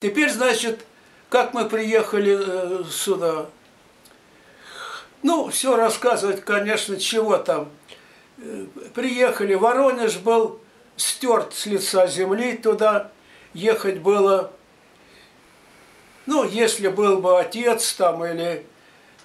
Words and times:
Теперь, 0.00 0.30
значит, 0.30 0.86
как 1.28 1.52
мы 1.52 1.68
приехали 1.68 2.38
э, 2.40 2.84
сюда. 2.90 3.46
Ну, 5.22 5.50
все 5.50 5.76
рассказывать, 5.76 6.42
конечно, 6.42 6.98
чего 6.98 7.36
там. 7.36 7.68
Э, 8.38 8.64
приехали, 8.94 9.52
Воронеж 9.52 10.16
был 10.16 10.58
стерт 10.96 11.52
с 11.52 11.66
лица 11.66 12.06
земли, 12.06 12.56
туда 12.56 13.10
ехать 13.52 13.98
было, 13.98 14.52
ну, 16.24 16.44
если 16.44 16.88
был 16.88 17.18
бы 17.20 17.38
отец 17.38 17.92
там 17.92 18.24
или, 18.24 18.64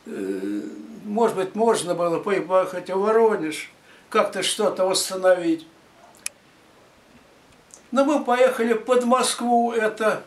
э, 0.06 0.62
может 1.06 1.38
быть, 1.38 1.56
можно 1.56 1.96
было 1.96 2.20
поехать 2.20 2.90
в 2.90 3.00
Воронеж, 3.00 3.72
как-то 4.10 4.44
что-то 4.44 4.86
восстановить. 4.86 5.66
Но 7.92 8.04
мы 8.04 8.26
поехали 8.26 8.74
под 8.74 9.06
Москву, 9.06 9.72
это 9.72 10.26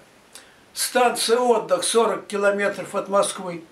станция 0.79 1.41
отдых 1.41 1.83
40 1.83 2.29
километров 2.29 2.95
от 2.95 3.09
Москвы. 3.09 3.65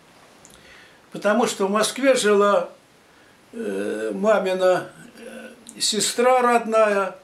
Потому 1.12 1.46
что 1.46 1.68
в 1.68 1.70
Москве 1.70 2.16
жила 2.16 2.68
э, 3.52 4.10
мамина 4.12 4.90
э, 5.20 5.80
сестра 5.80 6.42
родная. 6.42 7.14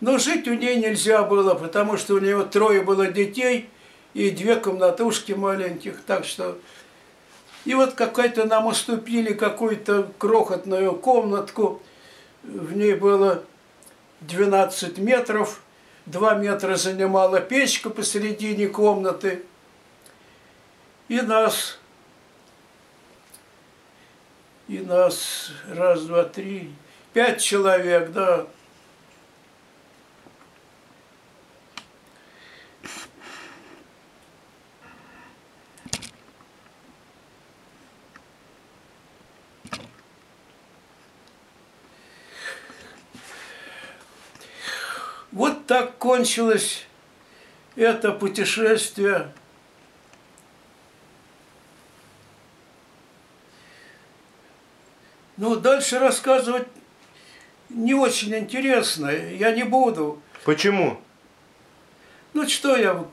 Но 0.00 0.18
жить 0.18 0.46
у 0.46 0.54
нее 0.54 0.76
нельзя 0.76 1.24
было, 1.24 1.56
потому 1.56 1.96
что 1.96 2.14
у 2.14 2.18
нее 2.20 2.44
трое 2.44 2.82
было 2.82 3.08
детей 3.08 3.68
и 4.14 4.30
две 4.30 4.54
комнатушки 4.54 5.32
маленьких. 5.32 6.00
Так 6.04 6.24
что... 6.24 6.56
И 7.64 7.74
вот 7.74 7.94
какая-то 7.94 8.44
нам 8.44 8.66
уступили 8.66 9.32
какую-то 9.32 10.08
крохотную 10.18 10.94
комнатку. 10.94 11.82
В 12.44 12.76
ней 12.76 12.94
было 12.94 13.42
12 14.20 14.98
метров 14.98 15.60
Два 16.06 16.34
метра 16.34 16.76
занимала 16.76 17.40
печка 17.40 17.90
посередине 17.90 18.68
комнаты. 18.68 19.44
И 21.08 21.20
нас, 21.20 21.78
и 24.68 24.78
нас, 24.78 25.50
раз, 25.68 26.02
два, 26.04 26.24
три, 26.24 26.72
пять 27.12 27.42
человек, 27.42 28.12
да, 28.12 28.46
Вот 45.32 45.59
так 45.70 45.98
кончилось 45.98 46.84
это 47.76 48.10
путешествие. 48.10 49.32
Ну, 55.36 55.54
дальше 55.54 56.00
рассказывать 56.00 56.66
не 57.68 57.94
очень 57.94 58.34
интересно, 58.34 59.10
я 59.10 59.52
не 59.52 59.62
буду. 59.62 60.20
Почему? 60.44 61.00
Ну, 62.32 62.48
что 62.48 62.74
я... 62.74 63.04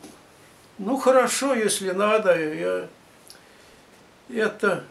Ну, 0.79 0.97
хорошо, 0.97 1.53
если 1.53 1.91
надо, 1.91 2.35
я... 2.53 2.89
Это... 4.29 4.83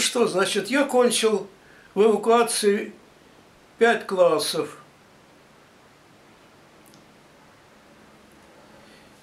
что, 0.00 0.26
значит, 0.26 0.68
я 0.68 0.84
кончил 0.84 1.48
в 1.94 2.02
эвакуации 2.02 2.92
пять 3.78 4.06
классов. 4.06 4.78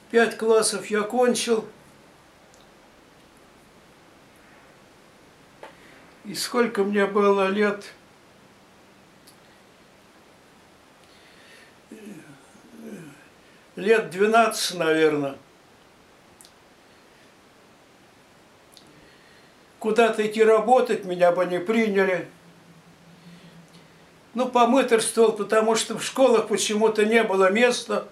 Пять 0.09 0.37
классов 0.37 0.85
я 0.87 1.01
кончил. 1.01 1.67
И 6.23 6.33
сколько 6.33 6.83
мне 6.83 7.05
было 7.05 7.47
лет? 7.47 7.93
Лет 13.75 14.09
12, 14.09 14.77
наверное. 14.77 15.37
Куда-то 19.87 20.27
идти 20.27 20.43
работать, 20.43 21.05
меня 21.05 21.31
бы 21.31 21.45
не 21.45 21.61
приняли. 21.61 22.27
Ну, 24.33 24.49
помыторствовал, 24.49 25.31
потому 25.31 25.75
что 25.75 25.97
в 25.97 26.03
школах 26.03 26.49
почему-то 26.49 27.05
не 27.05 27.23
было 27.23 27.49
места, 27.49 28.05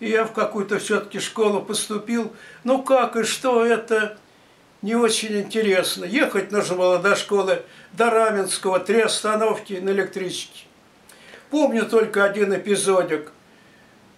и 0.00 0.08
я 0.08 0.24
в 0.24 0.32
какую-то 0.32 0.78
все-таки 0.78 1.20
школу 1.20 1.60
поступил. 1.60 2.32
Ну, 2.64 2.82
как 2.82 3.16
и 3.16 3.24
что, 3.24 3.62
это 3.62 4.16
не 4.80 4.94
очень 4.94 5.38
интересно. 5.38 6.06
Ехать 6.06 6.50
нужно 6.50 6.76
было 6.76 6.98
до 6.98 7.14
школы, 7.14 7.62
до 7.92 8.08
Раменского, 8.08 8.80
три 8.80 9.02
остановки 9.02 9.74
на 9.74 9.90
электричке. 9.90 10.64
Помню 11.50 11.84
только 11.84 12.24
один 12.24 12.54
эпизодик. 12.54 13.32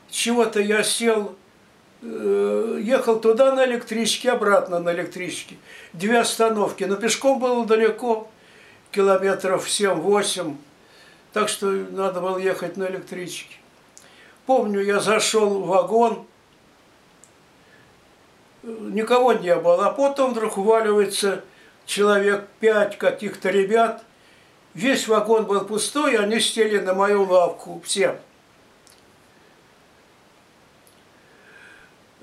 Чего-то 0.08 0.60
я 0.60 0.84
сел 0.84 1.34
ехал 2.04 3.18
туда 3.18 3.54
на 3.54 3.64
электричке, 3.64 4.30
обратно 4.30 4.78
на 4.78 4.92
электричке. 4.92 5.56
Две 5.92 6.20
остановки, 6.20 6.84
но 6.84 6.96
пешком 6.96 7.38
было 7.38 7.64
далеко, 7.64 8.28
километров 8.90 9.66
7-8, 9.66 10.56
так 11.32 11.48
что 11.48 11.66
надо 11.66 12.20
было 12.20 12.38
ехать 12.38 12.76
на 12.76 12.84
электричке. 12.84 13.56
Помню, 14.46 14.80
я 14.80 15.00
зашел 15.00 15.48
в 15.48 15.66
вагон, 15.66 16.26
никого 18.62 19.32
не 19.32 19.54
было, 19.56 19.86
а 19.86 19.90
потом 19.90 20.32
вдруг 20.32 20.58
уваливается 20.58 21.42
человек 21.86 22.46
пять 22.60 22.98
каких-то 22.98 23.48
ребят, 23.48 24.04
весь 24.74 25.08
вагон 25.08 25.46
был 25.46 25.62
пустой, 25.62 26.16
они 26.16 26.38
сели 26.40 26.78
на 26.78 26.92
мою 26.92 27.24
лавку, 27.24 27.80
все. 27.84 28.20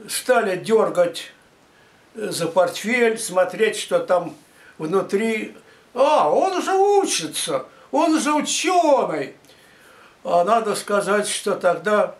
Стали 0.08 0.58
дергать 0.58 1.32
э, 2.16 2.30
за 2.30 2.48
портфель, 2.48 3.18
смотреть, 3.18 3.78
что 3.78 4.00
там 4.00 4.36
внутри. 4.78 5.56
А, 5.94 6.30
он 6.30 6.62
же 6.62 6.74
учится, 6.74 7.66
он 7.92 8.20
же 8.20 8.34
ученый. 8.34 9.36
А 10.24 10.44
надо 10.44 10.76
сказать, 10.76 11.28
что 11.28 11.56
тогда 11.56 12.16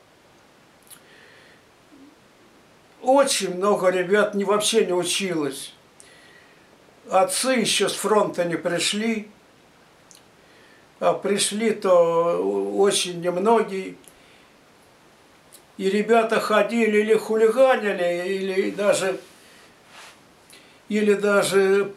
очень 3.02 3.56
много 3.56 3.90
ребят 3.90 4.34
не, 4.36 4.44
вообще 4.44 4.86
не 4.86 4.94
училось. 4.94 5.74
Отцы 7.09 7.52
еще 7.52 7.90
с 7.90 7.94
фронта 7.94 8.46
не 8.46 8.56
пришли, 8.56 9.30
а 11.00 11.13
пришли 11.13 11.72
то 11.72 12.38
очень 12.78 13.22
немногие 13.22 13.96
и 15.77 15.89
ребята 15.89 16.39
ходили 16.39 16.99
или 16.99 17.15
хулиганили, 17.15 18.27
или 18.27 18.71
даже, 18.71 19.19
или 20.89 21.13
даже 21.13 21.93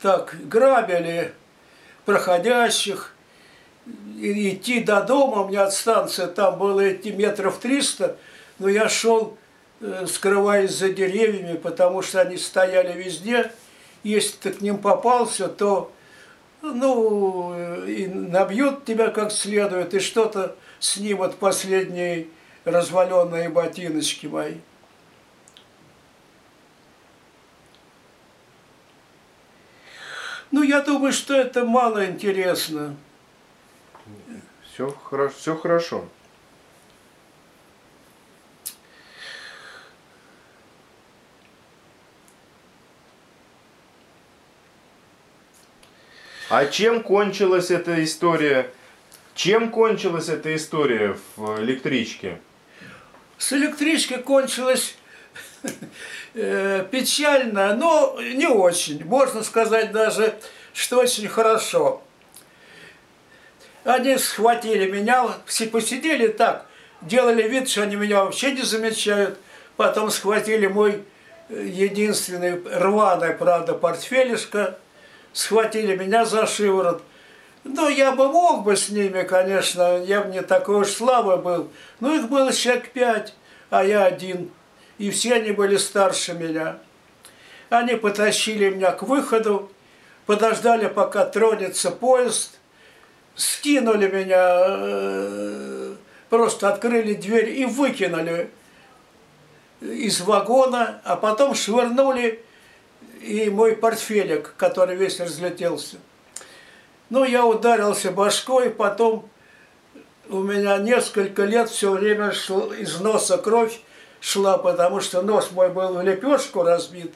так 0.00 0.36
грабили 0.48 1.32
проходящих, 2.04 3.14
и 4.18 4.54
идти 4.54 4.80
до 4.80 5.02
дома, 5.02 5.42
у 5.42 5.48
меня 5.48 5.64
от 5.64 5.72
станции 5.72 6.26
там 6.26 6.58
было 6.58 6.92
идти 6.92 7.10
метров 7.10 7.58
300, 7.58 8.16
но 8.58 8.68
я 8.68 8.88
шел, 8.88 9.36
э, 9.80 10.06
скрываясь 10.06 10.70
за 10.70 10.90
деревьями, 10.90 11.56
потому 11.56 12.00
что 12.00 12.20
они 12.20 12.38
стояли 12.38 12.98
везде. 12.98 13.52
Если 14.02 14.36
ты 14.36 14.52
к 14.52 14.60
ним 14.60 14.78
попался, 14.78 15.48
то 15.48 15.92
ну, 16.62 17.84
и 17.86 18.06
набьют 18.06 18.84
тебя 18.84 19.08
как 19.08 19.32
следует, 19.32 19.92
и 19.92 19.98
что-то 19.98 20.56
снимут 20.84 21.38
последние 21.38 22.28
разваленные 22.64 23.48
ботиночки 23.48 24.26
мои. 24.26 24.56
Ну, 30.50 30.62
я 30.62 30.82
думаю, 30.82 31.12
что 31.12 31.34
это 31.34 31.64
мало 31.64 32.04
интересно. 32.04 32.96
Все 34.62 34.90
хорошо. 34.90 35.34
Все 35.38 35.56
хорошо. 35.56 36.08
А 46.50 46.66
чем 46.66 47.02
кончилась 47.02 47.70
эта 47.70 48.04
история? 48.04 48.70
Чем 49.34 49.72
кончилась 49.72 50.28
эта 50.28 50.54
история 50.54 51.16
в 51.36 51.60
электричке? 51.60 52.40
С 53.36 53.52
электричкой 53.52 54.18
кончилась 54.22 54.96
э, 56.34 56.86
печально, 56.88 57.74
но 57.74 58.16
не 58.20 58.46
очень. 58.46 59.04
Можно 59.04 59.42
сказать 59.42 59.90
даже, 59.90 60.36
что 60.72 61.00
очень 61.00 61.26
хорошо. 61.26 62.02
Они 63.82 64.16
схватили 64.18 64.88
меня, 64.88 65.28
все 65.46 65.66
посидели 65.66 66.28
так, 66.28 66.66
делали 67.02 67.42
вид, 67.42 67.68
что 67.68 67.82
они 67.82 67.96
меня 67.96 68.24
вообще 68.24 68.52
не 68.52 68.62
замечают. 68.62 69.38
Потом 69.76 70.12
схватили 70.12 70.68
мой 70.68 71.02
э, 71.48 71.66
единственный 71.66 72.62
рваный, 72.64 73.34
правда, 73.34 73.74
портфелишко, 73.74 74.78
схватили 75.32 75.96
меня 75.96 76.24
за 76.24 76.46
шиворот. 76.46 77.02
Ну, 77.64 77.88
я 77.88 78.12
бы 78.12 78.28
мог 78.28 78.62
бы 78.62 78.76
с 78.76 78.90
ними, 78.90 79.22
конечно, 79.22 80.02
я 80.04 80.20
бы 80.20 80.30
не 80.30 80.42
такой 80.42 80.82
уж 80.82 80.88
слабый 80.88 81.38
был. 81.38 81.70
Но 81.98 82.14
их 82.14 82.28
было 82.28 82.52
человек 82.52 82.90
пять, 82.90 83.34
а 83.70 83.82
я 83.82 84.04
один. 84.04 84.50
И 84.98 85.10
все 85.10 85.34
они 85.34 85.52
были 85.52 85.78
старше 85.78 86.34
меня. 86.34 86.76
Они 87.70 87.94
потащили 87.96 88.68
меня 88.68 88.92
к 88.92 89.02
выходу, 89.02 89.72
подождали, 90.26 90.88
пока 90.88 91.24
тронется 91.24 91.90
поезд, 91.90 92.58
скинули 93.34 94.08
меня, 94.08 94.66
э, 94.68 95.94
просто 96.28 96.68
открыли 96.68 97.14
дверь 97.14 97.48
и 97.48 97.64
выкинули 97.64 98.50
из 99.80 100.20
вагона, 100.20 101.00
а 101.04 101.16
потом 101.16 101.54
швырнули 101.54 102.44
и 103.22 103.48
мой 103.48 103.74
портфелик, 103.74 104.54
который 104.58 104.96
весь 104.96 105.18
разлетелся. 105.18 105.96
Ну, 107.10 107.24
я 107.24 107.44
ударился 107.44 108.10
башкой, 108.10 108.70
потом 108.70 109.28
у 110.28 110.40
меня 110.40 110.78
несколько 110.78 111.44
лет 111.44 111.68
все 111.68 111.92
время 111.92 112.32
шло, 112.32 112.72
из 112.72 112.98
носа 113.00 113.36
кровь 113.38 113.78
шла, 114.20 114.56
потому 114.56 115.00
что 115.00 115.20
нос 115.20 115.50
мой 115.52 115.68
был 115.68 115.94
в 115.94 116.02
лепешку 116.02 116.62
разбит, 116.62 117.12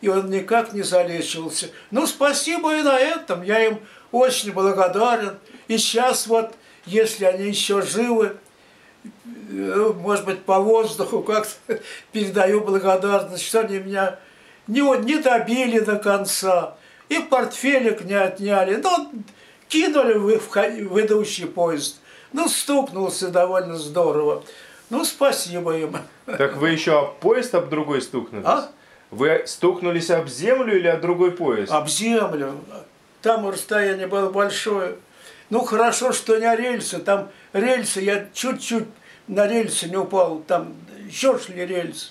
и 0.00 0.08
он 0.08 0.28
никак 0.28 0.72
не 0.72 0.82
залечивался. 0.82 1.70
Ну, 1.92 2.06
спасибо 2.06 2.76
и 2.76 2.82
на 2.82 2.98
этом, 2.98 3.42
я 3.42 3.64
им 3.64 3.78
очень 4.10 4.52
благодарен. 4.52 5.38
И 5.68 5.78
сейчас 5.78 6.26
вот, 6.26 6.54
если 6.84 7.24
они 7.24 7.48
еще 7.48 7.82
живы, 7.82 8.36
э, 9.04 9.92
может 9.96 10.24
быть, 10.24 10.42
по 10.42 10.58
воздуху 10.58 11.22
как-то 11.22 11.80
передаю 12.12 12.62
благодарность, 12.62 13.46
что 13.46 13.60
они 13.60 13.78
меня 13.78 14.18
не, 14.66 14.80
не 15.04 15.18
добили 15.18 15.78
до 15.78 15.96
конца, 15.96 16.76
и 17.08 17.18
портфелик 17.20 18.04
не 18.04 18.14
отняли, 18.14 18.76
ну, 18.76 19.12
кинули 19.68 20.14
в, 20.14 20.38
в 20.38 21.00
идущий 21.00 21.46
поезд. 21.46 22.00
Ну, 22.32 22.48
стукнулся 22.48 23.28
довольно 23.28 23.76
здорово. 23.76 24.44
Ну, 24.90 25.04
спасибо 25.04 25.76
им. 25.76 25.96
Так 26.26 26.56
вы 26.56 26.70
еще 26.70 26.98
об 26.98 27.14
поезд 27.16 27.54
об 27.54 27.68
другой 27.68 28.02
стукнулись? 28.02 28.46
А? 28.46 28.70
Вы 29.10 29.44
стукнулись 29.46 30.10
об 30.10 30.28
землю 30.28 30.76
или 30.76 30.88
об 30.88 31.00
другой 31.00 31.32
поезд? 31.32 31.72
Об 31.72 31.88
землю. 31.88 32.54
Там 33.22 33.48
расстояние 33.48 34.06
было 34.06 34.30
большое. 34.30 34.96
Ну, 35.50 35.60
хорошо, 35.60 36.12
что 36.12 36.36
не 36.36 36.56
рельсы. 36.56 36.98
Там 36.98 37.30
рельсы, 37.52 38.00
я 38.00 38.28
чуть-чуть 38.34 38.86
на 39.26 39.46
рельсы 39.46 39.88
не 39.88 39.96
упал. 39.96 40.42
Там 40.46 40.74
еще 41.06 41.38
шли 41.38 41.64
рельсы. 41.64 42.10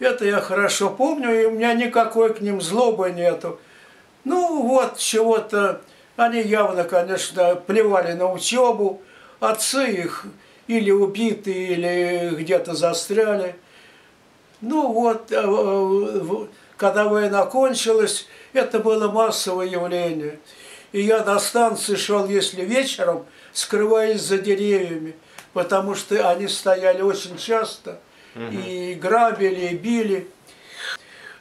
Это 0.00 0.24
я 0.24 0.40
хорошо 0.40 0.90
помню, 0.90 1.42
и 1.42 1.44
у 1.46 1.50
меня 1.52 1.74
никакой 1.74 2.34
к 2.34 2.40
ним 2.40 2.60
злобы 2.60 3.10
нету. 3.10 3.60
Ну, 4.24 4.62
вот 4.62 4.98
чего-то... 4.98 5.80
Они 6.16 6.42
явно, 6.42 6.82
конечно, 6.82 7.54
плевали 7.54 8.12
на 8.12 8.32
учебу. 8.32 9.00
Отцы 9.38 9.86
их 9.86 10.26
или 10.66 10.90
убиты, 10.90 11.52
или 11.52 12.34
где-то 12.34 12.74
застряли. 12.74 13.54
Ну 14.60 14.92
вот, 14.92 15.30
э, 15.30 16.46
когда 16.76 17.04
война 17.04 17.46
кончилась, 17.46 18.26
это 18.52 18.80
было 18.80 19.10
массовое 19.10 19.66
явление. 19.66 20.40
И 20.92 21.02
я 21.02 21.20
до 21.20 21.38
станции 21.38 21.94
шел, 21.94 22.26
если 22.26 22.62
вечером, 22.62 23.26
скрываясь 23.52 24.22
за 24.22 24.38
деревьями, 24.38 25.14
потому 25.52 25.94
что 25.94 26.28
они 26.28 26.48
стояли 26.48 27.02
очень 27.02 27.36
часто, 27.36 28.00
угу. 28.34 28.44
и 28.50 28.94
грабили, 28.94 29.68
и 29.68 29.76
били. 29.76 30.28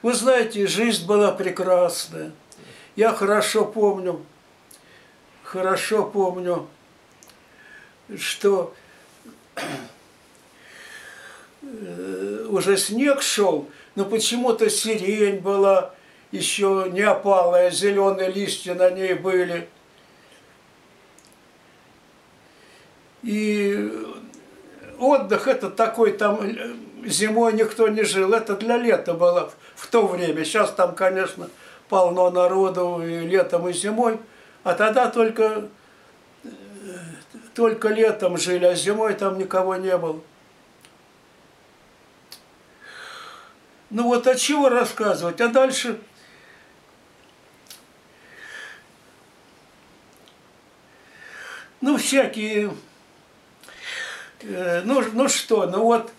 Вы 0.02 0.14
знаете, 0.14 0.68
жизнь 0.68 1.06
была 1.06 1.32
прекрасная. 1.32 2.32
Я 2.98 3.14
хорошо 3.14 3.64
помню, 3.64 4.26
хорошо 5.44 6.04
помню, 6.04 6.68
что 8.18 8.74
э, 11.62 12.48
уже 12.50 12.76
снег 12.76 13.22
шел, 13.22 13.70
но 13.94 14.04
почему-то 14.04 14.68
сирень 14.72 15.42
была 15.42 15.94
еще 16.32 16.88
не 16.92 17.02
опалая, 17.02 17.70
зеленые 17.70 18.32
листья 18.32 18.74
на 18.74 18.90
ней 18.90 19.14
были. 19.14 19.70
И 23.22 23.92
отдых 24.98 25.48
это 25.48 25.70
такой, 25.70 26.14
там 26.14 26.40
зимой 27.06 27.54
никто 27.54 27.90
не 27.90 28.02
жил, 28.02 28.34
это 28.34 28.56
для 28.56 28.76
лета 28.76 29.14
было 29.14 29.54
в 29.76 29.86
то 29.86 30.08
время. 30.08 30.44
Сейчас 30.44 30.72
там, 30.72 30.96
конечно, 30.96 31.48
полно 31.90 32.30
народу 32.30 33.02
и 33.04 33.26
летом, 33.28 33.68
и 33.68 33.74
зимой, 33.74 34.20
а 34.64 34.74
тогда 34.74 35.10
только 35.10 35.70
только 37.54 37.88
летом 37.88 38.38
жили, 38.38 38.66
а 38.66 38.76
зимой 38.76 39.16
там 39.16 39.40
никого 39.40 39.76
не 39.76 39.98
было. 39.98 40.22
Ну 43.90 44.04
вот 44.04 44.28
от 44.28 44.38
чего 44.38 44.70
рассказывать? 44.70 45.42
А 45.42 45.48
дальше... 45.48 46.00
Ну, 51.80 51.98
всякие... 51.98 52.76
Э, 54.42 54.82
ну, 54.84 55.04
ну 55.14 55.28
что, 55.30 55.66
ну 55.68 55.84
вот, 55.84 56.12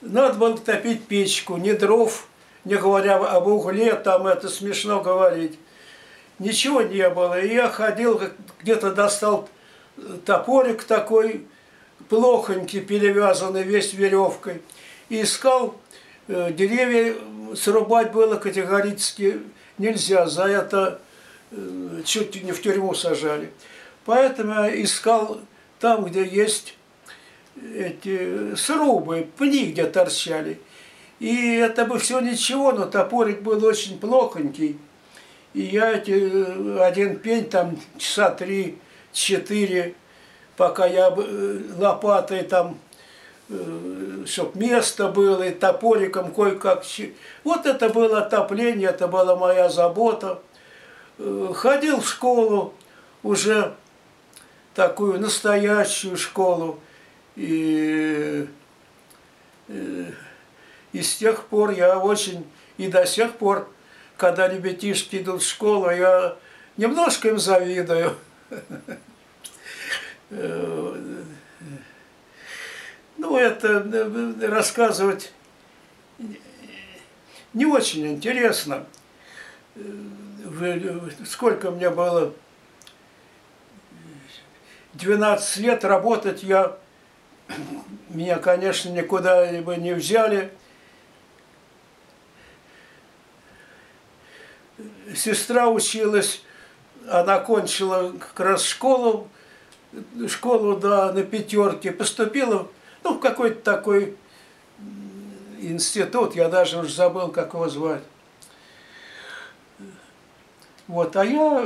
надо 0.00 0.34
было 0.38 0.58
топить 0.58 1.06
печку, 1.06 1.56
не 1.56 1.72
дров, 1.72 2.28
не 2.64 2.76
говоря 2.76 3.16
об 3.16 3.46
угле, 3.46 3.94
там 3.94 4.26
это 4.26 4.48
смешно 4.48 5.00
говорить. 5.00 5.58
Ничего 6.38 6.82
не 6.82 7.08
было. 7.10 7.40
И 7.40 7.54
я 7.54 7.68
ходил, 7.68 8.20
где-то 8.60 8.92
достал 8.92 9.48
топорик 10.24 10.84
такой, 10.84 11.46
плохонький, 12.08 12.80
перевязанный 12.80 13.62
весь 13.62 13.92
веревкой. 13.94 14.62
И 15.08 15.22
искал 15.22 15.76
э, 16.28 16.52
деревья, 16.52 17.14
срубать 17.54 18.12
было 18.12 18.36
категорически 18.36 19.40
нельзя, 19.78 20.26
за 20.26 20.44
это 20.44 21.00
э, 21.50 22.02
чуть 22.04 22.42
не 22.42 22.52
в 22.52 22.62
тюрьму 22.62 22.94
сажали. 22.94 23.52
Поэтому 24.04 24.54
я 24.54 24.82
искал 24.82 25.40
там, 25.80 26.04
где 26.04 26.24
есть 26.26 26.76
эти 27.74 28.54
срубы, 28.56 29.28
пни, 29.38 29.66
где 29.66 29.84
торчали. 29.84 30.60
И 31.20 31.56
это 31.56 31.84
бы 31.84 31.98
все 31.98 32.20
ничего, 32.20 32.72
но 32.72 32.86
топорик 32.86 33.42
был 33.42 33.64
очень 33.64 33.98
плохонький. 33.98 34.78
И 35.54 35.62
я 35.62 35.92
эти, 35.92 36.10
э, 36.10 36.80
один 36.80 37.18
пень 37.18 37.48
там 37.48 37.78
часа 37.96 38.30
три 38.30 38.78
четыре, 39.12 39.94
пока 40.56 40.86
я 40.86 41.14
э, 41.16 41.60
лопатой 41.78 42.42
там, 42.42 42.78
э, 43.48 44.24
чтоб 44.26 44.54
место 44.56 45.08
было, 45.08 45.44
и 45.44 45.50
топориком 45.52 46.34
кое-как. 46.34 46.84
Вот 47.44 47.66
это 47.66 47.88
было 47.88 48.22
отопление, 48.22 48.88
это 48.88 49.06
была 49.06 49.36
моя 49.36 49.68
забота. 49.68 50.40
Ходил 51.54 52.00
в 52.00 52.08
школу, 52.08 52.74
уже 53.22 53.74
такую 54.74 55.20
настоящую 55.20 56.16
школу. 56.16 56.80
И, 57.36 58.48
и 59.68 60.06
с 61.02 61.16
тех 61.16 61.44
пор 61.44 61.70
я 61.70 61.98
очень, 61.98 62.46
и 62.76 62.88
до 62.88 63.06
сих 63.06 63.32
пор, 63.32 63.68
когда 64.16 64.48
ребятишки 64.48 65.16
идут 65.16 65.42
в 65.42 65.48
школу, 65.48 65.90
я 65.90 66.36
немножко 66.76 67.28
им 67.28 67.38
завидую. 67.38 68.16
Ну, 73.16 73.38
это 73.38 73.68
э, 73.68 74.46
рассказывать 74.48 75.32
не 77.54 77.66
очень 77.66 78.08
интересно. 78.08 78.84
Сколько 81.24 81.70
мне 81.70 81.88
было? 81.88 82.34
12 84.94 85.56
лет 85.58 85.84
работать 85.84 86.42
я, 86.42 86.76
меня, 88.08 88.38
конечно, 88.38 88.90
никуда 88.90 89.46
бы 89.62 89.76
не 89.76 89.94
взяли. 89.94 90.52
Сестра 95.14 95.68
училась 95.68 96.42
она 97.08 97.38
кончила 97.38 98.12
как 98.12 98.40
раз 98.40 98.64
школу, 98.64 99.28
школу 100.28 100.76
да, 100.76 101.12
на 101.12 101.22
пятерке, 101.22 101.92
поступила 101.92 102.68
ну, 103.02 103.14
в 103.14 103.20
какой-то 103.20 103.60
такой 103.60 104.16
институт, 105.60 106.34
я 106.34 106.48
даже 106.48 106.78
уже 106.78 106.94
забыл, 106.94 107.28
как 107.28 107.54
его 107.54 107.68
звать. 107.68 108.02
Вот, 110.86 111.16
а 111.16 111.24
я 111.24 111.64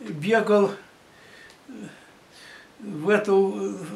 бегал 0.00 0.70
в 2.80 3.08
эту, 3.08 3.48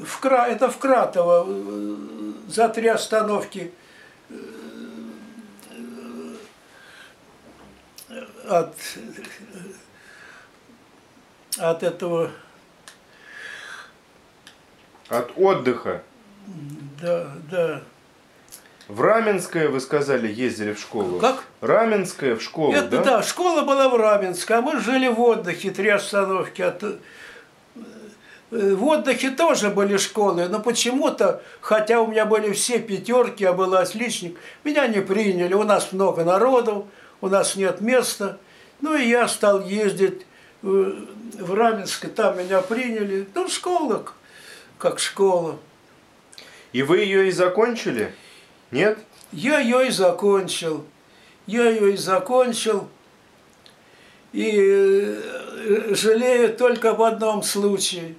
в, 0.05 0.21
Кра, 0.21 0.49
это 0.49 0.71
в 0.71 0.79
Кратово, 0.79 1.47
за 2.49 2.69
три 2.69 2.89
остановки 2.89 3.73
от, 8.61 8.75
от 11.59 11.83
этого... 11.83 12.31
От 15.09 15.33
отдыха? 15.37 16.03
Да, 17.01 17.33
да. 17.51 17.83
В 18.89 19.01
Раменское, 19.01 19.69
вы 19.69 19.81
сказали, 19.81 20.31
ездили 20.31 20.73
в 20.73 20.81
школу? 20.81 21.19
Как? 21.19 21.45
Раменское 21.61 22.37
в 22.37 22.43
школу, 22.43 22.73
Это, 22.73 22.89
да? 22.89 23.03
Да, 23.03 23.23
школа 23.23 23.63
была 23.63 23.89
в 23.89 23.97
Раменском, 23.97 24.59
а 24.59 24.61
мы 24.61 24.81
жили 24.81 25.09
в 25.09 25.21
отдыхе, 25.21 25.71
три 25.71 25.89
остановки 25.89 26.63
от... 26.63 26.83
Э, 26.83 26.99
в 28.51 28.85
отдыхе 28.85 29.31
тоже 29.31 29.71
были 29.71 29.97
школы, 29.97 30.49
но 30.49 30.61
почему-то, 30.61 31.43
хотя 31.61 32.01
у 32.01 32.07
меня 32.07 32.27
были 32.27 32.53
все 32.53 32.81
пятерки, 32.81 33.45
я 33.45 33.53
был 33.53 33.75
отличник, 33.75 34.39
меня 34.63 34.87
не 34.89 35.01
приняли, 35.01 35.55
у 35.55 35.63
нас 35.63 35.93
много 35.93 36.25
народу, 36.25 36.87
у 37.23 37.29
нас 37.29 37.57
нет 37.57 37.81
места. 37.81 38.39
Ну 38.83 38.95
и 38.95 39.09
я 39.09 39.27
стал 39.29 39.65
ездить 39.65 40.27
в, 40.61 41.07
в 41.39 41.55
Раменск, 41.55 42.13
там 42.13 42.39
меня 42.39 42.61
приняли. 42.61 43.27
Ну, 43.35 43.49
школа, 43.49 44.05
как 44.77 44.99
школа. 44.99 45.59
И 46.73 46.83
вы 46.83 46.99
ее 46.99 47.29
и 47.29 47.31
закончили? 47.31 48.15
Нет? 48.71 48.99
Я 49.31 49.61
ее 49.61 49.87
и 49.87 49.91
закончил. 49.91 50.85
Я 51.47 51.71
ее 51.71 51.95
и 51.95 51.97
закончил. 51.97 52.89
И 54.33 54.51
э, 54.55 55.95
жалею 55.95 56.55
только 56.57 56.93
в 56.95 57.03
одном 57.03 57.43
случае. 57.43 58.15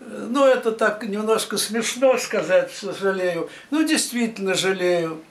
Ну, 0.00 0.46
это 0.46 0.72
так 0.72 1.02
немножко 1.04 1.56
смешно 1.56 2.16
сказать, 2.18 2.70
что 2.72 2.92
жалею. 2.92 3.50
Ну, 3.70 3.82
действительно 3.82 4.54
жалею. 4.54 5.22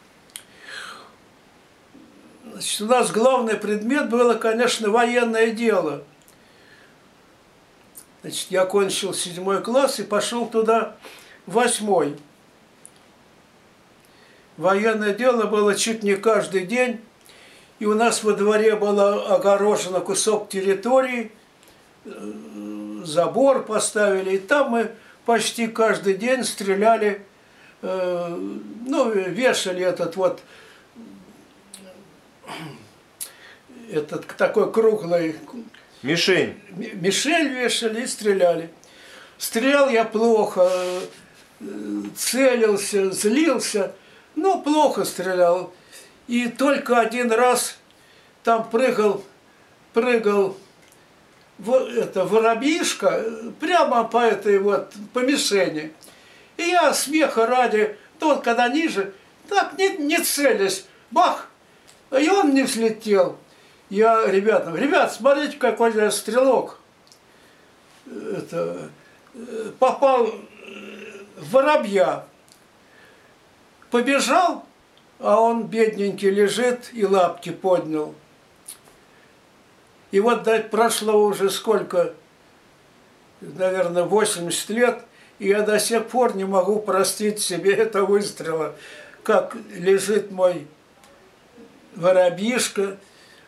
Значит, 2.53 2.81
у 2.81 2.85
нас 2.85 3.11
главный 3.11 3.55
предмет 3.55 4.09
было, 4.09 4.35
конечно, 4.35 4.91
военное 4.91 5.49
дело. 5.49 6.03
Значит, 8.21 8.51
я 8.51 8.65
кончил 8.65 9.11
седьмой 9.11 9.63
класс 9.63 9.99
и 9.99 10.03
пошел 10.03 10.45
туда 10.45 10.95
восьмой. 11.47 12.15
Военное 14.57 15.15
дело 15.15 15.47
было 15.47 15.73
чуть 15.73 16.03
не 16.03 16.15
каждый 16.15 16.67
день. 16.67 17.01
И 17.79 17.85
у 17.85 17.95
нас 17.95 18.23
во 18.23 18.33
дворе 18.33 18.75
было 18.75 19.35
огорожено 19.35 19.99
кусок 19.99 20.47
территории, 20.47 21.31
э, 22.05 22.11
забор 23.03 23.65
поставили. 23.65 24.35
И 24.35 24.37
там 24.37 24.69
мы 24.69 24.91
почти 25.25 25.65
каждый 25.65 26.13
день 26.13 26.43
стреляли, 26.43 27.25
э, 27.81 28.27
ну, 28.85 29.09
вешали 29.09 29.83
этот 29.83 30.15
вот 30.17 30.41
этот 33.91 34.27
такой 34.37 34.71
круглый... 34.71 35.35
Мишень. 36.01 36.59
Мишель 36.71 37.47
вешали 37.47 38.03
и 38.03 38.07
стреляли. 38.07 38.69
Стрелял 39.37 39.89
я 39.89 40.03
плохо, 40.03 40.69
э, 41.61 42.03
целился, 42.15 43.11
злился, 43.11 43.95
но 44.35 44.61
плохо 44.61 45.05
стрелял. 45.05 45.73
И 46.27 46.49
только 46.49 46.99
один 46.99 47.31
раз 47.31 47.77
там 48.43 48.69
прыгал, 48.69 49.23
прыгал 49.93 50.57
это 51.59 52.25
воробьишка 52.25 53.23
прямо 53.59 54.03
по 54.03 54.17
этой 54.17 54.59
вот, 54.59 54.93
по 55.13 55.19
мишени. 55.19 55.93
И 56.57 56.63
я 56.63 56.93
смеха 56.93 57.45
ради, 57.45 57.97
тот 58.19 58.43
когда 58.43 58.67
ниже, 58.67 59.13
так 59.47 59.77
не, 59.77 59.97
не 59.97 60.19
целясь, 60.19 60.85
бах, 61.11 61.49
и 62.17 62.29
он 62.29 62.53
не 62.53 62.63
взлетел. 62.63 63.37
Я 63.89 64.25
ребятам, 64.27 64.75
ребят, 64.75 65.13
смотрите, 65.13 65.57
какой 65.57 65.93
я 65.93 66.09
стрелок. 66.11 66.79
Это, 68.05 68.89
попал 69.79 70.27
в 71.37 71.51
воробья. 71.51 72.25
Побежал, 73.91 74.65
а 75.19 75.39
он 75.39 75.67
бедненький 75.67 76.29
лежит 76.29 76.89
и 76.93 77.05
лапки 77.05 77.51
поднял. 77.51 78.15
И 80.11 80.19
вот 80.19 80.47
прошло 80.69 81.25
уже 81.25 81.49
сколько, 81.49 82.13
наверное, 83.41 84.03
80 84.03 84.69
лет, 84.69 84.99
и 85.39 85.47
я 85.47 85.61
до 85.61 85.79
сих 85.79 86.07
пор 86.07 86.35
не 86.35 86.45
могу 86.45 86.79
простить 86.79 87.39
себе 87.39 87.73
этого 87.75 88.05
выстрела, 88.05 88.75
как 89.23 89.55
лежит 89.71 90.31
мой 90.31 90.67
воробьишка, 91.95 92.97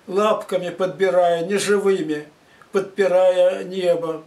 лапками 0.08 0.70
подбирая, 0.70 1.46
неживыми, 1.46 2.28
подпирая 2.72 3.64
небо. 3.64 4.24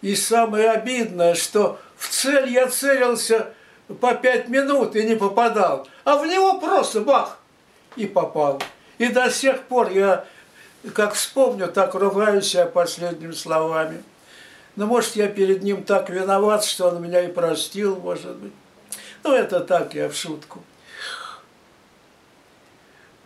И 0.00 0.16
самое 0.16 0.70
обидное, 0.70 1.34
что 1.34 1.78
в 1.96 2.08
цель 2.08 2.50
я 2.50 2.68
целился 2.68 3.54
по 4.00 4.14
пять 4.14 4.48
минут 4.48 4.96
и 4.96 5.04
не 5.04 5.14
попадал, 5.14 5.86
а 6.04 6.16
в 6.16 6.26
него 6.26 6.58
просто 6.58 7.00
бах 7.00 7.38
и 7.96 8.06
попал. 8.06 8.60
И 8.98 9.08
до 9.08 9.30
сих 9.30 9.62
пор 9.62 9.90
я, 9.90 10.24
как 10.94 11.14
вспомню, 11.14 11.68
так 11.68 11.94
ругаюсь 11.94 12.46
себя 12.46 12.66
последними 12.66 13.32
словами. 13.32 14.02
Но 14.74 14.86
может 14.86 15.16
я 15.16 15.28
перед 15.28 15.62
ним 15.62 15.84
так 15.84 16.08
виноват, 16.08 16.64
что 16.64 16.88
он 16.88 17.02
меня 17.02 17.20
и 17.20 17.28
простил, 17.28 17.96
может 17.96 18.36
быть. 18.36 18.52
Ну 19.22 19.34
это 19.34 19.60
так 19.60 19.94
я 19.94 20.08
в 20.08 20.14
шутку. 20.14 20.62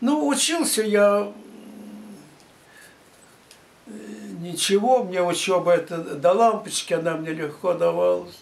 Ну, 0.00 0.26
учился 0.26 0.82
я 0.82 1.32
ничего, 4.40 5.04
мне 5.04 5.22
учеба 5.22 5.72
это 5.72 5.98
до 5.98 6.32
лампочки, 6.32 6.94
она 6.94 7.16
мне 7.16 7.32
легко 7.32 7.74
давалась. 7.74 8.38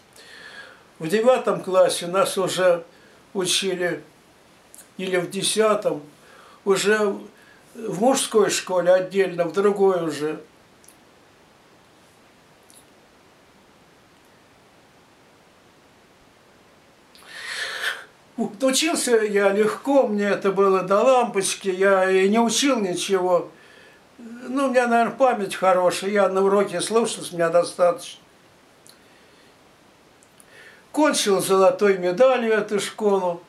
В 0.99 1.09
девятом 1.09 1.63
классе 1.63 2.07
нас 2.07 2.37
уже 2.39 2.85
учили, 3.33 4.03
или 4.97 5.17
в 5.17 5.31
десятом, 5.31 6.03
уже 6.65 7.17
в 7.75 8.01
мужской 8.01 8.51
школе 8.51 8.93
отдельно, 8.93 9.45
в 9.45 9.53
другой 9.53 10.05
уже– 10.05 10.41
Учился 18.61 19.17
я 19.17 19.51
легко, 19.51 20.07
мне 20.07 20.25
это 20.25 20.51
было 20.53 20.83
до 20.83 21.03
лампочки, 21.03 21.69
я 21.69 22.11
и 22.11 22.29
не 22.29 22.39
учил 22.39 22.81
ничего. 22.81 23.51
Ну, 24.19 24.67
у 24.67 24.71
меня, 24.71 24.87
наверное, 24.87 25.15
память 25.15 25.55
хорошая, 25.55 26.11
я 26.11 26.29
на 26.29 26.43
уроке 26.43 26.81
слушал, 26.81 27.23
с 27.23 27.33
меня 27.33 27.49
достаточно. 27.49 28.21
Кончил 30.93 31.41
золотой 31.41 31.99
медалью 31.99 32.53
эту 32.53 32.81
школу. 32.81 33.43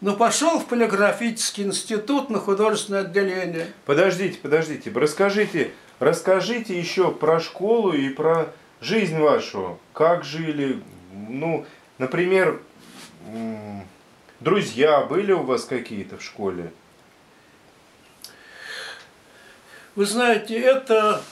Но 0.00 0.16
пошел 0.16 0.58
в 0.58 0.66
полиграфический 0.66 1.64
институт 1.64 2.28
на 2.28 2.38
художественное 2.38 3.02
отделение. 3.02 3.68
Подождите, 3.86 4.38
подождите, 4.38 4.90
расскажите, 4.92 5.72
расскажите 6.00 6.78
еще 6.78 7.12
про 7.12 7.40
школу 7.40 7.92
и 7.92 8.08
про 8.08 8.52
жизнь 8.80 9.18
вашу. 9.18 9.78
Как 9.92 10.24
жили, 10.24 10.82
ну, 11.12 11.64
например, 11.98 12.60
Друзья 14.40 15.02
были 15.02 15.32
у 15.32 15.42
вас 15.42 15.64
какие-то 15.64 16.18
в 16.18 16.22
школе? 16.22 16.72
Вы 19.94 20.06
знаете, 20.06 20.58
это 20.58 21.22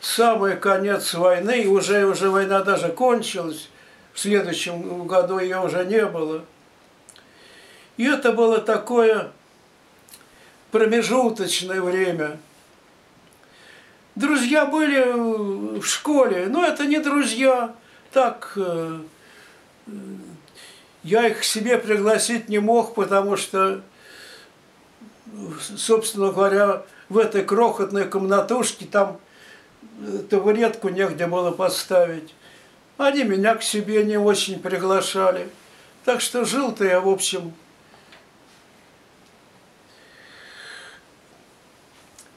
самый 0.00 0.56
конец 0.56 1.14
войны, 1.14 1.68
уже, 1.68 2.06
уже 2.06 2.30
война 2.30 2.62
даже 2.62 2.88
кончилась, 2.88 3.68
в 4.12 4.18
следующем 4.18 5.06
году 5.06 5.38
ее 5.38 5.60
уже 5.60 5.84
не 5.84 6.06
было. 6.06 6.44
И 7.96 8.04
это 8.04 8.32
было 8.32 8.58
такое 8.58 9.30
промежуточное 10.70 11.80
время. 11.80 12.38
Друзья 14.14 14.64
были 14.64 15.78
в 15.78 15.84
школе, 15.84 16.46
но 16.48 16.64
это 16.64 16.86
не 16.86 16.98
друзья, 16.98 17.74
так 18.12 18.54
э, 18.56 19.00
я 21.02 21.28
их 21.28 21.40
к 21.40 21.44
себе 21.44 21.78
пригласить 21.78 22.48
не 22.48 22.58
мог, 22.58 22.94
потому 22.94 23.36
что, 23.36 23.82
собственно 25.76 26.32
говоря, 26.32 26.82
в 27.08 27.18
этой 27.18 27.44
крохотной 27.44 28.06
комнатушке 28.08 28.86
там 28.86 29.20
табуретку 30.30 30.88
негде 30.88 31.26
было 31.26 31.50
поставить. 31.50 32.34
Они 32.96 33.24
меня 33.24 33.54
к 33.54 33.62
себе 33.62 34.04
не 34.04 34.16
очень 34.16 34.58
приглашали. 34.58 35.48
Так 36.04 36.20
что 36.20 36.44
жил-то 36.44 36.84
я, 36.84 37.00
в 37.00 37.08
общем, 37.08 37.52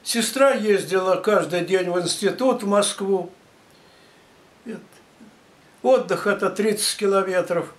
Сестра 0.02 0.50
ездила 0.50 1.14
каждый 1.14 1.60
день 1.60 1.88
в 1.88 2.00
институт 2.00 2.64
в 2.64 2.66
Москву. 2.66 3.30
Отдых 5.82 6.26
это 6.26 6.50
30 6.50 6.96
километров. 6.98 7.72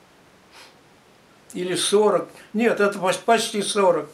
Или 1.53 1.75
40. 1.75 2.29
Нет, 2.53 2.79
это 2.79 2.98
почти 3.25 3.62
40. 3.62 4.10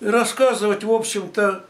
Рассказывать, 0.00 0.84
в 0.84 0.92
общем-то, 0.92 1.64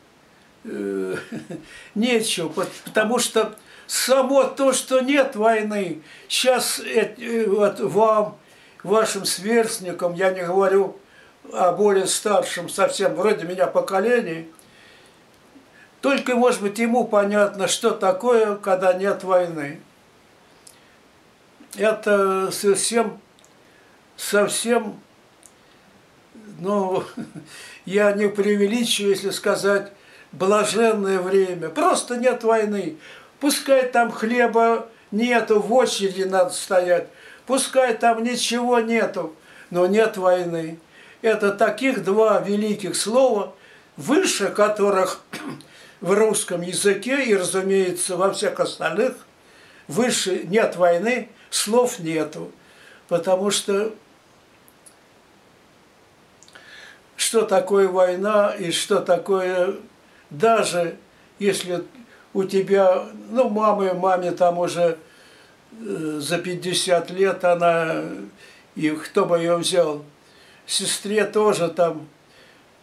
э, 0.65 1.17
нечего, 1.95 2.49
потому 2.85 3.19
что 3.19 3.57
само 3.87 4.45
то, 4.45 4.73
что 4.73 5.01
нет 5.01 5.37
войны, 5.37 6.03
сейчас 6.29 6.81
э, 6.81 7.47
вот 7.49 7.81
вам, 7.81 8.39
вашим 8.83 9.25
сверстникам, 9.25 10.15
я 10.15 10.31
не 10.31 10.43
говорю 10.43 10.97
о 11.53 11.73
более 11.73 12.07
старшем 12.07 12.69
совсем, 12.69 13.15
вроде 13.15 13.45
меня 13.45 13.67
поколении, 13.67 14.49
только, 16.01 16.35
может 16.35 16.63
быть, 16.63 16.79
ему 16.79 17.05
понятно, 17.05 17.69
что 17.69 17.91
такое, 17.91 18.57
когда 18.57 18.93
нет 18.93 19.23
войны. 19.23 19.81
Это 21.77 22.51
совсем, 22.51 23.21
совсем, 24.17 25.01
ну, 26.59 27.05
я 27.85 28.13
не 28.13 28.29
преувеличиваю, 28.29 29.11
если 29.15 29.31
сказать, 29.31 29.93
блаженное 30.33 31.21
время. 31.21 31.69
Просто 31.69 32.17
нет 32.17 32.43
войны. 32.45 32.97
Пускай 33.39 33.89
там 33.89 34.11
хлеба 34.11 34.89
нету, 35.11 35.61
в 35.61 35.73
очереди 35.73 36.25
надо 36.25 36.51
стоять. 36.51 37.09
Пускай 37.47 37.95
там 37.95 38.23
ничего 38.23 38.81
нету, 38.81 39.35
но 39.71 39.87
нет 39.87 40.17
войны. 40.17 40.79
Это 41.23 41.53
таких 41.53 42.05
два 42.05 42.41
великих 42.41 42.97
слова, 42.97 43.55
выше 43.97 44.49
которых 44.49 45.21
в 46.01 46.13
русском 46.13 46.63
языке 46.63 47.25
и, 47.25 47.35
разумеется, 47.35 48.17
во 48.17 48.33
всех 48.33 48.59
остальных, 48.61 49.15
выше 49.89 50.45
нет 50.45 50.77
войны, 50.77 51.29
слов 51.51 51.99
нету. 51.99 52.51
Потому 53.09 53.51
что 53.51 53.93
что 57.17 57.43
такое 57.43 57.87
война 57.87 58.51
и 58.59 58.71
что 58.71 59.01
такое, 59.01 59.75
даже 60.31 60.97
если 61.39 61.85
у 62.33 62.45
тебя, 62.45 63.05
ну, 63.31 63.49
мамы, 63.51 63.93
маме 63.93 64.31
там 64.31 64.59
уже 64.59 64.97
э, 65.73 66.19
за 66.19 66.39
50 66.39 67.11
лет, 67.11 67.45
она, 67.45 68.05
и 68.75 68.89
кто 68.91 69.27
бы 69.27 69.39
ее 69.39 69.57
взял, 69.57 70.03
сестре 70.67 71.25
тоже 71.25 71.69
там, 71.69 72.09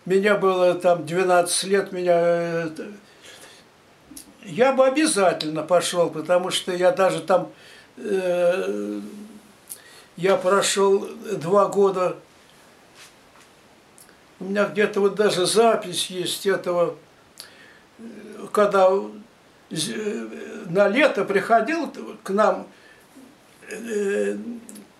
меня 0.05 0.35
было 0.35 0.75
там 0.75 1.05
12 1.05 1.63
лет, 1.63 1.91
меня... 1.91 2.19
Э, 2.19 2.69
я 4.43 4.71
бы 4.71 4.85
обязательно 4.85 5.63
пошел, 5.63 6.09
потому 6.09 6.51
что 6.51 6.73
я 6.73 6.91
даже 6.91 7.21
там... 7.21 7.49
Э, 7.97 8.99
я 10.17 10.35
прошел 10.37 11.07
два 11.33 11.67
года, 11.67 12.15
у 14.39 14.45
меня 14.45 14.65
где-то 14.65 15.01
вот 15.01 15.15
даже 15.15 15.47
запись 15.47 16.07
есть 16.11 16.45
этого, 16.45 16.95
когда 18.51 18.89
э, 19.71 20.27
на 20.69 20.87
лето 20.87 21.25
приходил 21.25 21.91
к 22.23 22.29
нам, 22.29 22.67
э, 23.69 24.37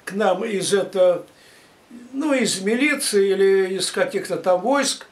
к 0.04 0.14
нам 0.14 0.44
из 0.44 0.74
этого 0.74 1.24
ну, 2.12 2.34
из 2.34 2.62
милиции 2.62 3.32
или 3.32 3.76
из 3.76 3.92
каких-то 3.92 4.38
там 4.38 4.62
войск, 4.62 5.06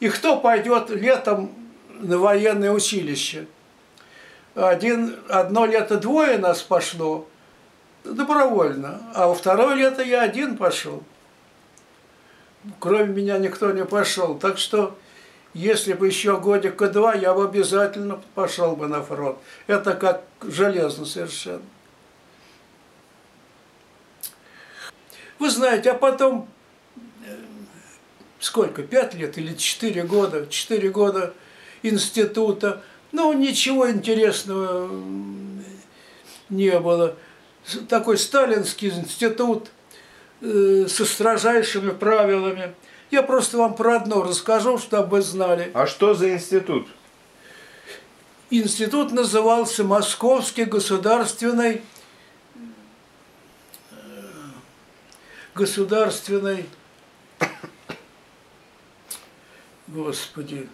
и 0.00 0.08
кто 0.08 0.38
пойдет 0.38 0.88
летом 0.88 1.54
на 1.90 2.18
военное 2.18 2.72
училище. 2.72 3.46
Один, 4.54 5.16
одно 5.28 5.66
лето 5.66 5.98
двое 5.98 6.38
нас 6.38 6.62
пошло 6.62 7.28
добровольно, 8.12 9.00
а 9.14 9.28
во 9.28 9.34
второе 9.34 9.74
лето 9.74 10.02
я 10.02 10.22
один 10.22 10.56
пошел. 10.56 11.02
Кроме 12.78 13.06
меня 13.06 13.38
никто 13.38 13.70
не 13.72 13.84
пошел. 13.84 14.36
Так 14.38 14.58
что, 14.58 14.98
если 15.54 15.92
бы 15.92 16.06
еще 16.06 16.38
годика 16.38 16.88
два, 16.88 17.14
я 17.14 17.32
бы 17.34 17.44
обязательно 17.44 18.20
пошел 18.34 18.74
бы 18.74 18.88
на 18.88 19.02
фронт. 19.02 19.38
Это 19.66 19.94
как 19.94 20.24
железно 20.42 21.04
совершенно. 21.04 21.62
Вы 25.38 25.50
знаете, 25.50 25.90
а 25.90 25.94
потом, 25.94 26.48
э, 27.24 27.36
сколько, 28.40 28.82
пять 28.82 29.14
лет 29.14 29.36
или 29.38 29.54
четыре 29.54 30.02
года, 30.02 30.46
четыре 30.48 30.88
года 30.88 31.34
института, 31.82 32.82
ну, 33.12 33.32
ничего 33.32 33.90
интересного 33.90 34.90
не 36.48 36.78
было. 36.80 37.16
Такой 37.88 38.18
сталинский 38.18 38.90
институт 38.90 39.68
э, 40.40 40.86
со 40.88 41.04
строжайшими 41.04 41.90
правилами. 41.90 42.74
Я 43.10 43.22
просто 43.22 43.58
вам 43.58 43.74
про 43.74 43.96
одно 43.96 44.22
расскажу, 44.22 44.78
чтобы 44.78 45.08
вы 45.08 45.22
знали. 45.22 45.70
А 45.74 45.86
что 45.86 46.14
за 46.14 46.32
институт? 46.32 46.86
Институт 48.50 49.12
назывался 49.12 49.82
Московский 49.84 50.64
государственный 50.64 51.82
государственной, 55.56 56.68
господи, 59.88 60.68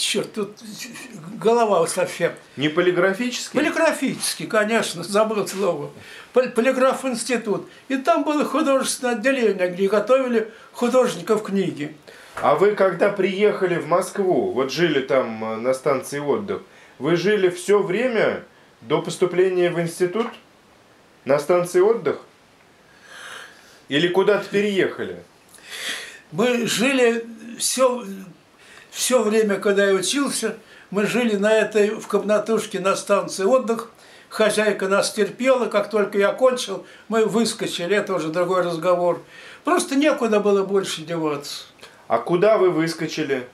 черт, 0.00 0.32
тут 0.32 0.58
голова 1.38 1.86
совсем. 1.86 2.32
Не 2.56 2.68
полиграфический? 2.68 3.60
Полиграфический, 3.60 4.46
конечно, 4.46 5.02
забыл 5.02 5.46
слово. 5.46 5.90
Полиграф 6.32 7.04
институт. 7.04 7.68
И 7.88 7.96
там 7.96 8.24
было 8.24 8.44
художественное 8.44 9.14
отделение, 9.14 9.68
где 9.68 9.88
готовили 9.88 10.52
художников 10.72 11.42
книги. 11.42 11.96
А 12.36 12.54
вы 12.54 12.74
когда 12.74 13.10
приехали 13.10 13.76
в 13.76 13.86
Москву, 13.86 14.52
вот 14.52 14.72
жили 14.72 15.00
там 15.00 15.44
э, 15.44 15.56
на 15.56 15.74
станции 15.74 16.18
отдых, 16.18 16.62
вы 16.98 17.16
жили 17.16 17.50
все 17.50 17.82
время 17.82 18.44
до 18.80 19.02
поступления 19.02 19.70
в 19.70 19.80
институт? 19.80 20.28
На 21.24 21.38
станции 21.38 21.80
отдых? 21.80 22.20
Или 23.88 24.08
куда-то 24.08 24.48
переехали? 24.48 25.22
Мы 26.32 26.66
жили 26.66 27.26
все, 27.58 28.04
все 28.90 29.22
время, 29.22 29.56
когда 29.56 29.86
я 29.86 29.94
учился, 29.94 30.56
мы 30.90 31.06
жили 31.06 31.36
на 31.36 31.52
этой, 31.52 31.90
в 31.90 32.06
комнатушке 32.06 32.80
на 32.80 32.96
станции 32.96 33.44
отдых. 33.44 33.90
Хозяйка 34.28 34.86
нас 34.88 35.12
терпела, 35.12 35.66
как 35.66 35.90
только 35.90 36.18
я 36.18 36.32
кончил, 36.32 36.86
мы 37.08 37.24
выскочили, 37.26 37.96
это 37.96 38.14
уже 38.14 38.28
другой 38.28 38.62
разговор. 38.62 39.20
Просто 39.64 39.96
некуда 39.96 40.38
было 40.38 40.64
больше 40.64 41.02
деваться. 41.02 41.64
А 42.06 42.18
куда 42.18 42.58
вы 42.58 42.70
выскочили? 42.70 43.48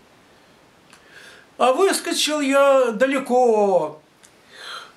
А 1.56 1.72
выскочил 1.72 2.40
я 2.40 2.90
далеко, 2.90 4.00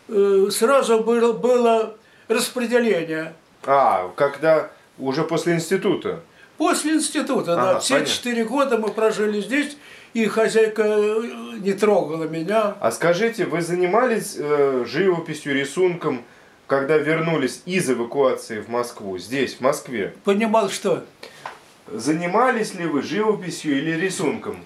Э, 0.09 0.47
сразу 0.51 0.99
было, 1.01 1.33
было 1.33 1.95
распределение. 2.27 3.33
А, 3.63 4.09
когда 4.15 4.71
уже 4.97 5.23
после 5.23 5.53
института? 5.53 6.21
После 6.57 6.93
института, 6.93 7.53
ага, 7.53 7.73
да. 7.73 7.79
Все 7.79 8.05
четыре 8.05 8.43
года 8.43 8.77
мы 8.77 8.89
прожили 8.89 9.39
здесь, 9.39 9.77
и 10.13 10.25
хозяйка 10.25 10.83
э, 10.85 11.21
не 11.59 11.73
трогала 11.73 12.25
меня. 12.25 12.75
А 12.79 12.91
скажите, 12.91 13.45
вы 13.45 13.61
занимались 13.61 14.35
э, 14.37 14.85
живописью, 14.87 15.53
рисунком, 15.53 16.23
когда 16.67 16.97
вернулись 16.97 17.61
из 17.65 17.89
эвакуации 17.89 18.61
в 18.61 18.69
Москву, 18.69 19.17
здесь, 19.17 19.55
в 19.55 19.61
Москве? 19.61 20.13
Понимал, 20.23 20.69
что? 20.69 21.03
Занимались 21.91 22.75
ли 22.75 22.85
вы 22.85 23.01
живописью 23.01 23.77
или 23.77 23.91
рисунком? 23.91 24.57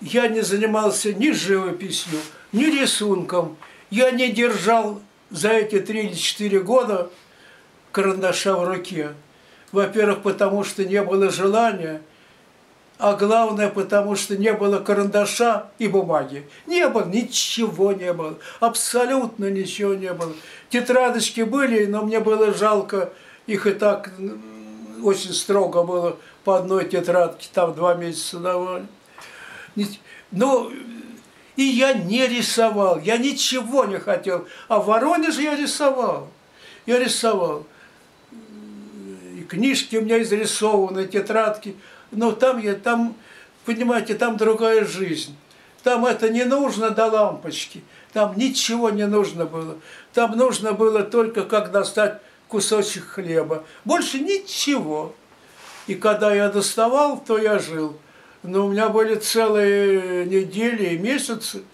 Я 0.00 0.28
не 0.28 0.40
занимался 0.40 1.12
ни 1.14 1.30
живописью, 1.30 2.18
ни 2.52 2.64
рисунком. 2.64 3.56
Я 3.90 4.10
не 4.10 4.30
держал 4.30 5.00
за 5.30 5.50
эти 5.50 5.80
три 5.80 6.06
или 6.06 6.14
четыре 6.14 6.60
года 6.60 7.10
карандаша 7.92 8.56
в 8.56 8.68
руке. 8.68 9.10
Во-первых, 9.72 10.22
потому 10.22 10.64
что 10.64 10.84
не 10.84 11.02
было 11.02 11.30
желания, 11.30 12.02
а 13.04 13.12
главное, 13.16 13.68
потому 13.68 14.16
что 14.16 14.34
не 14.34 14.54
было 14.54 14.78
карандаша 14.78 15.66
и 15.78 15.88
бумаги. 15.88 16.48
Не 16.66 16.88
было, 16.88 17.04
ничего 17.04 17.92
не 17.92 18.14
было, 18.14 18.38
абсолютно 18.60 19.50
ничего 19.50 19.92
не 19.92 20.10
было. 20.14 20.32
Тетрадочки 20.70 21.42
были, 21.42 21.84
но 21.84 22.00
мне 22.00 22.18
было 22.20 22.54
жалко, 22.54 23.12
их 23.46 23.66
и 23.66 23.72
так 23.72 24.10
очень 25.02 25.34
строго 25.34 25.82
было 25.82 26.16
по 26.44 26.56
одной 26.56 26.88
тетрадке, 26.88 27.46
там 27.52 27.74
два 27.74 27.92
месяца 27.92 28.38
давали. 28.38 28.86
Ну, 30.30 30.72
и 31.56 31.62
я 31.62 31.92
не 31.92 32.26
рисовал, 32.26 32.98
я 33.00 33.18
ничего 33.18 33.84
не 33.84 33.98
хотел. 33.98 34.48
А 34.68 34.78
в 34.78 34.86
Воронеже 34.86 35.42
я 35.42 35.54
рисовал. 35.54 36.28
Я 36.86 36.98
рисовал. 36.98 37.66
И 38.32 39.42
книжки 39.42 39.96
у 39.96 40.00
меня 40.00 40.22
изрисованы, 40.22 41.06
тетрадки. 41.06 41.76
Но 42.10 42.32
там 42.32 42.58
я, 42.58 42.74
там, 42.74 43.14
понимаете, 43.64 44.14
там 44.14 44.36
другая 44.36 44.84
жизнь. 44.84 45.36
Там 45.82 46.06
это 46.06 46.30
не 46.30 46.44
нужно 46.44 46.90
до 46.90 47.06
лампочки. 47.06 47.84
Там 48.12 48.36
ничего 48.36 48.90
не 48.90 49.06
нужно 49.06 49.44
было. 49.44 49.76
Там 50.12 50.36
нужно 50.36 50.72
было 50.72 51.02
только 51.02 51.42
как 51.42 51.70
достать 51.72 52.20
кусочек 52.48 53.06
хлеба. 53.06 53.64
Больше 53.84 54.20
ничего. 54.20 55.14
И 55.86 55.94
когда 55.94 56.34
я 56.34 56.48
доставал, 56.48 57.18
то 57.18 57.36
я 57.36 57.58
жил. 57.58 57.96
Но 58.42 58.66
у 58.66 58.70
меня 58.70 58.88
были 58.88 59.16
целые 59.16 60.26
недели 60.26 60.94
и 60.94 60.98
месяцы, 60.98 61.64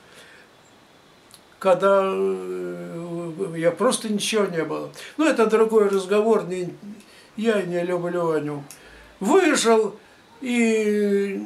когда 1.58 2.02
э, 2.04 3.54
я 3.56 3.70
просто 3.70 4.08
ничего 4.08 4.46
не 4.46 4.64
было. 4.64 4.90
Но 5.16 5.26
это 5.26 5.46
другой 5.46 5.88
разговор, 5.88 6.44
не, 6.46 6.74
я 7.36 7.62
не 7.62 7.82
люблю 7.82 8.30
о 8.30 8.40
нем. 8.40 8.64
Выжил, 9.18 9.96
и, 10.40 11.42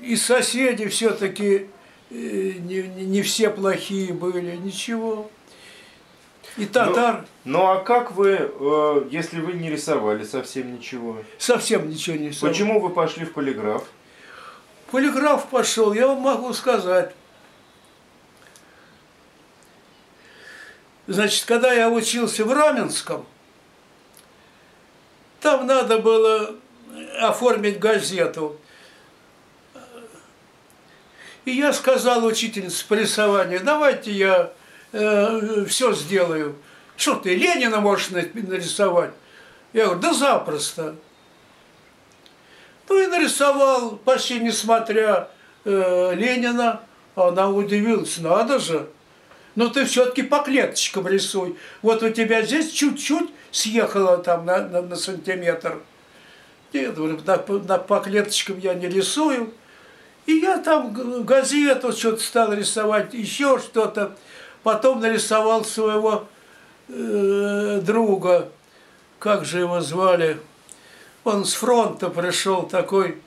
и 0.00 0.16
соседи 0.16 0.86
все-таки 0.88 1.68
э, 2.10 2.14
не, 2.14 2.82
не 2.82 3.22
все 3.22 3.50
плохие 3.50 4.12
были, 4.12 4.56
ничего. 4.56 5.30
И 6.56 6.64
татар. 6.64 7.26
Ну, 7.44 7.58
ну 7.58 7.66
а 7.66 7.80
как 7.80 8.12
вы, 8.12 8.50
э, 8.50 9.08
если 9.10 9.40
вы 9.40 9.54
не 9.54 9.70
рисовали 9.70 10.24
совсем 10.24 10.74
ничего? 10.74 11.18
Совсем 11.38 11.90
ничего 11.90 12.16
не 12.16 12.28
рисовал. 12.28 12.52
Почему 12.52 12.80
вы 12.80 12.90
пошли 12.90 13.24
в 13.24 13.32
полиграф? 13.32 13.84
Полиграф 14.90 15.48
пошел, 15.48 15.92
я 15.92 16.06
вам 16.06 16.20
могу 16.20 16.52
сказать. 16.52 17.12
Значит, 21.08 21.44
когда 21.44 21.72
я 21.72 21.90
учился 21.90 22.44
в 22.44 22.52
Раменском, 22.52 23.26
там 25.40 25.66
надо 25.66 25.98
было 25.98 26.56
оформить 27.20 27.78
газету. 27.78 28.58
И 31.44 31.52
я 31.52 31.72
сказал 31.72 32.24
учительнице 32.24 32.84
по 32.86 32.94
рисованию, 32.94 33.60
давайте 33.62 34.10
я 34.10 34.52
э, 34.92 35.64
все 35.68 35.92
сделаю. 35.92 36.56
Что 36.96 37.14
ты, 37.14 37.36
Ленина 37.36 37.80
можешь 37.80 38.10
нарисовать? 38.10 39.12
Я 39.72 39.84
говорю, 39.84 40.00
да 40.00 40.12
запросто. 40.12 40.96
Ну 42.88 43.02
и 43.02 43.06
нарисовал, 43.06 43.96
почти 43.96 44.40
несмотря 44.40 45.28
э, 45.64 46.12
Ленина. 46.14 46.82
Она 47.14 47.48
удивилась, 47.48 48.18
надо 48.18 48.58
же. 48.58 48.88
Но 49.54 49.68
ты 49.68 49.86
все-таки 49.86 50.22
по 50.22 50.40
клеточкам 50.40 51.08
рисуй. 51.08 51.56
Вот 51.80 52.02
у 52.02 52.10
тебя 52.10 52.42
здесь 52.42 52.70
чуть-чуть 52.70 53.30
съехало 53.50 54.18
там 54.18 54.44
на, 54.44 54.58
на, 54.68 54.82
на 54.82 54.96
сантиметр. 54.96 55.80
Нет, 56.72 56.96
на, 56.98 57.36
на, 57.36 57.78
по 57.78 58.00
клеточкам 58.00 58.58
я 58.58 58.74
не 58.74 58.88
рисую. 58.88 59.52
И 60.26 60.32
я 60.32 60.58
там 60.58 61.24
газету 61.24 61.92
что-то 61.92 62.22
стал 62.22 62.52
рисовать, 62.52 63.14
еще 63.14 63.58
что-то. 63.58 64.16
Потом 64.62 65.00
нарисовал 65.00 65.64
своего 65.64 66.26
э, 66.88 67.80
друга, 67.82 68.48
как 69.18 69.44
же 69.44 69.60
его 69.60 69.80
звали, 69.80 70.40
он 71.24 71.44
с 71.44 71.54
фронта 71.54 72.10
пришел 72.10 72.62
такой, 72.62 73.18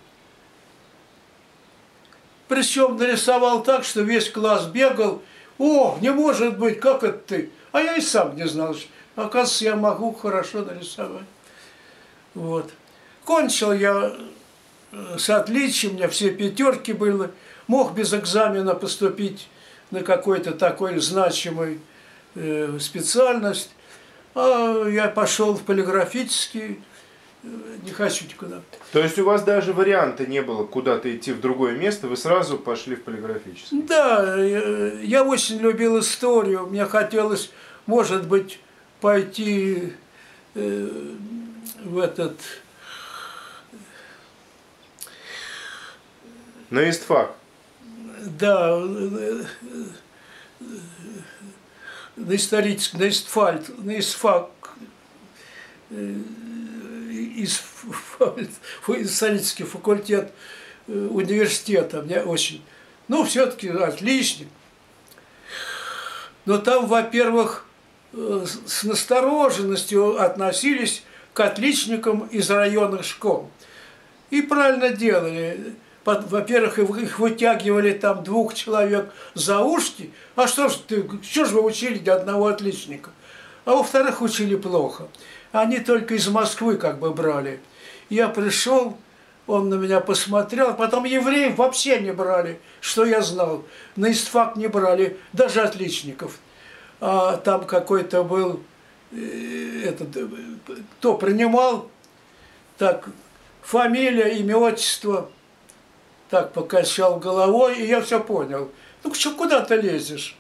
причем 2.48 2.98
нарисовал 2.98 3.64
так, 3.64 3.84
что 3.84 4.02
весь 4.02 4.30
класс 4.30 4.66
бегал, 4.66 5.22
о, 5.58 5.98
не 6.02 6.12
может 6.12 6.58
быть, 6.58 6.80
как 6.80 7.04
это 7.04 7.18
ты? 7.18 7.52
А 7.72 7.82
я 7.82 7.96
и 7.96 8.02
сам 8.02 8.36
не 8.36 8.48
знал, 8.48 8.76
оказывается, 9.16 9.66
я 9.66 9.76
могу 9.76 10.14
хорошо 10.14 10.64
нарисовать. 10.64 11.26
Вот. 12.34 12.70
Кончил 13.30 13.74
я 13.74 14.12
э, 14.92 15.18
с 15.20 15.30
отличием, 15.30 15.92
у 15.92 15.96
меня 15.98 16.08
все 16.08 16.32
пятерки 16.32 16.94
были, 16.94 17.30
мог 17.68 17.94
без 17.94 18.12
экзамена 18.12 18.74
поступить 18.74 19.48
на 19.92 20.02
какой-то 20.02 20.52
такой 20.52 20.98
значимый 20.98 21.80
э, 22.34 22.80
специальность. 22.80 23.70
А 24.34 24.84
я 24.88 25.10
пошел 25.10 25.54
в 25.54 25.62
полиграфический, 25.62 26.82
э, 27.44 27.48
не 27.84 27.92
хочу 27.92 28.26
никуда. 28.26 28.62
То 28.94 29.00
есть 29.00 29.20
у 29.20 29.26
вас 29.26 29.44
даже 29.44 29.74
варианта 29.74 30.26
не 30.26 30.42
было 30.42 30.64
куда-то 30.64 31.16
идти 31.16 31.32
в 31.32 31.40
другое 31.40 31.78
место, 31.78 32.08
вы 32.08 32.18
сразу 32.18 32.58
пошли 32.58 32.96
в 32.96 33.04
полиграфический? 33.04 33.84
Да, 33.84 34.42
я, 34.44 35.02
я 35.02 35.24
очень 35.24 35.60
любил 35.60 36.00
историю, 36.00 36.66
мне 36.66 36.84
хотелось, 36.86 37.52
может 37.86 38.28
быть, 38.28 38.60
пойти 39.02 39.94
э, 40.56 40.90
в 41.84 42.00
этот... 42.00 42.34
На 46.70 46.90
истфак 46.90 47.36
да, 48.26 48.78
на 52.16 52.36
исторический, 52.36 52.98
на 52.98 53.10
истфальт, 53.10 53.70
на 53.84 54.00
истфак, 54.00 54.50
исторический 58.88 59.64
факультет 59.64 60.32
э, 60.88 61.08
университета, 61.10 62.02
мне 62.02 62.22
очень, 62.22 62.64
ну, 63.08 63.24
все-таки 63.24 63.70
отличник. 63.70 64.48
Но 66.46 66.58
там, 66.58 66.88
во-первых, 66.88 67.66
э, 68.14 68.46
с 68.66 68.84
настороженностью 68.84 70.22
относились 70.22 71.04
к 71.34 71.40
отличникам 71.40 72.28
из 72.28 72.50
районных 72.50 73.06
школ. 73.06 73.50
И 74.30 74.42
правильно 74.42 74.90
делали 74.90 75.76
во-первых, 76.16 76.80
их 76.80 77.20
вытягивали 77.20 77.92
там 77.92 78.24
двух 78.24 78.54
человек 78.54 79.12
за 79.34 79.60
ушки, 79.60 80.12
а 80.36 80.48
что 80.48 80.70
ж 80.70 80.76
ты, 80.88 81.10
что 81.22 81.46
ж 81.46 81.52
вы 81.52 81.62
учили 81.62 82.08
одного 82.10 82.48
отличника? 82.48 83.12
А 83.66 83.72
во-вторых, 83.72 84.22
учили 84.22 84.56
плохо. 84.56 85.08
Они 85.52 85.80
только 85.80 86.16
из 86.16 86.28
Москвы 86.28 86.78
как 86.78 87.00
бы 87.00 87.12
брали. 87.12 87.60
Я 88.10 88.30
пришел, 88.30 88.98
он 89.46 89.70
на 89.70 89.76
меня 89.76 90.00
посмотрел, 90.00 90.74
потом 90.74 91.04
евреев 91.06 91.58
вообще 91.58 92.00
не 92.00 92.14
брали, 92.14 92.60
что 92.82 93.06
я 93.06 93.22
знал. 93.22 93.66
На 93.96 94.12
истфак 94.12 94.56
не 94.56 94.68
брали, 94.68 95.18
даже 95.34 95.62
отличников. 95.62 96.40
А 97.02 97.38
там 97.38 97.66
какой-то 97.66 98.24
был, 98.24 98.62
э, 99.12 99.84
этот, 99.86 100.16
э, 100.16 100.28
кто 101.00 101.16
принимал, 101.16 101.90
так, 102.78 103.10
фамилия, 103.62 104.38
имя, 104.38 104.58
отчество– 104.58 105.30
так 106.30 106.54
покачал 106.54 107.18
головой, 107.20 107.80
и 107.80 107.88
я 107.88 108.02
все 108.02 108.20
понял. 108.20 108.72
Ну, 109.04 109.14
что, 109.14 109.32
куда 109.32 109.62
ты 109.62 109.76
лезешь? 109.76 110.38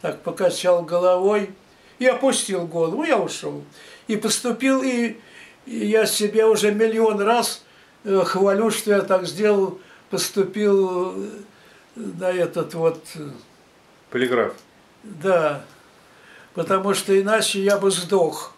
Так 0.00 0.20
покачал 0.22 0.82
головой 0.82 1.50
и 1.98 2.06
опустил 2.06 2.66
голову, 2.66 3.04
я 3.04 3.18
ушел. 3.18 3.62
И 4.08 4.16
поступил, 4.16 4.82
и, 4.82 5.16
и 5.66 5.86
я 5.86 6.06
себе 6.06 6.44
уже 6.46 6.72
миллион 6.72 7.20
раз 7.20 7.64
э, 8.04 8.22
хвалю, 8.24 8.70
что 8.70 8.90
я 8.90 9.02
так 9.02 9.26
сделал, 9.26 9.78
поступил 10.10 11.14
э, 11.14 11.28
на 11.94 12.30
этот 12.30 12.74
вот... 12.74 13.04
Э, 13.14 13.30
Полиграф. 14.10 14.54
Да, 15.04 15.64
потому 16.54 16.94
что 16.94 17.18
иначе 17.18 17.62
я 17.62 17.78
бы 17.78 17.90
сдох 17.90 18.54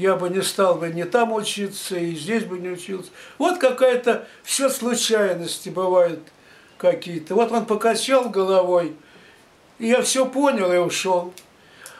я 0.00 0.16
бы 0.16 0.30
не 0.30 0.42
стал 0.42 0.76
бы 0.76 0.88
не 0.88 1.04
там 1.04 1.32
учиться, 1.32 1.96
и 1.96 2.14
здесь 2.14 2.44
бы 2.44 2.58
не 2.58 2.70
учился. 2.70 3.10
Вот 3.38 3.58
какая-то 3.58 4.26
все 4.42 4.70
случайности 4.70 5.68
бывают 5.68 6.20
какие-то. 6.78 7.34
Вот 7.34 7.52
он 7.52 7.66
покачал 7.66 8.30
головой, 8.30 8.96
и 9.78 9.88
я 9.88 10.02
все 10.02 10.24
понял 10.24 10.72
и 10.72 10.78
ушел. 10.78 11.34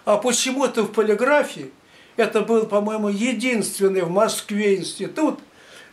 А 0.06 0.16
почему-то 0.16 0.84
в 0.84 0.92
полиграфии, 0.92 1.70
это 2.16 2.40
был, 2.40 2.66
по-моему, 2.66 3.08
единственный 3.08 4.00
в 4.00 4.10
Москве 4.10 4.76
институт, 4.76 5.38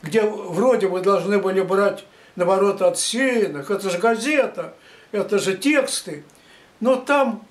где 0.01 0.21
вроде 0.21 0.87
бы 0.87 1.01
должны 1.01 1.39
были 1.39 1.61
брать, 1.61 2.05
наоборот, 2.37 2.81
отсеянных. 2.81 3.69
Это 3.69 3.89
же 3.89 3.97
газета, 3.97 4.75
это 5.11 5.39
же 5.39 5.57
тексты. 5.57 6.23
Но 6.79 6.95
там 6.95 7.45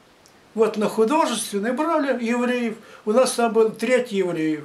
вот 0.57 0.79
на 0.79 0.89
художественный 0.89 1.73
брали 1.73 2.25
евреев. 2.25 2.79
У 3.05 3.13
нас 3.13 3.33
там 3.33 3.53
был 3.53 3.71
треть 3.71 4.11
евреев. 4.11 4.65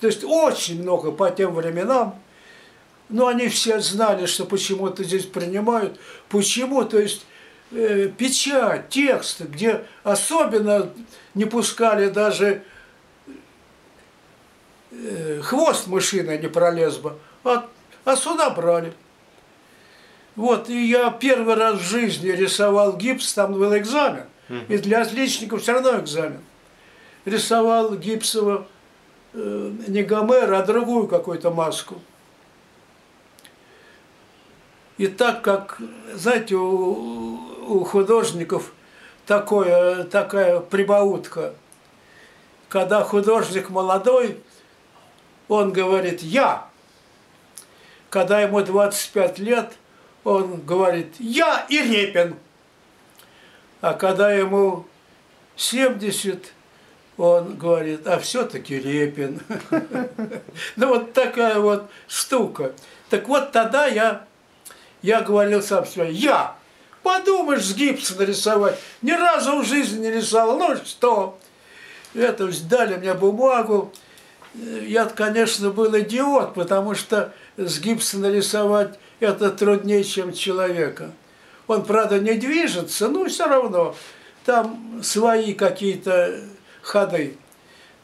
То 0.00 0.06
есть 0.06 0.22
очень 0.22 0.80
много 0.80 1.10
по 1.10 1.28
тем 1.28 1.54
временам. 1.54 2.14
Но 3.08 3.26
они 3.26 3.48
все 3.48 3.80
знали, 3.80 4.26
что 4.26 4.44
почему-то 4.44 5.02
здесь 5.02 5.26
принимают. 5.26 5.98
Почему? 6.28 6.84
То 6.84 7.00
есть 7.00 7.26
э, 7.72 8.08
печать, 8.16 8.90
тексты, 8.90 9.44
где 9.44 9.84
особенно 10.04 10.90
не 11.34 11.46
пускали 11.46 12.10
даже 12.10 12.62
э, 14.92 15.40
хвост 15.42 15.88
мышиный 15.88 16.38
не 16.38 16.48
пролез 16.48 16.96
бы, 16.96 17.18
а, 17.42 17.66
а 18.04 18.14
сюда 18.14 18.50
брали. 18.50 18.92
Вот, 20.36 20.68
и 20.68 20.86
я 20.86 21.10
первый 21.10 21.56
раз 21.56 21.80
в 21.80 21.82
жизни 21.82 22.28
рисовал 22.28 22.96
гипс, 22.96 23.32
там 23.32 23.54
был 23.54 23.76
экзамен. 23.76 24.26
И 24.48 24.78
для 24.78 25.02
отличников 25.02 25.62
все 25.62 25.72
равно 25.72 25.98
экзамен. 26.00 26.40
Рисовал 27.24 27.94
гипсово 27.94 28.66
э, 29.34 29.72
не 29.88 30.02
Гомера, 30.02 30.58
а 30.58 30.66
другую 30.66 31.06
какую-то 31.06 31.50
маску. 31.50 32.00
И 34.96 35.06
так 35.06 35.42
как, 35.42 35.80
знаете, 36.14 36.56
у, 36.56 37.38
у 37.68 37.84
художников 37.84 38.72
такое, 39.26 40.04
такая 40.04 40.60
прибаутка, 40.60 41.54
когда 42.68 43.04
художник 43.04 43.70
молодой, 43.70 44.40
он 45.48 45.72
говорит 45.72 46.22
«я». 46.22 46.66
Когда 48.10 48.40
ему 48.40 48.62
25 48.62 49.38
лет, 49.38 49.72
он 50.24 50.62
говорит 50.62 51.14
«я 51.18 51.66
и 51.68 51.78
Репин». 51.78 52.36
А 53.80 53.94
когда 53.94 54.32
ему 54.32 54.86
70, 55.56 56.52
он 57.16 57.56
говорит, 57.56 58.06
а 58.06 58.18
все-таки 58.18 58.78
Репин. 58.78 59.40
Ну 60.76 60.88
вот 60.88 61.12
такая 61.12 61.58
вот 61.58 61.88
штука. 62.06 62.72
Так 63.10 63.28
вот 63.28 63.52
тогда 63.52 63.86
я, 63.86 64.24
я 65.02 65.20
говорил 65.20 65.62
сам 65.62 65.86
себе, 65.86 66.10
я, 66.12 66.56
подумаешь, 67.02 67.64
с 67.64 67.74
гипса 67.74 68.16
нарисовать, 68.16 68.78
ни 69.02 69.12
разу 69.12 69.58
в 69.58 69.64
жизни 69.64 70.06
не 70.06 70.10
рисовал, 70.10 70.58
ну 70.58 70.76
что? 70.84 71.38
Это 72.14 72.50
дали 72.68 72.96
мне 72.96 73.14
бумагу, 73.14 73.92
я, 74.54 75.04
конечно, 75.06 75.70
был 75.70 75.96
идиот, 75.98 76.54
потому 76.54 76.94
что 76.94 77.32
с 77.56 77.78
гипса 77.78 78.18
нарисовать 78.18 78.98
это 79.20 79.50
труднее, 79.50 80.04
чем 80.04 80.32
человека. 80.32 81.12
Он, 81.68 81.84
правда, 81.84 82.18
не 82.18 82.34
движется, 82.34 83.08
но 83.08 83.26
все 83.26 83.46
равно 83.46 83.94
там 84.44 85.00
свои 85.02 85.52
какие-то 85.52 86.40
ходы. 86.82 87.36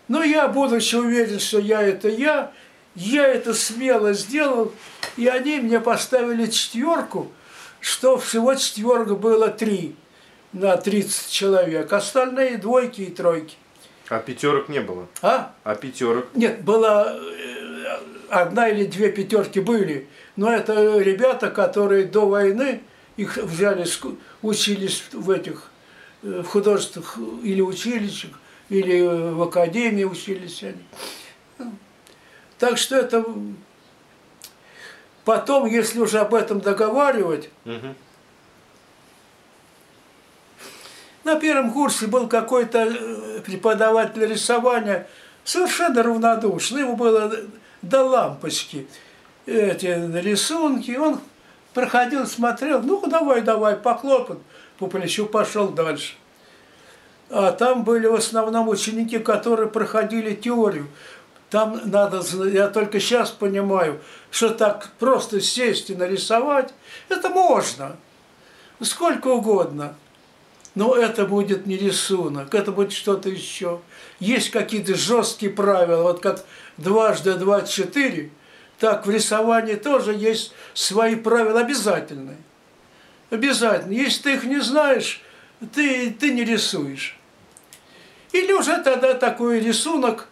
Но 0.07 0.23
я, 0.23 0.49
будучи 0.49 0.95
уверен, 0.97 1.41
что 1.41 1.59
я 1.59 1.83
это 1.83 2.09
я, 2.09 2.53
я 2.95 3.27
это 3.27 3.55
смело 3.55 4.13
сделал, 4.13 4.73
и 5.17 5.27
они 5.27 5.61
мне 5.61 5.81
поставили 5.81 6.47
четверку, 6.47 7.33
что 7.81 8.19
всего 8.19 8.55
четверка 8.55 9.15
было 9.15 9.49
три 9.49 9.97
на 10.53 10.77
30 10.77 11.31
человек, 11.31 11.93
остальные 11.93 12.59
двойки 12.59 13.01
и 13.01 13.11
тройки. 13.11 13.57
А 14.11 14.19
пятерок 14.19 14.69
не 14.69 14.81
было? 14.81 15.07
А? 15.23 15.55
А 15.65 15.75
пятерок? 15.75 16.27
Нет, 16.35 16.63
была 16.63 17.17
э, 17.17 17.99
одна 18.29 18.69
или 18.69 18.85
две 18.85 19.11
пятерки 19.11 19.61
были, 19.61 20.07
но 20.37 20.53
это 20.53 20.99
ребята, 20.99 21.51
которые 21.51 22.05
до 22.05 22.27
войны 22.27 22.83
их 23.17 23.37
взяли, 23.37 23.87
учились 24.43 25.05
в 25.13 25.31
этих 25.31 25.71
э, 26.23 26.43
в 26.43 26.47
художественных 26.47 27.19
или 27.43 27.61
училищах, 27.61 28.31
или 28.69 29.33
в 29.33 29.43
академии 29.43 30.05
учились 30.05 30.63
они. 30.63 30.83
Так 32.59 32.79
что 32.79 32.97
это 32.97 33.25
потом, 35.25 35.67
если 35.67 35.99
уже 36.01 36.19
об 36.19 36.35
этом 36.35 36.61
договаривать, 36.61 37.51
угу. 37.65 37.95
на 41.25 41.37
первом 41.37 41.73
курсе 41.73 42.07
был 42.07 42.29
какой-то 42.29 42.87
э, 42.89 43.41
преподаватель 43.41 44.25
рисования, 44.27 45.09
совершенно 45.45 46.03
равнодушный, 46.03 46.81
ему 46.81 46.97
было 46.97 47.33
до 47.83 48.03
лампочки 48.05 48.89
эти 49.47 49.87
рисунки, 50.21 50.93
он 50.97 51.21
проходил, 51.75 52.27
смотрел, 52.27 52.81
ну 52.81 53.05
давай, 53.07 53.43
давай, 53.43 53.77
похлопал 53.77 54.39
по 54.79 54.87
плечу, 54.87 55.27
пошел 55.27 55.69
дальше. 55.69 56.15
А 57.31 57.53
там 57.53 57.85
были 57.85 58.07
в 58.07 58.15
основном 58.15 58.69
ученики, 58.69 59.19
которые 59.19 59.69
проходили 59.69 60.35
теорию. 60.35 60.87
Там 61.51 61.81
надо, 61.85 62.23
я 62.49 62.69
только 62.69 63.01
сейчас 63.01 63.31
понимаю, 63.31 64.01
что 64.31 64.51
так 64.51 64.91
просто 64.99 65.41
сесть 65.41 65.91
и 65.91 65.95
нарисовать, 65.95 66.73
это 67.09 67.29
можно, 67.29 67.97
сколько 68.81 69.29
угодно. 69.29 69.95
Но 70.75 70.97
это 70.97 71.25
будет 71.25 71.67
не 71.67 71.77
рисунок, 71.77 72.53
это 72.53 72.73
будет 72.73 72.93
что-то 72.93 73.29
еще. 73.29 73.81
Есть 74.19 74.51
какие-то 74.51 74.97
жесткие 74.97 75.53
правила, 75.53 76.03
вот 76.03 76.21
как 76.21 76.45
дважды 76.77 77.35
два 77.35 77.63
четыре– 77.63 78.31
так 78.79 79.07
в 79.07 79.11
рисовании 79.11 79.75
тоже 79.75 80.13
есть 80.13 80.53
свои 80.75 81.15
правила 81.15 81.61
обязательные. 81.61 82.37
Обязательно. 83.31 83.93
Если 83.93 84.23
ты 84.23 84.35
их 84.35 84.45
не 84.45 84.61
знаешь, 84.61 85.23
ты, 85.73 86.11
ты 86.11 86.33
не 86.33 86.45
рисуешь. 86.45 87.19
Или 88.33 88.53
уже 88.53 88.83
тогда 88.83 89.15
такой 89.15 89.61
рисунок, 89.61 90.29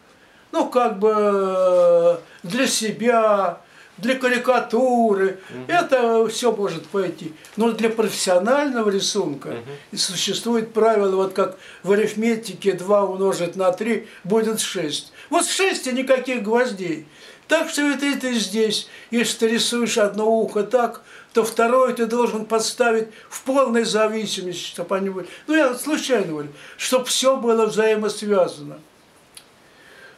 ну, 0.51 0.69
как 0.69 0.99
бы 0.99 1.13
э, 1.15 2.17
для 2.43 2.67
себя, 2.67 3.61
для 3.99 4.17
карикатуры. 4.17 5.39
Угу. 5.51 5.73
Это 5.73 6.29
все 6.29 6.53
может 6.53 6.87
пойти. 6.87 7.33
Но 7.57 7.73
для 7.73 7.91
профессионального 7.91 8.91
рисунка 8.91 9.49
угу. 9.49 9.97
существует 9.97 10.73
правило, 10.73 11.17
вот 11.17 11.33
как 11.33 11.57
в 11.83 11.93
арифметике 11.93 12.73
2 12.73 13.05
умножить 13.05 13.57
на 13.57 13.73
3 13.73 14.09
будет 14.25 14.61
6. 14.61 15.13
Вот 15.31 15.47
6 15.47 15.87
и 15.87 15.93
никаких 15.93 16.43
гвоздей. 16.43 17.07
Так 17.53 17.69
что 17.69 17.83
это, 17.83 18.07
это 18.07 18.33
здесь. 18.33 18.89
Если 19.11 19.41
ты 19.41 19.49
рисуешь 19.49 19.99
одно 19.99 20.27
ухо 20.27 20.63
так, 20.63 21.03
то 21.35 21.45
второе 21.45 21.93
ты 21.93 22.07
должен 22.07 22.47
подставить 22.47 23.09
в 23.29 23.43
полной 23.43 23.85
зависимости, 23.85 24.69
чтобы 24.69 24.97
они 24.97 25.11
были. 25.11 25.29
Ну, 25.47 25.55
я 25.55 25.75
случайно 25.75 26.29
говорю, 26.29 26.49
чтобы 26.79 27.05
все 27.05 27.37
было 27.37 27.67
взаимосвязано. 27.67 28.81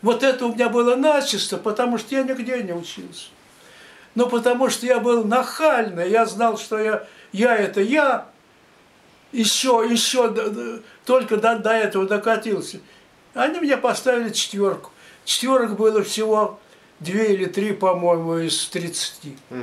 Вот 0.01 0.23
это 0.23 0.47
у 0.47 0.55
меня 0.55 0.69
было 0.69 0.95
начисто, 0.95 1.57
потому 1.57 1.99
что 1.99 2.15
я 2.15 2.23
нигде 2.23 2.63
не 2.63 2.73
учился. 2.73 3.31
Но 4.15 4.29
потому 4.29 4.71
что 4.71 4.87
я 4.87 5.01
был 5.01 5.25
нахальный, 5.25 6.09
я 6.09 6.27
знал, 6.27 6.57
что 6.57 6.79
я, 6.79 7.05
я 7.33 7.57
это 7.57 7.81
я, 7.81 8.29
еще, 9.33 9.85
еще 9.91 10.33
только 11.05 11.37
до, 11.39 11.59
до 11.59 11.73
этого 11.73 12.07
докатился. 12.07 12.79
Они 13.35 13.59
мне 13.59 13.77
поставили 13.77 14.31
четверку. 14.31 14.93
Четверок 15.25 15.77
было 15.77 16.05
всего 16.05 16.61
две 17.01 17.35
или 17.35 17.47
три, 17.47 17.73
по-моему, 17.73 18.39
из 18.39 18.69
30. 18.69 19.35
Угу. 19.51 19.61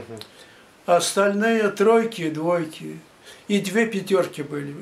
Остальные 0.86 1.70
тройки, 1.70 2.30
двойки. 2.30 3.00
И 3.48 3.60
две 3.60 3.86
пятерки 3.86 4.44
были. 4.44 4.76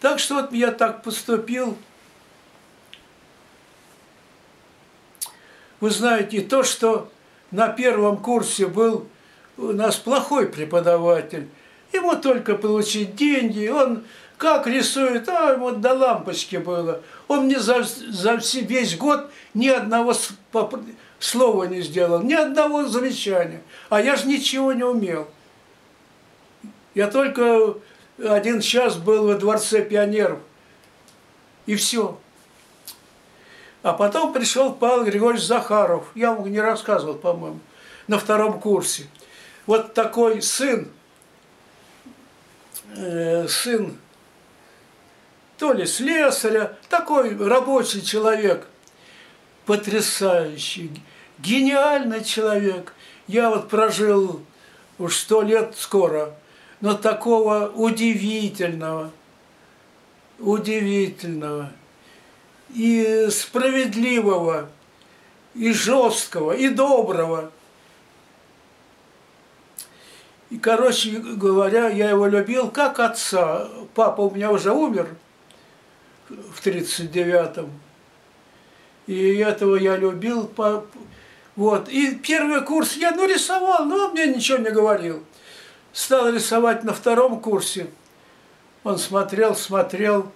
Так 0.00 0.18
что 0.18 0.36
вот 0.36 0.52
я 0.52 0.72
так 0.72 1.02
поступил. 1.02 1.76
Вы 5.80 5.90
знаете, 5.90 6.40
то, 6.40 6.62
что 6.62 7.10
на 7.50 7.68
первом 7.68 8.18
курсе 8.18 8.66
был 8.66 9.08
у 9.56 9.72
нас 9.72 9.96
плохой 9.96 10.46
преподаватель, 10.46 11.48
ему 11.92 12.16
только 12.16 12.56
получить 12.56 13.14
деньги, 13.16 13.68
он 13.68 14.04
как 14.36 14.66
рисует, 14.66 15.28
а 15.28 15.52
ему 15.52 15.72
до 15.72 15.94
лампочки 15.94 16.56
было. 16.56 17.02
Он 17.26 17.46
мне 17.46 17.58
за, 17.58 17.82
за 17.82 18.34
весь 18.60 18.96
год 18.96 19.30
ни 19.54 19.68
одного 19.68 20.14
слова 21.18 21.64
не 21.64 21.80
сделал, 21.80 22.22
ни 22.22 22.34
одного 22.34 22.86
замечания. 22.86 23.62
А 23.88 24.00
я 24.00 24.16
же 24.16 24.26
ничего 24.26 24.72
не 24.72 24.84
умел. 24.84 25.28
Я 26.94 27.08
только 27.08 27.74
один 28.18 28.60
час 28.60 28.96
был 28.96 29.26
во 29.26 29.34
дворце 29.34 29.82
пионеров. 29.82 30.38
И 31.66 31.74
все. 31.74 32.18
А 33.82 33.92
потом 33.92 34.32
пришел 34.32 34.72
Павел 34.72 35.04
Григорьевич 35.04 35.46
Захаров. 35.46 36.06
Я 36.14 36.32
вам 36.32 36.50
не 36.50 36.60
рассказывал, 36.60 37.14
по-моему, 37.14 37.60
на 38.06 38.18
втором 38.18 38.60
курсе. 38.60 39.06
Вот 39.66 39.94
такой 39.94 40.42
сын, 40.42 40.88
э, 42.96 43.46
сын 43.48 43.98
то 45.58 45.72
ли 45.72 45.86
слесаря, 45.86 46.76
такой 46.88 47.36
рабочий 47.36 48.02
человек, 48.02 48.66
потрясающий, 49.66 50.90
гениальный 51.38 52.24
человек. 52.24 52.94
Я 53.26 53.50
вот 53.50 53.68
прожил 53.68 54.40
уж 54.98 55.16
сто 55.16 55.42
лет 55.42 55.74
скоро, 55.76 56.34
но 56.80 56.94
такого 56.94 57.70
удивительного, 57.74 59.10
удивительного 60.38 61.72
и 62.74 63.28
справедливого, 63.30 64.70
и 65.54 65.72
жесткого, 65.72 66.52
и 66.52 66.68
доброго. 66.68 67.50
И, 70.50 70.58
короче 70.58 71.10
говоря, 71.10 71.88
я 71.88 72.10
его 72.10 72.26
любил 72.26 72.70
как 72.70 73.00
отца. 73.00 73.68
Папа 73.94 74.20
у 74.20 74.30
меня 74.34 74.52
уже 74.52 74.70
умер 74.70 75.08
в 76.28 76.64
39-м. 76.64 77.85
И 79.06 79.36
этого 79.36 79.76
я 79.76 79.96
любил. 79.96 80.50
Вот. 81.54 81.88
И 81.88 82.14
первый 82.16 82.62
курс 82.62 82.96
я 82.96 83.12
ну, 83.12 83.26
рисовал, 83.26 83.84
но 83.84 84.06
он 84.06 84.12
мне 84.12 84.26
ничего 84.26 84.58
не 84.58 84.70
говорил. 84.70 85.22
Стал 85.92 86.30
рисовать 86.30 86.84
на 86.84 86.92
втором 86.92 87.40
курсе. 87.40 87.88
Он 88.84 88.98
смотрел, 88.98 89.54
смотрел. 89.54 90.30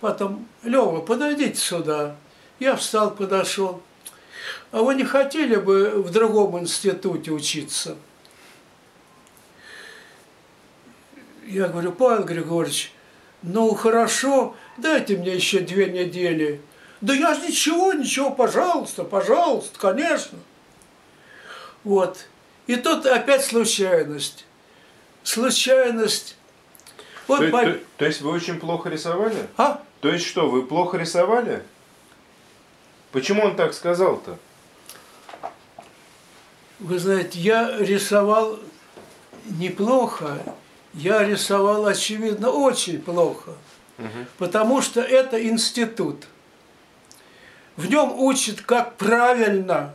Потом, 0.00 0.46
Лева, 0.62 1.00
подойдите 1.00 1.58
сюда. 1.58 2.16
Я 2.58 2.76
встал, 2.76 3.10
подошел. 3.10 3.82
А 4.70 4.82
вы 4.82 4.94
не 4.94 5.04
хотели 5.04 5.56
бы 5.56 6.02
в 6.02 6.10
другом 6.10 6.58
институте 6.58 7.30
учиться? 7.30 7.96
Я 11.46 11.68
говорю, 11.68 11.92
Павел 11.92 12.24
Григорьевич, 12.24 12.92
ну 13.42 13.74
хорошо, 13.74 14.56
дайте 14.78 15.16
мне 15.16 15.34
еще 15.34 15.60
две 15.60 15.86
недели. 15.90 16.60
Да 17.00 17.12
я 17.12 17.34
же 17.34 17.46
ничего, 17.46 17.92
ничего, 17.92 18.30
пожалуйста, 18.30 19.04
пожалуйста, 19.04 19.78
конечно. 19.78 20.38
Вот. 21.82 22.26
И 22.66 22.76
тут 22.76 23.06
опять 23.06 23.44
случайность. 23.44 24.46
Случайность. 25.22 26.36
Вот 27.26 27.40
то, 27.40 27.50
по... 27.50 27.62
то, 27.62 27.78
то 27.98 28.04
есть 28.04 28.20
вы 28.20 28.30
очень 28.30 28.58
плохо 28.58 28.88
рисовали? 28.88 29.48
А? 29.56 29.82
То 30.00 30.08
есть 30.10 30.26
что, 30.26 30.48
вы 30.48 30.62
плохо 30.66 30.96
рисовали? 30.96 31.62
Почему 33.12 33.44
он 33.44 33.56
так 33.56 33.74
сказал-то? 33.74 34.38
Вы 36.80 36.98
знаете, 36.98 37.38
я 37.38 37.78
рисовал 37.78 38.58
неплохо, 39.46 40.38
я 40.92 41.22
рисовал, 41.22 41.86
очевидно, 41.86 42.50
очень 42.50 43.00
плохо. 43.00 43.52
Угу. 43.98 44.26
Потому 44.38 44.82
что 44.82 45.00
это 45.00 45.42
институт. 45.42 46.26
В 47.76 47.90
нем 47.90 48.12
учат, 48.18 48.60
как 48.60 48.96
правильно, 48.96 49.94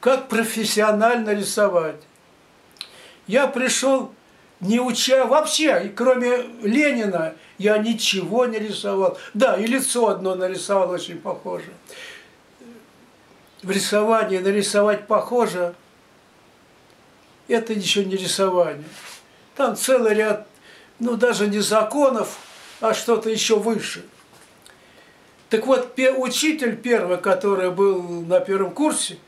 как 0.00 0.28
профессионально 0.28 1.30
рисовать. 1.30 2.00
Я 3.26 3.46
пришел, 3.48 4.12
не 4.60 4.78
уча 4.78 5.24
вообще, 5.24 5.92
кроме 5.96 6.42
Ленина, 6.62 7.34
я 7.58 7.78
ничего 7.78 8.46
не 8.46 8.58
рисовал. 8.58 9.18
Да, 9.32 9.56
и 9.56 9.66
лицо 9.66 10.08
одно 10.08 10.34
нарисовал 10.34 10.90
очень 10.90 11.18
похоже. 11.18 11.72
В 13.62 13.70
рисовании 13.70 14.38
нарисовать 14.38 15.06
похоже, 15.06 15.74
это 17.48 17.72
еще 17.72 18.04
не 18.04 18.16
рисование. 18.16 18.84
Там 19.56 19.76
целый 19.76 20.14
ряд, 20.14 20.46
ну 20.98 21.16
даже 21.16 21.46
не 21.48 21.60
законов, 21.60 22.38
а 22.80 22.94
что-то 22.94 23.30
еще 23.30 23.56
выше. 23.56 24.04
Так 25.54 25.66
вот, 25.68 25.96
учитель 26.16 26.74
первый, 26.74 27.16
который 27.16 27.70
был 27.70 28.02
на 28.02 28.40
первом 28.40 28.72
курсе, 28.72 29.18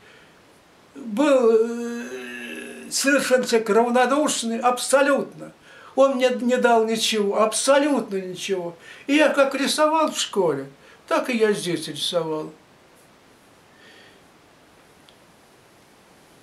был 0.93 1.51
э, 1.53 2.89
совершенно 2.89 3.45
человек 3.45 3.69
равнодушный, 3.69 4.59
абсолютно. 4.59 5.53
Он 5.95 6.15
мне 6.15 6.29
не 6.41 6.57
дал 6.57 6.85
ничего, 6.85 7.41
абсолютно 7.41 8.17
ничего. 8.17 8.75
И 9.05 9.15
я 9.15 9.29
как 9.29 9.55
рисовал 9.55 10.11
в 10.11 10.19
школе, 10.19 10.67
так 11.07 11.29
и 11.29 11.37
я 11.37 11.53
здесь 11.53 11.87
рисовал. 11.87 12.51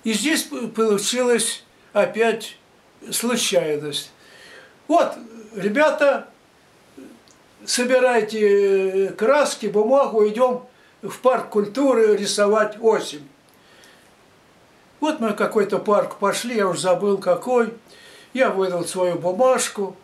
И 0.03 0.13
здесь 0.13 0.49
получилась 0.73 1.63
опять 1.93 2.57
случайность. 3.11 4.09
Вот, 4.87 5.13
ребята, 5.55 6.27
собирайте 7.65 9.09
краски, 9.17 9.67
бумагу, 9.67 10.27
идем 10.27 10.63
в 11.01 11.19
парк 11.19 11.49
культуры 11.49 12.15
рисовать 12.15 12.77
осень. 12.81 13.27
Вот 14.99 15.19
мы 15.19 15.33
какой-то 15.33 15.77
парк 15.77 16.17
пошли, 16.17 16.55
я 16.55 16.67
уже 16.67 16.81
забыл 16.81 17.17
какой. 17.17 17.73
Я 18.33 18.49
выдал 18.49 18.83
свою 18.85 19.15
бумажку, 19.15 19.95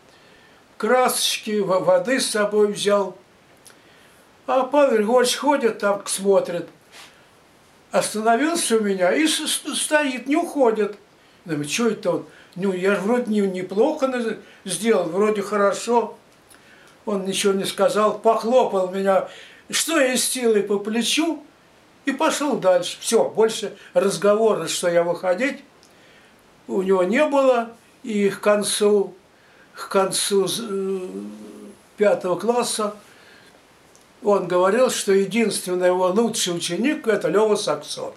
красочки, 0.78 1.60
воды 1.60 2.20
с 2.20 2.30
собой 2.30 2.72
взял. 2.72 3.18
А 4.48 4.64
Павел 4.64 4.98
Григорьевич 4.98 5.38
ходит 5.38 5.80
там, 5.80 6.02
смотрит. 6.06 6.68
Остановился 7.92 8.78
у 8.78 8.80
меня 8.80 9.12
и 9.12 9.28
стоит, 9.28 10.28
не 10.28 10.36
уходит. 10.36 10.98
Думаю, 11.46 11.68
что 11.68 11.88
это 11.88 12.12
он? 12.12 12.26
Ну, 12.56 12.74
я 12.74 12.96
же 12.96 13.02
вроде 13.02 13.32
не, 13.32 13.42
неплохо 13.42 14.38
сделал, 14.66 15.06
вроде 15.06 15.42
хорошо. 15.42 16.18
Он 17.06 17.26
ничего 17.26 17.54
не 17.54 17.66
сказал, 17.66 18.20
похлопал 18.20 18.90
меня, 18.92 19.28
что 19.70 20.00
из 20.00 20.24
силы 20.24 20.62
по 20.62 20.80
плечу, 20.80 21.44
и 22.06 22.12
пошел 22.12 22.58
дальше. 22.58 22.98
Все, 23.00 23.26
больше 23.30 23.76
разговора, 23.94 24.68
что 24.68 24.90
я 24.90 25.04
выходить, 25.04 25.64
у 26.68 26.82
него 26.82 27.04
не 27.04 27.26
было. 27.26 27.72
И 28.04 28.30
к 28.30 28.40
концу, 28.40 29.14
к 29.76 29.88
концу 29.90 30.48
э, 30.48 31.00
пятого 31.98 32.40
класса 32.40 32.96
он 34.24 34.48
говорил, 34.48 34.90
что 34.90 35.14
единственный 35.14 35.88
его 35.88 36.08
лучший 36.08 36.56
ученик– 36.56 37.08
это 37.08 37.28
Лева 37.28 37.56
Саксон. 37.56 38.14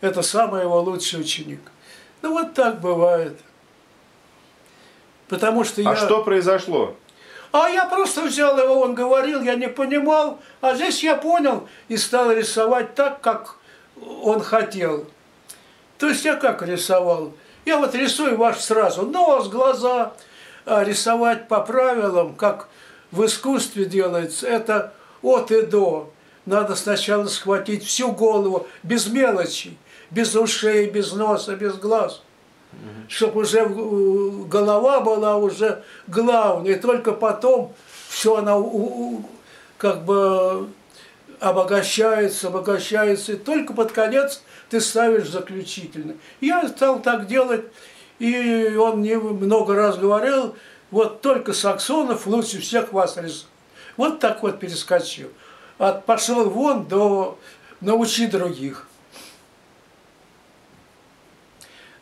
Это 0.00 0.22
самый 0.22 0.62
его 0.62 0.80
лучший 0.80 1.20
ученик. 1.20 1.60
Ну 2.22 2.32
вот 2.32 2.54
так 2.54 2.80
бывает. 2.80 3.38
Потому 5.28 5.64
что 5.64 5.80
а 5.80 5.84
я... 5.84 5.90
А 5.90 5.96
что 5.96 6.22
произошло? 6.22 6.94
А 7.54 7.68
я 7.68 7.84
просто 7.84 8.22
взял 8.22 8.58
его, 8.58 8.80
он 8.80 8.96
говорил, 8.96 9.40
я 9.40 9.54
не 9.54 9.68
понимал, 9.68 10.40
а 10.60 10.74
здесь 10.74 11.04
я 11.04 11.14
понял 11.14 11.68
и 11.86 11.96
стал 11.96 12.32
рисовать 12.32 12.96
так, 12.96 13.20
как 13.20 13.54
он 14.24 14.40
хотел. 14.40 15.06
То 15.96 16.08
есть 16.08 16.24
я 16.24 16.34
как 16.34 16.62
рисовал? 16.62 17.32
Я 17.64 17.78
вот 17.78 17.94
рисую 17.94 18.36
ваш 18.36 18.58
сразу 18.58 19.02
нос, 19.02 19.46
глаза, 19.46 20.14
а 20.66 20.82
рисовать 20.82 21.46
по 21.46 21.60
правилам, 21.60 22.34
как 22.34 22.68
в 23.12 23.24
искусстве 23.24 23.84
делается, 23.84 24.48
это 24.48 24.92
от 25.22 25.52
и 25.52 25.62
до. 25.62 26.10
Надо 26.46 26.74
сначала 26.74 27.26
схватить 27.28 27.84
всю 27.84 28.10
голову, 28.10 28.66
без 28.82 29.06
мелочи, 29.06 29.78
без 30.10 30.34
ушей, 30.34 30.90
без 30.90 31.12
носа, 31.12 31.54
без 31.54 31.76
глаз 31.76 32.20
чтобы 33.08 33.42
уже 33.42 33.60
э, 33.60 33.68
голова 34.48 35.00
была 35.00 35.36
уже 35.36 35.82
главной, 36.06 36.72
и 36.72 36.76
только 36.76 37.12
потом 37.12 37.72
все 38.08 38.36
она 38.36 38.56
как 39.78 40.04
бы 40.04 40.68
обогащается, 41.40 42.48
обогащается, 42.48 43.32
и 43.32 43.36
только 43.36 43.74
под 43.74 43.92
конец 43.92 44.42
ты 44.70 44.80
ставишь 44.80 45.28
заключительно. 45.28 46.14
Я 46.40 46.66
стал 46.68 47.00
так 47.00 47.26
делать, 47.26 47.64
и 48.18 48.74
он 48.76 49.00
мне 49.00 49.18
много 49.18 49.74
раз 49.74 49.98
говорил, 49.98 50.54
вот 50.90 51.20
только 51.20 51.52
Саксонов 51.52 52.26
лучше 52.26 52.60
всех 52.60 52.92
вас 52.92 53.16
рисует. 53.16 53.46
Вот 53.96 54.20
так 54.20 54.42
вот 54.42 54.58
перескочил. 54.58 55.28
От 55.78 56.04
пошел 56.04 56.48
вон 56.48 56.86
до 56.86 57.38
научи 57.80 58.26
других. 58.26 58.86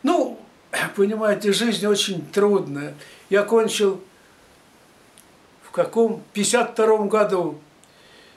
Ну, 0.01 0.39
понимаете, 0.95 1.51
жизнь 1.51 1.85
очень 1.85 2.25
трудная. 2.27 2.95
Я 3.29 3.43
кончил 3.43 4.01
в 5.63 5.71
каком? 5.71 6.21
52 6.33 6.97
году. 7.07 7.59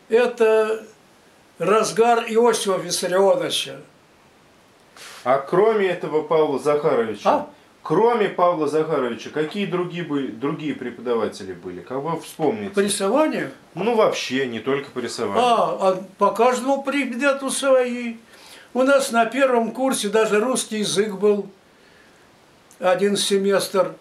Это 0.08 0.84
разгар 1.58 2.24
Иосифа 2.28 2.76
Виссарионовича. 2.78 3.76
А 5.24 5.38
кроме 5.38 5.88
этого 5.88 6.22
Павла 6.22 6.58
Захаровича, 6.58 7.30
а? 7.30 7.50
кроме 7.82 8.28
Павла 8.28 8.68
Захаровича, 8.68 9.30
какие 9.30 9.66
другие, 9.66 10.04
были, 10.04 10.28
другие 10.28 10.74
преподаватели 10.74 11.52
были? 11.52 11.80
Как 11.80 11.98
вы 11.98 12.20
вспомните? 12.20 12.70
По 12.70 12.80
рисованию? 12.80 13.50
Ну, 13.74 13.96
вообще, 13.96 14.46
не 14.46 14.60
только 14.60 14.90
по 14.90 15.00
рисованию. 15.00 15.42
А, 15.42 15.78
а 15.80 16.04
по 16.18 16.30
каждому 16.30 16.82
предмету 16.82 17.50
свои. 17.50 18.16
У 18.72 18.82
нас 18.82 19.10
на 19.10 19.26
первом 19.26 19.72
курсе 19.72 20.08
даже 20.08 20.38
русский 20.38 20.78
язык 20.78 21.14
был 21.14 21.50
один 22.78 23.16
семестр. 23.16 23.92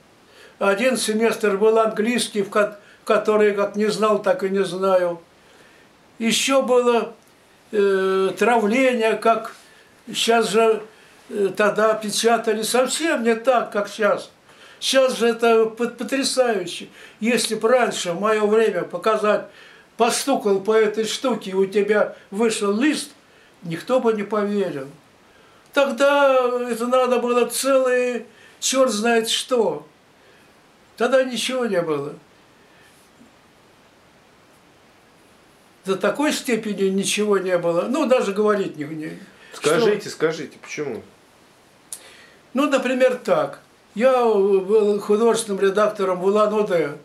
Один 0.59 0.97
семестр 0.97 1.57
был 1.57 1.79
английский, 1.79 2.41
в 2.41 2.49
который 3.03 3.53
как 3.53 3.75
не 3.75 3.87
знал, 3.87 4.21
так 4.21 4.43
и 4.43 4.49
не 4.49 4.63
знаю. 4.63 5.21
Еще 6.17 6.61
было 6.61 7.13
э, 7.71 8.31
травление, 8.37 9.15
как 9.15 9.53
сейчас 10.07 10.49
же 10.49 10.81
э, 11.29 11.49
тогда 11.55 11.93
печатали 11.93 12.61
совсем 12.61 13.23
не 13.23 13.35
так, 13.35 13.71
как 13.71 13.89
сейчас. 13.89 14.29
Сейчас 14.79 15.17
же 15.17 15.27
это 15.27 15.65
потрясающе. 15.65 16.87
Если 17.19 17.55
бы 17.55 17.67
раньше, 17.67 18.11
в 18.11 18.19
мое 18.19 18.45
время, 18.45 18.83
показать, 18.83 19.45
постукал 19.97 20.59
по 20.59 20.73
этой 20.73 21.05
штуке, 21.05 21.51
и 21.51 21.53
у 21.53 21.65
тебя 21.65 22.15
вышел 22.31 22.71
лист, 22.71 23.11
никто 23.63 23.99
бы 23.99 24.13
не 24.13 24.23
поверил. 24.23 24.87
Тогда 25.73 26.35
это 26.69 26.87
надо 26.87 27.19
было 27.19 27.45
целые 27.47 28.25
черт 28.59 28.91
знает 28.91 29.29
что. 29.29 29.85
Тогда 30.97 31.23
ничего 31.23 31.65
не 31.65 31.81
было. 31.81 32.15
До 35.85 35.95
такой 35.95 36.33
степени 36.33 36.89
ничего 36.89 37.37
не 37.37 37.57
было. 37.57 37.83
Ну, 37.83 38.05
даже 38.07 38.33
говорить 38.33 38.75
не... 38.77 38.85
не 38.85 39.19
скажите, 39.53 40.01
что... 40.01 40.09
скажите, 40.09 40.57
почему? 40.61 41.03
Ну, 42.53 42.69
например, 42.69 43.15
так. 43.15 43.59
Я 43.93 44.23
был 44.23 44.99
художественным 44.99 45.61
редактором 45.61 46.19
в 46.19 46.25
Улан-Удэ. 46.25 46.97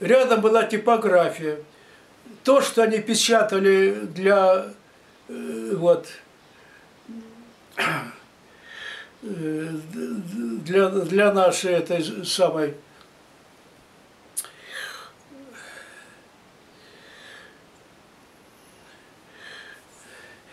Рядом 0.00 0.40
была 0.40 0.64
типография. 0.64 1.58
То, 2.42 2.60
что 2.60 2.82
они 2.82 3.00
печатали 3.00 3.92
для 4.14 4.66
э, 5.28 5.72
вот 5.74 6.08
для, 9.22 10.88
для 10.88 11.32
нашей 11.32 11.72
этой 11.72 12.24
самой 12.24 12.74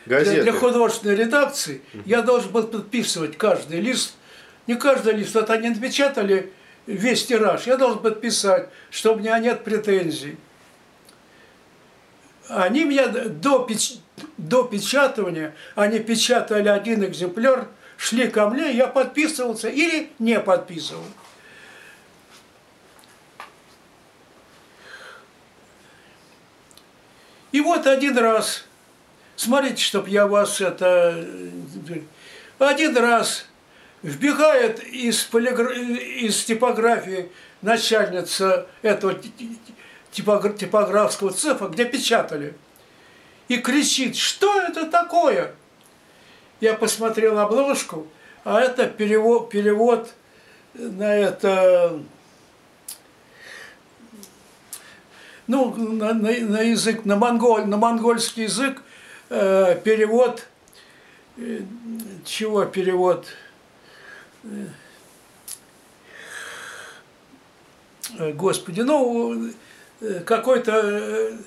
Газеты. 0.05 0.43
Для, 0.43 0.51
для 0.51 0.59
художественной 0.59 1.16
редакции 1.16 1.82
я 2.05 2.22
должен 2.22 2.51
был 2.51 2.68
подписывать 2.68 3.38
каждый 3.38 3.80
лист. 3.80 4.16
Не 4.68 4.76
каждый 4.76 5.14
лист, 5.14 5.34
вот 5.34 5.49
они 5.49 5.70
напечатали 5.70 6.51
весь 6.86 7.26
тираж. 7.26 7.66
Я 7.68 7.78
должен 7.78 7.99
подписать, 7.99 8.70
что 8.89 9.14
у 9.14 9.18
меня 9.18 9.39
нет 9.39 9.64
претензий. 9.64 10.38
Они 12.49 12.84
меня 12.84 13.07
до, 13.07 13.59
печ... 13.59 13.95
до 14.38 14.64
печатывания, 14.64 15.55
они 15.76 15.99
печатали 15.99 16.68
один 16.68 17.05
экземпляр, 17.05 17.70
шли 17.98 18.28
ко 18.28 18.50
мне, 18.50 18.74
я 18.74 18.88
подписывался 18.88 19.70
или 19.70 20.12
не 20.20 20.39
подписывал. 20.39 21.06
И 27.52 27.62
вот 27.62 27.86
один 27.86 28.18
раз 28.18 28.66
Смотрите, 29.36 29.84
чтоб 29.84 30.08
я 30.08 30.28
вас 30.28 30.62
это... 30.62 31.26
Один 32.60 32.96
раз 32.96 33.46
вбегает 34.02 34.84
из, 34.84 35.24
полигр... 35.24 35.72
из 35.72 36.44
типографии 36.46 37.30
начальница 37.62 38.68
этого 38.82 39.20
типографского 40.12 41.34
цеха, 41.34 41.68
где 41.68 41.86
печатали, 41.86 42.56
и 43.48 43.58
кричит, 43.58 44.16
что 44.16 44.62
это 44.62 44.86
такое? 44.86 45.54
Я 46.64 46.76
посмотрел 46.76 47.38
обложку, 47.39 48.07
а 48.45 48.61
это 48.61 48.88
перевод, 48.88 49.49
перевод 49.49 50.14
на 50.74 51.14
это, 51.14 51.99
ну, 55.45 55.76
на, 55.76 56.14
на, 56.14 56.32
на 56.32 56.61
язык, 56.61 57.03
на, 57.03 57.18
монголь, 57.18 57.66
на 57.66 57.76
монгольский 57.76 58.43
язык 58.43 58.82
э, 59.30 59.78
перевод, 59.84 60.47
э, 61.36 61.64
чего 62.24 62.64
перевод? 62.64 63.28
Э, 68.18 68.32
Господи, 68.32 68.80
ну, 68.80 69.51
э, 69.99 70.22
какой-то 70.22 70.72
э, 70.82 71.38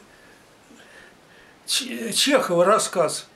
Чехова 1.67 2.67
рассказ. 2.67 3.27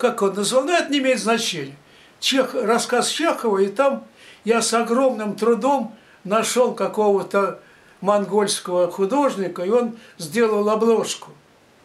Как 0.00 0.22
он 0.22 0.34
назвал? 0.34 0.64
Ну, 0.64 0.72
это 0.72 0.90
не 0.90 0.98
имеет 0.98 1.20
значения. 1.20 1.76
Чех, 2.18 2.54
рассказ 2.54 3.08
Чехова, 3.10 3.58
и 3.58 3.68
там 3.68 4.04
я 4.44 4.62
с 4.62 4.74
огромным 4.74 5.36
трудом 5.36 5.94
нашел 6.24 6.74
какого-то 6.74 7.60
монгольского 8.00 8.90
художника, 8.90 9.62
и 9.62 9.70
он 9.70 9.96
сделал 10.18 10.68
обложку. 10.68 11.30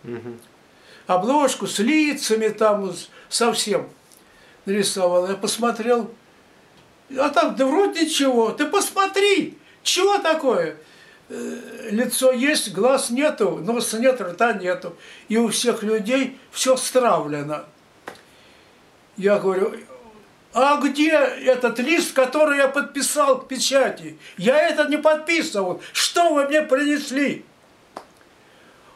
Угу 0.03 0.39
обложку 1.07 1.67
с 1.67 1.79
лицами 1.79 2.49
там 2.49 2.93
совсем 3.29 3.89
нарисовал. 4.65 5.27
Я 5.27 5.35
посмотрел, 5.35 6.11
а 7.17 7.29
там, 7.29 7.55
да 7.55 7.65
вроде 7.65 8.05
ничего, 8.05 8.51
ты 8.51 8.65
посмотри, 8.65 9.57
чего 9.83 10.17
такое? 10.19 10.77
Э, 11.29 11.89
лицо 11.91 12.31
есть, 12.31 12.73
глаз 12.73 13.09
нету, 13.09 13.57
носа 13.57 13.99
нет, 13.99 14.21
рта 14.21 14.53
нету. 14.53 14.95
И 15.27 15.37
у 15.37 15.49
всех 15.49 15.83
людей 15.83 16.37
все 16.51 16.75
стравлено. 16.77 17.65
Я 19.17 19.39
говорю, 19.39 19.73
а 20.53 20.79
где 20.81 21.11
этот 21.11 21.79
лист, 21.79 22.13
который 22.13 22.57
я 22.57 22.67
подписал 22.67 23.39
к 23.39 23.47
печати? 23.47 24.17
Я 24.37 24.69
это 24.69 24.87
не 24.89 24.97
подписывал. 24.97 25.81
Что 25.93 26.33
вы 26.33 26.47
мне 26.47 26.61
принесли? 26.61 27.45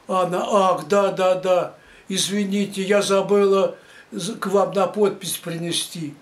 Она, 0.07 0.43
ах, 0.45 0.88
да, 0.88 1.11
да, 1.11 1.36
да 1.36 1.76
извините, 2.09 2.82
я 2.82 3.01
забыла 3.01 3.78
к 4.39 4.47
вам 4.47 4.74
на 4.74 4.88
подпись 4.88 5.38
принести. 5.38 6.15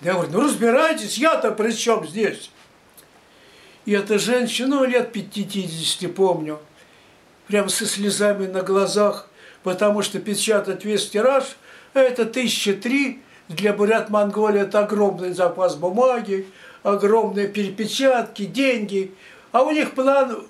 Я 0.00 0.14
говорю, 0.14 0.32
ну 0.32 0.40
разбирайтесь, 0.40 1.18
я-то 1.18 1.52
при 1.52 1.70
чем 1.70 2.08
здесь? 2.08 2.50
И 3.84 3.92
эта 3.92 4.18
женщина, 4.18 4.76
ну 4.76 4.84
лет 4.84 5.12
50 5.12 6.12
помню, 6.14 6.58
прям 7.46 7.68
со 7.68 7.86
слезами 7.86 8.46
на 8.46 8.62
глазах, 8.62 9.28
потому 9.62 10.02
что 10.02 10.18
печатать 10.18 10.84
весь 10.84 11.08
тираж, 11.10 11.44
это 12.00 12.26
тысяча 12.26 12.74
три, 12.74 13.22
для 13.48 13.72
Бурят 13.72 14.10
Монголии 14.10 14.62
это 14.62 14.80
огромный 14.80 15.32
запас 15.32 15.76
бумаги, 15.76 16.46
огромные 16.82 17.48
перепечатки, 17.48 18.44
деньги, 18.46 19.14
а 19.52 19.62
у 19.62 19.70
них 19.70 19.94
план 19.94 20.46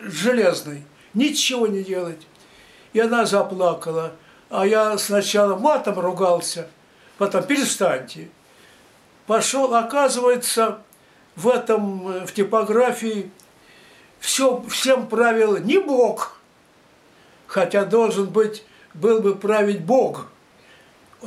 железный, 0.00 0.82
ничего 1.14 1.66
не 1.66 1.82
делать. 1.82 2.26
И 2.92 3.00
она 3.00 3.26
заплакала. 3.26 4.12
А 4.48 4.66
я 4.66 4.96
сначала 4.96 5.56
матом 5.56 5.98
ругался, 5.98 6.68
потом 7.18 7.44
перестаньте. 7.44 8.28
Пошел, 9.26 9.74
оказывается, 9.74 10.78
в 11.34 11.48
этом, 11.48 12.24
в 12.26 12.32
типографии 12.32 13.30
все, 14.20 14.62
всем 14.68 15.08
правил 15.08 15.56
не 15.58 15.78
Бог, 15.78 16.38
хотя 17.46 17.84
должен 17.84 18.26
быть, 18.26 18.64
был 18.94 19.20
бы 19.20 19.34
править 19.34 19.84
Бог. 19.84 20.28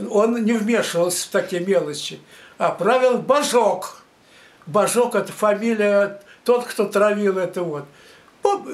Он 0.09 0.43
не 0.43 0.53
вмешивался 0.53 1.27
в 1.27 1.31
такие 1.31 1.65
мелочи, 1.65 2.19
а 2.57 2.69
правил 2.69 3.17
Божок. 3.17 4.01
Божок– 4.65 5.15
это 5.15 5.31
фамилия, 5.31 6.21
тот, 6.43 6.65
кто 6.65 6.85
травил 6.85 7.37
это 7.37 7.63
вот. 7.63 7.85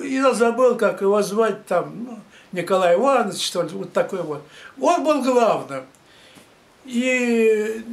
Я 0.04 0.34
забыл, 0.34 0.76
как 0.76 1.02
его 1.02 1.22
звать 1.22 1.66
там, 1.66 2.06
ну, 2.06 2.20
Николай 2.52 2.96
Иванович, 2.96 3.46
что 3.46 3.64
ли, 3.64 3.70
вот 3.70 3.94
такой 3.94 4.22
вот. 4.22 4.44
Он 4.80 5.04
был 5.04 5.22
главным. 5.22 5.86
И 6.86 7.84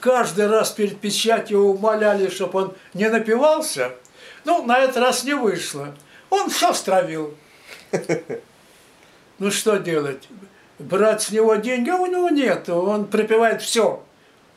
каждый 0.00 0.46
раз 0.46 0.70
перед 0.70 0.98
печатью 0.98 1.60
умоляли, 1.60 2.28
чтобы 2.30 2.58
он 2.58 2.74
не 2.94 3.08
напивался. 3.08 3.92
Ну, 4.44 4.64
на 4.64 4.78
этот 4.78 4.96
раз 4.96 5.24
не 5.24 5.34
вышло. 5.34 5.94
Он 6.30 6.48
все 6.50 6.72
стравил. 6.72 7.34
Ну, 9.38 9.50
что 9.50 9.78
делать? 9.78 10.28
Брать 10.80 11.22
с 11.22 11.30
него 11.30 11.54
деньги, 11.56 11.90
а 11.90 11.96
у 11.96 12.06
него 12.06 12.28
нет. 12.30 12.68
Он 12.68 13.06
пропивает 13.06 13.62
все. 13.62 14.02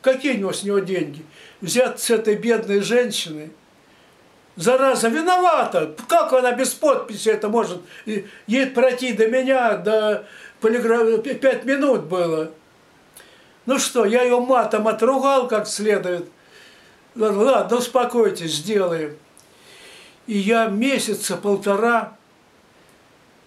Какие 0.02 0.34
у 0.34 0.38
него 0.38 0.52
с 0.52 0.62
него 0.62 0.80
деньги? 0.80 1.24
Взять 1.60 2.00
с 2.00 2.10
этой 2.10 2.34
бедной 2.34 2.80
женщины– 2.80 3.50
Зараза 4.56 5.08
виновата. 5.08 5.94
Как 6.08 6.32
она 6.32 6.52
без 6.52 6.74
подписи 6.74 7.28
это 7.28 7.48
может? 7.48 7.80
Ей 8.06 8.66
пройти 8.66 9.12
до 9.12 9.26
меня, 9.26 9.76
до 9.76 10.26
полиграфа, 10.60 11.18
пять 11.18 11.64
минут 11.64 12.04
было. 12.04 12.52
Ну 13.66 13.78
что, 13.78 14.04
я 14.04 14.22
ее 14.22 14.38
матом 14.38 14.86
отругал 14.86 15.48
как 15.48 15.66
следует. 15.66 16.28
Ладно, 17.16 17.78
успокойтесь, 17.78 18.54
сделаем. 18.54 19.16
И 20.26 20.38
я 20.38 20.66
месяца 20.66 21.36
полтора 21.36 22.16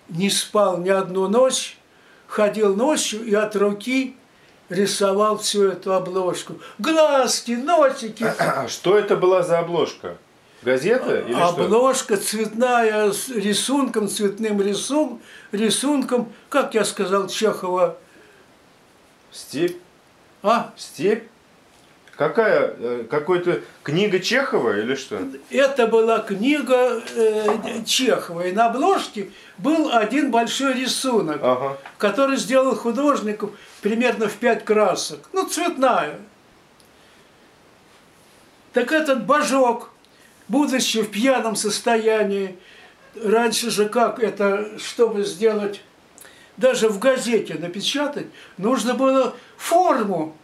не 0.10 0.30
спал 0.30 0.78
ни 0.78 0.90
одну 0.90 1.28
ночь, 1.28 1.77
ходил 2.28 2.76
ночью 2.76 3.24
и 3.26 3.34
от 3.34 3.56
руки 3.56 4.16
рисовал 4.70 5.38
всю 5.38 5.70
эту 5.70 5.94
обложку. 5.94 6.60
Глазки, 6.78 7.52
носики. 7.52 8.26
Что 8.68 8.98
это 8.98 9.16
была 9.16 9.44
за 9.44 9.60
обложка? 9.60 10.18
Газета 10.64 11.20
или 11.22 11.34
Обложка 11.34 12.16
что? 12.16 12.26
цветная 12.26 13.12
с 13.12 13.30
рисунком, 13.30 14.10
цветным 14.10 14.60
рисун, 14.60 15.20
рисунком, 15.52 16.34
как 16.50 16.74
я 16.74 16.84
сказал 16.84 17.28
Чехова. 17.28 17.98
Степь. 19.32 19.78
А? 20.42 20.74
Степь. 20.76 21.24
Какая? 22.18 22.76
Э, 22.80 23.04
какой-то 23.10 23.62
книга 23.84 24.20
Чехова 24.20 24.80
или 24.80 24.96
что? 24.96 25.20
Это 25.50 25.88
была 25.88 26.20
книга 26.20 27.02
э, 27.16 27.84
Чехова. 27.86 28.48
И 28.48 28.52
на 28.52 28.68
обложке 28.68 29.32
был 29.58 29.92
один 29.92 30.32
большой 30.32 30.74
рисунок, 30.74 31.40
ага. 31.42 31.78
который 31.98 32.38
сделал 32.38 32.76
художник 32.76 33.44
примерно 33.82 34.28
в 34.28 34.34
пять 34.34 34.66
красок. 34.66 35.30
Ну, 35.32 35.48
цветная. 35.48 36.20
Так 38.74 38.92
этот 38.92 39.26
божок 39.26 39.92
будучи 40.48 41.02
в 41.02 41.12
пьяном 41.12 41.56
состоянии, 41.56 42.58
раньше 43.22 43.70
же 43.70 43.90
как 43.90 44.20
это, 44.20 44.78
чтобы 44.80 45.24
сделать, 45.24 45.82
даже 46.56 46.90
в 46.90 47.00
газете 47.00 47.56
напечатать, 47.56 48.28
нужно 48.58 48.94
было 48.94 49.36
форму 49.58 50.37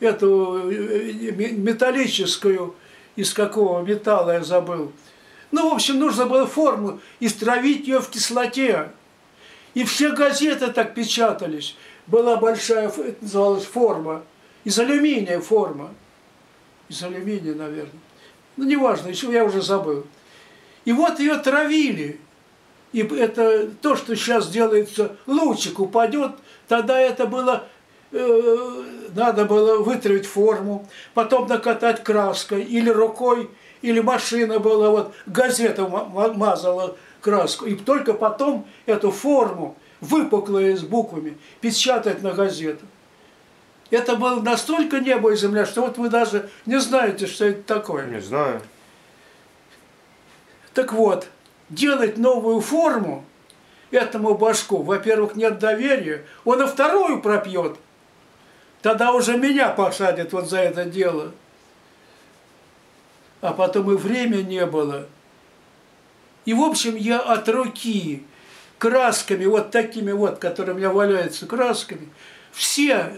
эту 0.00 0.70
э, 0.70 1.32
металлическую, 1.32 2.74
из 3.16 3.32
какого 3.32 3.82
металла 3.82 4.32
я 4.32 4.44
забыл. 4.44 4.92
Ну, 5.50 5.70
в 5.70 5.74
общем, 5.74 5.98
нужно 5.98 6.26
было 6.26 6.46
форму 6.46 7.00
и 7.20 7.28
стравить 7.28 7.86
ее 7.86 8.00
в 8.00 8.10
кислоте. 8.10 8.90
И 9.74 9.84
все 9.84 10.12
газеты 10.12 10.68
так 10.68 10.94
печатались. 10.94 11.76
Была 12.06 12.36
большая, 12.36 12.88
это 12.88 13.16
называлась 13.20 13.64
форма. 13.64 14.22
Из 14.64 14.78
алюминия 14.78 15.40
форма. 15.40 15.90
Из 16.88 17.02
алюминия, 17.02 17.54
наверное. 17.54 18.00
Ну, 18.56 18.64
неважно, 18.64 19.08
еще 19.08 19.30
я 19.32 19.44
уже 19.44 19.62
забыл. 19.62 20.06
И 20.84 20.92
вот 20.92 21.20
ее 21.20 21.36
травили. 21.36 22.20
И 22.92 23.00
это 23.00 23.68
то, 23.82 23.96
что 23.96 24.14
сейчас 24.16 24.48
делается, 24.48 25.16
лучик 25.26 25.78
упадет, 25.80 26.32
тогда 26.68 26.98
это 26.98 27.26
было 27.26 27.66
Э, 28.12 28.84
надо 29.16 29.46
было 29.46 29.82
вытравить 29.82 30.26
форму, 30.26 30.86
потом 31.14 31.48
накатать 31.48 32.04
краской, 32.04 32.62
или 32.62 32.90
рукой, 32.90 33.50
или 33.82 34.00
машина 34.00 34.58
была, 34.60 34.90
вот 34.90 35.14
газета 35.26 35.88
мазала 35.88 36.96
краску, 37.20 37.64
и 37.66 37.74
только 37.74 38.12
потом 38.12 38.66
эту 38.84 39.10
форму, 39.10 39.76
выпуклые 40.00 40.76
с 40.76 40.82
буквами, 40.82 41.36
печатать 41.60 42.22
на 42.22 42.32
газету. 42.32 42.84
Это 43.90 44.16
было 44.16 44.40
настолько 44.40 45.00
небо 45.00 45.32
и 45.32 45.36
земля, 45.36 45.64
что 45.64 45.82
вот 45.82 45.96
вы 45.96 46.08
даже 46.08 46.50
не 46.66 46.78
знаете, 46.78 47.26
что 47.26 47.46
это 47.46 47.62
такое. 47.62 48.06
Не 48.06 48.20
знаю. 48.20 48.60
Так 50.74 50.92
вот, 50.92 51.28
делать 51.70 52.18
новую 52.18 52.60
форму 52.60 53.24
этому 53.90 54.34
башку, 54.36 54.82
во-первых, 54.82 55.36
нет 55.36 55.58
доверия, 55.58 56.26
он 56.44 56.62
и 56.62 56.66
вторую 56.66 57.22
пропьет– 57.22 57.78
Тогда 58.86 59.10
уже 59.10 59.36
меня 59.36 59.70
посадят 59.70 60.32
вот 60.32 60.48
за 60.48 60.58
это 60.58 60.84
дело. 60.84 61.32
А 63.40 63.52
потом 63.52 63.90
и 63.90 63.96
время 63.96 64.42
не 64.42 64.64
было. 64.64 65.08
И, 66.44 66.54
в 66.54 66.62
общем, 66.62 66.94
я 66.94 67.18
от 67.18 67.48
руки 67.48 68.22
красками, 68.78 69.44
вот 69.44 69.72
такими 69.72 70.12
вот, 70.12 70.38
которые 70.38 70.76
у 70.76 70.78
меня 70.78 70.90
валяются 70.90 71.46
красками, 71.46 72.08
все 72.52 73.12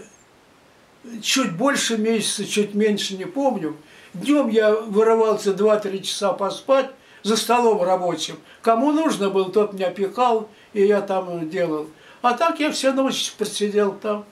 чуть 1.21 1.55
больше 1.55 1.99
месяца, 1.99 2.47
чуть 2.47 2.73
меньше, 2.73 3.15
не 3.15 3.25
помню. 3.25 3.77
Днем 4.15 4.47
я 4.47 4.73
вырывался 4.73 5.51
2-3 5.51 6.01
часа 6.01 6.33
поспать 6.33 6.89
за 7.21 7.37
столом 7.37 7.83
рабочим. 7.83 8.39
Кому 8.63 8.91
нужно 8.91 9.29
было, 9.29 9.51
тот 9.51 9.73
меня 9.73 9.91
пихал, 9.91 10.49
и 10.73 10.83
я 10.83 11.01
там 11.01 11.47
делал. 11.47 11.87
А 12.23 12.33
так 12.33 12.59
я 12.59 12.71
всю 12.71 12.91
ночь 12.91 13.33
просидел 13.37 13.93
там. 13.93 14.25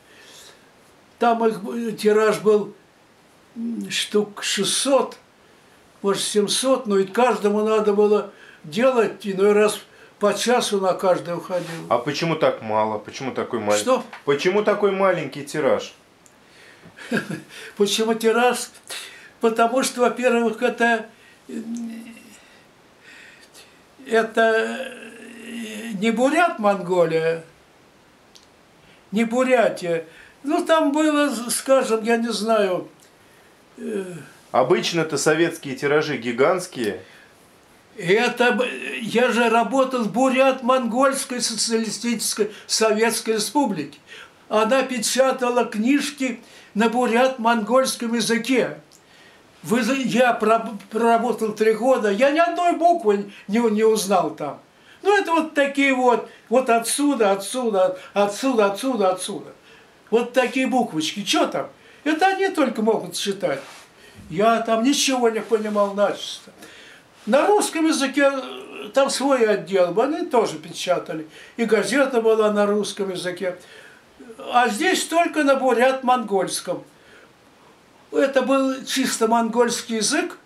Там 1.19 1.45
их 1.45 1.97
тираж 1.97 2.39
был 2.39 2.73
штук 3.89 4.43
600, 4.43 5.17
может 6.01 6.23
700, 6.23 6.85
но 6.85 6.97
ведь 6.97 7.11
каждому 7.11 7.63
надо 7.63 7.93
было 7.93 8.31
делать, 8.63 9.25
иной 9.25 9.53
раз 9.53 9.79
по 10.19 10.33
часу 10.33 10.79
на 10.79 10.93
каждый 10.93 11.35
уходил. 11.35 11.67
А 11.89 11.97
почему 11.97 12.35
так 12.35 12.61
мало? 12.61 12.97
Почему 12.99 13.31
такой 13.31 13.59
маленький? 13.59 13.83
Что? 13.83 14.03
Почему 14.25 14.63
такой 14.63 14.91
маленький 14.91 15.43
тираж? 15.43 15.93
Почему 17.77 18.13
тираж? 18.13 18.69
Потому 19.41 19.83
что, 19.83 20.01
во-первых, 20.01 20.61
это 20.61 21.07
это 24.07 24.91
не 25.93 26.11
Бурят 26.11 26.59
Монголия, 26.59 27.43
не 29.11 29.23
Бурятия, 29.23 30.05
ну, 30.47 30.65
там 30.65 30.91
было, 30.91 31.29
скажем, 31.49 32.03
я 32.03 32.17
не 32.17 32.31
знаю... 32.31 32.87
Э... 33.77 34.03
Обычно-то 34.51 35.17
советские 35.17 35.75
тиражи 35.75 36.17
гигантские. 36.17 37.01
Это, 37.97 38.57
я 39.01 39.31
же 39.31 39.49
работал 39.49 40.03
в 40.03 40.11
Бурят-Монгольской 40.11 41.41
социалистической 41.41 42.51
Советской 42.65 43.35
Республике. 43.35 43.99
Она 44.49 44.83
печатала 44.83 45.65
книжки 45.65 46.39
на 46.73 46.89
бурят-монгольском 46.89 48.13
языке. 48.13 48.79
Я 49.63 50.33
проработал 50.33 51.53
три 51.53 51.73
года, 51.73 52.09
я 52.09 52.31
ни 52.31 52.39
одной 52.39 52.77
буквы 52.77 53.31
не, 53.47 53.59
не 53.71 53.83
узнал 53.83 54.29
там. 54.31 54.59
Ну, 55.01 55.17
это 55.17 55.31
вот 55.31 55.53
такие 55.53 55.93
вот, 55.93 56.29
вот 56.49 56.69
отсюда, 56.69 57.31
отсюда, 57.31 57.97
отсюда, 58.13 58.67
отсюда, 58.67 59.09
отсюда. 59.11 59.51
Вот 60.09 60.33
такие 60.33 60.67
буквочки. 60.67 61.25
Что 61.25 61.47
там? 61.47 61.69
Это 62.03 62.27
они 62.27 62.49
только 62.49 62.81
могут 62.81 63.15
читать. 63.15 63.59
Я 64.29 64.61
там 64.61 64.83
ничего 64.83 65.29
не 65.29 65.41
понимал 65.41 65.93
начисто. 65.93 66.51
На 67.25 67.45
русском 67.47 67.85
языке 67.85 68.31
э, 68.31 68.89
там 68.93 69.09
свой 69.09 69.45
отдел, 69.47 69.99
они 69.99 70.25
тоже 70.25 70.57
печатали. 70.57 71.27
И 71.57 71.65
газета 71.65 72.21
была 72.21 72.51
на 72.51 72.65
русском 72.65 73.09
языке. 73.11 73.57
А 74.53 74.69
здесь 74.69 75.05
только 75.05 75.43
на 75.43 75.55
бурят-монгольском. 75.55 76.83
Это 78.11 78.41
был 78.41 78.85
чисто 78.85 79.27
монгольский 79.27 79.97
язык, 79.97 80.37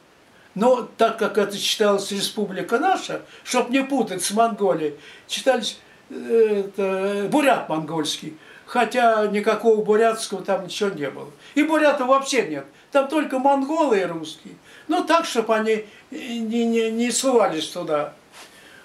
но 0.55 0.89
так 0.97 1.19
как 1.19 1.37
это 1.37 1.57
читалась 1.57 2.11
республика 2.11 2.79
наша, 2.79 3.21
чтобы 3.43 3.71
не 3.71 3.83
путать 3.83 4.23
с 4.23 4.31
Монголией, 4.31 4.95
читались 5.27 5.79
э, 6.09 7.27
бурят-монгольский 7.31 8.37
хотя 8.71 9.27
никакого 9.27 9.83
бурятского 9.83 10.41
там 10.41 10.63
ничего 10.63 10.91
не 10.91 11.09
было. 11.09 11.29
И 11.55 11.63
бурятов 11.63 12.07
вообще 12.07 12.47
нет. 12.47 12.65
Там 12.93 13.09
только 13.09 13.37
монголы 13.37 13.99
и 13.99 14.05
русские. 14.05 14.53
Ну, 14.87 15.03
так, 15.03 15.25
чтобы 15.25 15.53
они 15.53 15.83
не, 16.09 16.65
не, 16.65 16.89
не 16.89 17.11
ссылались 17.11 17.67
туда. 17.67 18.13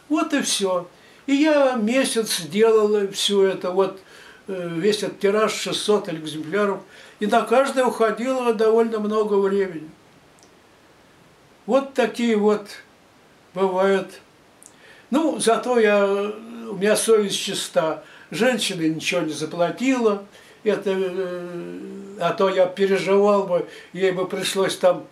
Вот 0.09 0.35
и 0.35 0.43
все. 0.43 0.89
И 1.27 1.35
я 1.35 1.77
месяц 1.77 2.41
делал 2.41 3.07
все 3.13 3.45
это, 3.45 3.71
вот 3.71 4.01
э, 4.49 4.71
весь 4.75 5.05
этот 5.05 5.21
тираж 5.21 5.53
600 5.53 6.09
экземпляров. 6.09 6.81
И 7.21 7.27
на 7.27 7.43
каждое 7.43 7.85
уходило 7.85 8.55
довольно 8.55 8.99
много 8.99 9.35
времени. 9.35 9.89
Вот 11.65 11.95
такие 11.95 12.37
вот 12.37 12.67
бывают. 13.55 14.21
Ну, 15.11 15.39
зато 15.39 15.79
я, 15.79 16.05
у 16.07 16.75
меня 16.75 16.97
совесть 16.97 17.39
чиста 17.39 18.03
женщина 18.31 18.83
ничего 18.83 19.23
не 19.23 19.33
заплатила, 19.33 20.25
это, 20.65 20.91
э, 20.95 22.19
а 22.21 22.33
то 22.33 22.49
я 22.49 22.67
переживал 22.67 23.45
бы, 23.45 23.67
ей 23.93 24.13
бы 24.13 24.27
пришлось 24.27 24.77
там, 24.77 25.07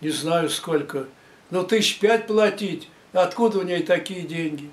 не 0.00 0.10
знаю 0.10 0.50
сколько, 0.50 1.06
ну 1.50 1.62
тысяч 1.62 1.98
пять 1.98 2.26
платить, 2.26 2.88
откуда 3.12 3.58
у 3.58 3.62
ней 3.62 3.82
такие 3.82 4.22
деньги? 4.22 4.70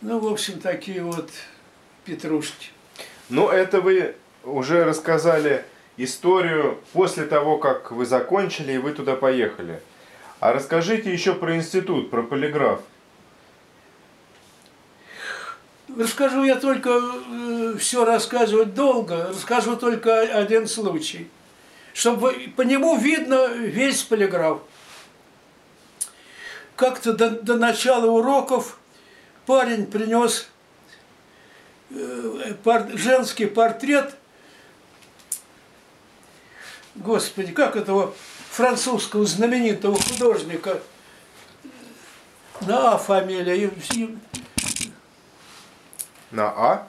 Ну, 0.00 0.18
в 0.18 0.26
общем, 0.26 0.58
такие 0.58 1.02
вот 1.02 1.30
петрушки. 2.04 2.70
Ну, 3.28 3.48
это 3.48 3.80
вы 3.80 4.16
уже 4.42 4.84
рассказали 4.84 5.64
историю 5.96 6.78
после 6.92 7.24
того, 7.24 7.58
как 7.58 7.92
вы 7.92 8.04
закончили 8.04 8.72
и 8.72 8.78
вы 8.78 8.92
туда 8.92 9.14
поехали. 9.14 9.80
А 10.40 10.52
расскажите 10.52 11.12
еще 11.12 11.34
про 11.34 11.54
институт, 11.54 12.10
про 12.10 12.22
полиграф. 12.22 12.80
Расскажу 15.98 16.44
я 16.44 16.56
только, 16.56 16.90
э, 16.90 17.74
все 17.78 18.04
рассказывать 18.04 18.74
долго, 18.74 19.28
расскажу 19.28 19.76
только 19.76 20.20
один 20.20 20.66
случай. 20.66 21.28
Чтобы 21.92 22.52
по 22.56 22.62
нему 22.62 22.96
видно 22.96 23.48
весь 23.48 24.02
полиграф. 24.02 24.62
Как-то 26.76 27.12
до, 27.12 27.30
до 27.30 27.56
начала 27.56 28.06
уроков 28.06 28.78
парень 29.44 29.86
принес 29.86 30.48
э, 31.90 32.54
пор, 32.64 32.88
женский 32.94 33.46
портрет, 33.46 34.14
господи, 36.94 37.52
как 37.52 37.76
этого 37.76 38.14
французского 38.50 39.26
знаменитого 39.26 39.96
художника, 40.00 40.80
на 42.62 42.92
А 42.92 42.98
фамилия, 42.98 43.70
на 46.32 46.48
А? 46.48 46.88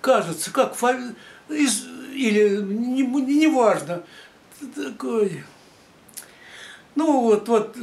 Кажется, 0.00 0.52
как 0.52 0.74
фами... 0.74 1.14
из... 1.48 1.84
или 2.14 2.58
не, 2.58 3.02
не 3.02 3.46
важно. 3.48 4.02
Такой. 4.74 5.42
Ну 6.94 7.20
вот, 7.22 7.48
вот 7.48 7.76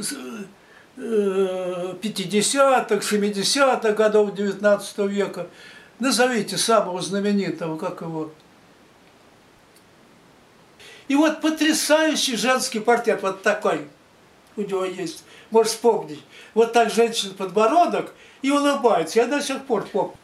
50-х, 0.96 2.94
70-х 2.96 3.88
э, 3.88 3.94
годов 3.94 4.34
19 4.34 4.98
века. 4.98 5.48
Назовите 5.98 6.56
самого 6.56 7.02
знаменитого, 7.02 7.76
как 7.76 8.00
его. 8.00 8.32
И 11.08 11.14
вот 11.14 11.40
потрясающий 11.40 12.36
женский 12.36 12.80
портрет, 12.80 13.22
вот 13.22 13.42
такой 13.42 13.86
у 14.56 14.62
него 14.62 14.84
есть. 14.84 15.24
Можешь 15.50 15.72
вспомнить. 15.72 16.22
Вот 16.54 16.72
так 16.72 16.90
женщина 16.90 17.34
подбородок 17.34 18.14
и 18.40 18.50
улыбается. 18.50 19.18
Я 19.20 19.26
до 19.26 19.40
сих 19.42 19.64
пор 19.64 19.84
помню. 19.84 20.14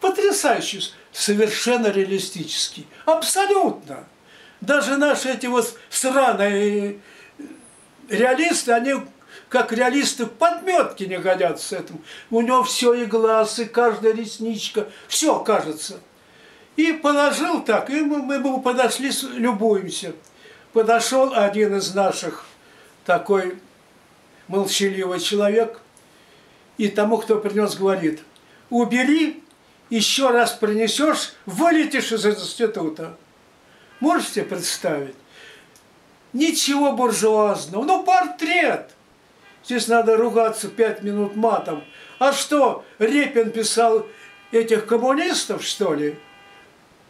Потрясающий. 0.00 0.92
совершенно 1.12 1.86
реалистический. 1.86 2.86
Абсолютно. 3.06 4.04
Даже 4.60 4.96
наши 4.96 5.30
эти 5.30 5.46
вот 5.46 5.78
сраные 5.88 7.00
реалисты, 8.08 8.72
они 8.72 8.94
как 9.48 9.72
реалисты 9.72 10.26
подметки 10.26 11.04
не 11.04 11.18
годятся 11.18 11.76
этому. 11.76 12.00
У 12.30 12.40
него 12.40 12.62
все 12.64 12.94
и 12.94 13.06
глаз, 13.06 13.58
и 13.58 13.64
каждая 13.64 14.12
ресничка, 14.12 14.88
все 15.08 15.38
кажется. 15.40 16.00
И 16.76 16.92
положил 16.92 17.62
так, 17.62 17.88
и 17.90 18.02
мы, 18.02 18.20
мы 18.22 18.60
подошли, 18.60 19.10
любуемся. 19.32 20.12
Подошел 20.72 21.32
один 21.34 21.76
из 21.76 21.94
наших, 21.94 22.44
такой 23.06 23.58
молчаливый 24.48 25.20
человек, 25.20 25.80
и 26.76 26.88
тому, 26.88 27.16
кто 27.16 27.38
принес, 27.38 27.76
говорит, 27.76 28.20
убери, 28.68 29.42
еще 29.90 30.30
раз 30.30 30.52
принесешь, 30.52 31.34
вылетишь 31.46 32.12
из 32.12 32.26
института. 32.26 33.16
Можете 34.00 34.42
представить? 34.42 35.14
Ничего 36.32 36.92
буржуазного, 36.92 37.84
ну 37.84 38.02
портрет. 38.02 38.90
Здесь 39.64 39.88
надо 39.88 40.16
ругаться 40.16 40.68
пять 40.68 41.02
минут 41.02 41.34
матом. 41.34 41.84
А 42.18 42.32
что, 42.32 42.84
Репин 42.98 43.50
писал 43.50 44.06
этих 44.52 44.86
коммунистов, 44.86 45.64
что 45.64 45.94
ли? 45.94 46.18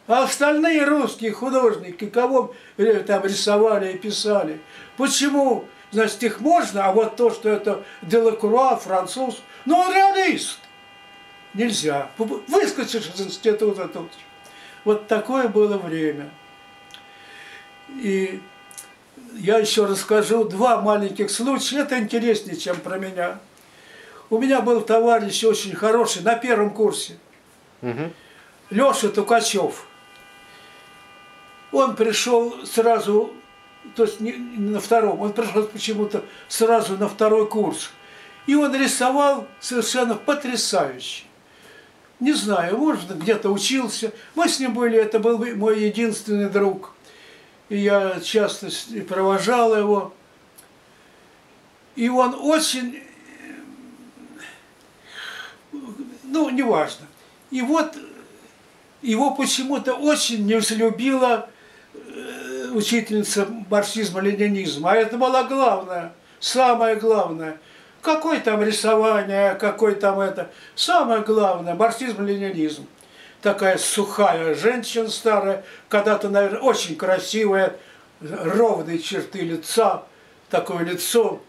А 0.06 0.22
остальные 0.22 0.84
русские 0.84 1.32
художники, 1.32 2.06
кого 2.06 2.54
э, 2.76 3.00
там 3.00 3.24
рисовали 3.24 3.92
и 3.92 3.98
писали? 3.98 4.60
Почему, 4.96 5.64
значит, 5.90 6.22
их 6.22 6.40
можно, 6.40 6.86
а 6.86 6.92
вот 6.92 7.16
то, 7.16 7.30
что 7.30 7.48
это 7.48 7.82
Делакруа, 8.02 8.76
француз, 8.76 9.42
ну 9.64 9.76
он 9.78 9.92
реалист. 9.92 10.60
Нельзя. 11.54 12.10
Выскочишь 12.18 13.10
из 13.14 13.20
института 13.20 13.88
тут. 13.88 14.10
Вот 14.84 15.08
такое 15.08 15.48
было 15.48 15.78
время. 15.78 16.30
И 17.88 18.40
я 19.34 19.58
еще 19.58 19.86
расскажу 19.86 20.44
два 20.44 20.80
маленьких 20.80 21.30
случая. 21.30 21.80
Это 21.80 21.98
интереснее, 21.98 22.56
чем 22.56 22.76
про 22.76 22.98
меня. 22.98 23.38
У 24.30 24.38
меня 24.38 24.60
был 24.60 24.80
товарищ 24.80 25.44
очень 25.44 25.74
хороший 25.74 26.22
на 26.22 26.34
первом 26.34 26.70
курсе. 26.70 27.18
Угу. 27.82 28.12
Леша 28.70 29.08
Тукачев. 29.08 29.86
Он 31.72 31.94
пришел 31.94 32.64
сразу, 32.66 33.32
то 33.94 34.04
есть 34.04 34.20
не 34.20 34.32
на 34.32 34.80
втором, 34.80 35.20
он 35.20 35.32
пришел 35.32 35.64
почему-то 35.64 36.24
сразу 36.48 36.96
на 36.96 37.08
второй 37.08 37.48
курс. 37.48 37.90
И 38.46 38.54
он 38.54 38.74
рисовал 38.74 39.46
совершенно 39.60 40.14
потрясающе. 40.14 41.24
Не 42.18 42.32
знаю, 42.32 42.78
может, 42.78 43.16
где-то 43.18 43.50
учился. 43.50 44.12
Мы 44.34 44.48
с 44.48 44.58
ним 44.58 44.74
были, 44.74 44.98
это 44.98 45.18
был 45.18 45.38
мой 45.56 45.80
единственный 45.80 46.48
друг– 46.48 46.92
и 47.68 47.78
я 47.78 48.20
часто 48.20 48.68
провожал 49.08 49.76
его. 49.76 50.12
И 51.96 52.08
он 52.08 52.34
очень, 52.38 53.02
ну, 56.22 56.50
неважно. 56.50 57.06
И 57.50 57.62
вот 57.62 57.96
его 59.02 59.34
почему-то 59.34 59.94
очень 59.94 60.46
не 60.46 60.56
взлюбила 60.56 61.48
э, 61.94 62.68
учительница 62.72 63.46
марксизма-ленинизма. 63.70 64.92
А 64.92 64.96
это 64.96 65.16
было 65.16 65.42
главное, 65.44 66.12
самое 66.38 66.96
главное. 66.96 67.58
Какое 68.06 68.38
там 68.38 68.62
рисование, 68.62 69.56
какой 69.56 69.96
там 69.96 70.20
это. 70.20 70.48
Самое 70.76 71.22
главное, 71.22 71.74
марксизм-ленинизм 71.74 72.86
такая 73.42 73.78
сухая 73.78 74.54
женщина 74.54 75.08
старая, 75.08 75.64
когда-то, 75.88 76.28
наверное, 76.28 76.60
очень 76.60 76.94
красивая, 76.94 77.76
ровные 78.20 79.00
черты 79.00 79.40
лица, 79.40 80.04
такое 80.50 80.84
лицо. 80.84 81.40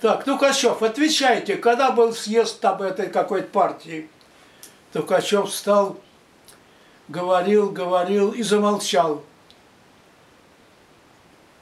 Так, 0.00 0.24
Тукачев, 0.24 0.82
отвечайте, 0.82 1.56
когда 1.56 1.90
был 1.90 2.14
съезд 2.14 2.58
там 2.60 2.80
этой 2.80 3.08
какой-то 3.08 3.48
партии? 3.48 4.08
Тукачев 4.94 5.50
встал, 5.50 6.00
говорил, 7.08 7.68
говорил 7.68 8.30
и 8.30 8.42
замолчал. 8.42 9.22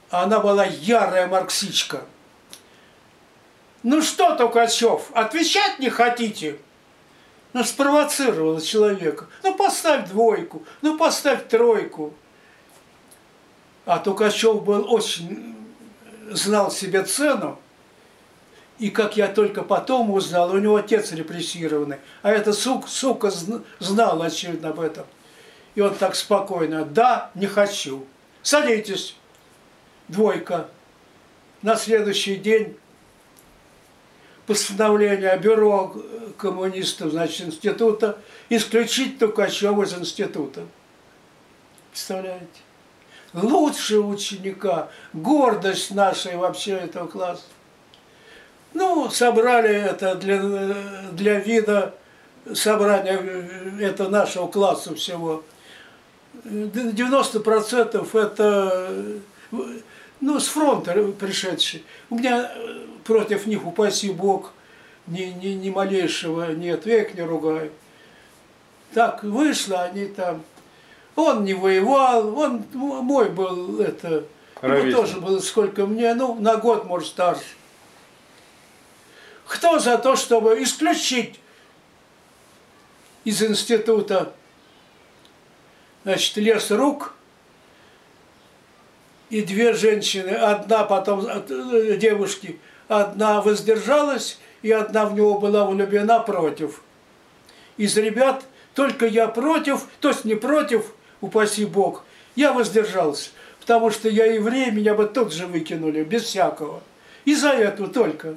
Она 0.08 0.38
была 0.38 0.66
ярая 0.66 1.26
марксичка. 1.26 2.02
Ну 3.82 4.00
что, 4.00 4.36
Тукачев, 4.36 5.10
отвечать 5.12 5.78
не 5.78 5.90
хотите? 5.90 6.58
Ну, 7.52 7.64
спровоцировала 7.64 8.60
человека. 8.60 9.26
Ну, 9.42 9.54
поставь 9.54 10.08
двойку, 10.08 10.62
ну, 10.80 10.96
поставь 10.96 11.48
тройку. 11.48 12.14
А 13.84 13.98
Тукачев 13.98 14.62
был 14.62 14.92
очень, 14.92 15.56
знал 16.30 16.70
себе 16.70 17.02
цену. 17.02 17.58
И 18.78 18.90
как 18.90 19.16
я 19.16 19.28
только 19.28 19.62
потом 19.62 20.10
узнал, 20.10 20.52
у 20.52 20.58
него 20.58 20.76
отец 20.76 21.12
репрессированный. 21.12 21.98
А 22.22 22.30
эта 22.30 22.52
сука, 22.52 22.88
сука 22.88 23.30
знала, 23.80 24.26
очевидно, 24.26 24.70
об 24.70 24.80
этом. 24.80 25.04
И 25.74 25.80
он 25.80 25.94
так 25.94 26.14
спокойно, 26.14 26.84
да, 26.84 27.30
не 27.34 27.46
хочу. 27.46 28.06
Садитесь, 28.42 29.16
двойка. 30.08 30.68
На 31.62 31.76
следующий 31.76 32.36
день 32.36 32.76
постановление 34.46 35.36
бюро 35.38 35.94
коммунистов, 36.36 37.12
значит, 37.12 37.48
института, 37.48 38.18
исключить 38.48 39.18
Тукачева 39.18 39.84
из 39.84 39.94
института. 39.94 40.62
Представляете? 41.90 42.46
Лучшего 43.32 44.08
ученика, 44.08 44.88
гордость 45.12 45.94
нашей 45.94 46.36
вообще 46.36 46.72
этого 46.72 47.06
класса. 47.06 47.44
Ну, 48.74 49.10
собрали 49.10 49.74
это 49.74 50.14
для, 50.16 50.42
для 51.12 51.38
вида 51.38 51.94
собрания 52.54 53.18
это 53.80 54.08
нашего 54.08 54.48
класса 54.48 54.94
всего. 54.94 55.44
90% 56.44 58.18
это 58.18 58.94
ну, 60.20 60.40
с 60.40 60.46
фронта 60.48 60.92
пришедшие. 61.18 61.82
У 62.10 62.16
меня 62.16 62.50
против 63.04 63.46
них, 63.46 63.66
упаси 63.66 64.10
Бог, 64.10 64.52
ни, 65.06 65.22
ни, 65.22 65.48
ни 65.48 65.70
малейшего 65.70 66.52
нет, 66.52 66.86
век 66.86 67.14
не 67.14 67.22
ругай. 67.22 67.70
Так 68.94 69.22
вышло, 69.22 69.82
они 69.82 70.06
там... 70.06 70.42
Он 71.14 71.44
не 71.44 71.54
воевал, 71.54 72.38
он 72.38 72.64
мой 72.72 73.28
был, 73.28 73.80
это... 73.80 74.24
Ему 74.62 74.92
тоже 74.92 75.20
было 75.20 75.40
сколько 75.40 75.86
мне, 75.86 76.14
ну, 76.14 76.34
на 76.36 76.56
год, 76.56 76.84
может, 76.84 77.08
старше. 77.08 77.42
Кто 79.46 79.78
за 79.78 79.98
то, 79.98 80.14
чтобы 80.14 80.62
исключить 80.62 81.40
из 83.24 83.42
института, 83.42 84.32
значит, 86.04 86.36
лес 86.36 86.70
рук, 86.70 87.14
и 89.30 89.40
две 89.40 89.72
женщины, 89.72 90.28
одна 90.28 90.84
потом, 90.84 91.26
э, 91.26 91.96
девушки, 91.96 92.58
одна 93.00 93.40
воздержалась, 93.40 94.38
и 94.62 94.70
одна 94.70 95.06
в 95.06 95.14
него 95.14 95.38
была 95.38 95.64
влюблена 95.64 96.20
против. 96.20 96.82
Из 97.76 97.96
ребят 97.96 98.44
только 98.74 99.06
я 99.06 99.28
против, 99.28 99.86
то 100.00 100.08
есть 100.08 100.24
не 100.24 100.34
против, 100.34 100.92
упаси 101.20 101.64
Бог, 101.64 102.04
я 102.36 102.52
воздержался, 102.52 103.30
потому 103.60 103.90
что 103.90 104.08
я 104.08 104.26
еврей, 104.26 104.70
меня 104.70 104.94
бы 104.94 105.06
тут 105.06 105.32
же 105.32 105.46
выкинули, 105.46 106.04
без 106.04 106.24
всякого. 106.24 106.82
Из-за 107.24 107.50
этого 107.50 107.88
только. 107.88 108.34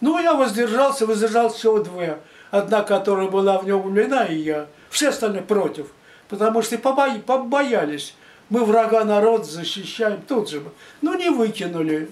Ну, 0.00 0.18
я 0.18 0.34
воздержался, 0.34 1.06
воздержался 1.06 1.56
всего 1.56 1.78
двое. 1.80 2.18
Одна, 2.50 2.82
которая 2.82 3.28
была 3.28 3.58
в 3.58 3.66
него 3.66 3.80
влюблена, 3.80 4.24
и 4.24 4.36
я. 4.36 4.66
Все 4.88 5.10
остальные 5.10 5.42
против. 5.42 5.88
Потому 6.28 6.62
что 6.62 6.78
побоялись. 6.78 8.14
Мы 8.48 8.64
врага 8.64 9.04
народ 9.04 9.46
защищаем 9.46 10.22
тут 10.26 10.50
же. 10.50 10.62
Ну, 11.02 11.16
не 11.16 11.30
выкинули. 11.30 12.10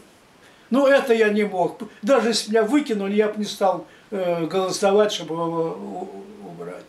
Ну, 0.70 0.86
это 0.86 1.14
я 1.14 1.30
не 1.30 1.44
мог. 1.44 1.80
Даже 2.02 2.28
если 2.28 2.50
меня 2.50 2.62
выкинули, 2.62 3.14
я 3.14 3.28
бы 3.28 3.38
не 3.38 3.44
стал 3.44 3.86
э, 4.10 4.46
голосовать, 4.46 5.12
чтобы 5.12 5.34
его 5.34 6.08
убрать. 6.46 6.84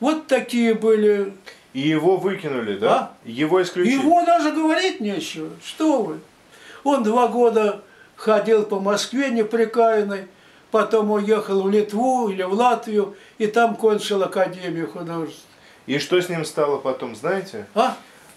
Вот 0.00 0.26
такие 0.26 0.74
были... 0.74 1.34
И 1.72 1.80
его 1.80 2.16
выкинули, 2.16 2.78
да? 2.78 2.94
А? 2.94 3.16
Его 3.24 3.62
исключили? 3.62 4.00
Его 4.00 4.24
даже 4.24 4.52
говорить 4.52 5.00
нечего. 5.00 5.50
Что 5.62 6.02
вы? 6.02 6.20
Он 6.84 7.02
два 7.02 7.28
года 7.28 7.82
ходил 8.16 8.62
по 8.64 8.80
Москве 8.80 9.30
непрекаянный, 9.30 10.28
потом 10.70 11.10
уехал 11.10 11.62
в 11.62 11.70
Литву 11.70 12.30
или 12.30 12.42
в 12.42 12.54
Латвию, 12.54 13.14
и 13.36 13.46
там 13.46 13.76
кончил 13.76 14.22
Академию 14.22 14.90
художеств. 14.90 15.44
И 15.86 15.98
что 15.98 16.20
с 16.20 16.28
ним 16.28 16.44
стало 16.44 16.78
потом, 16.78 17.14
знаете? 17.14 17.66
А? 17.74 17.96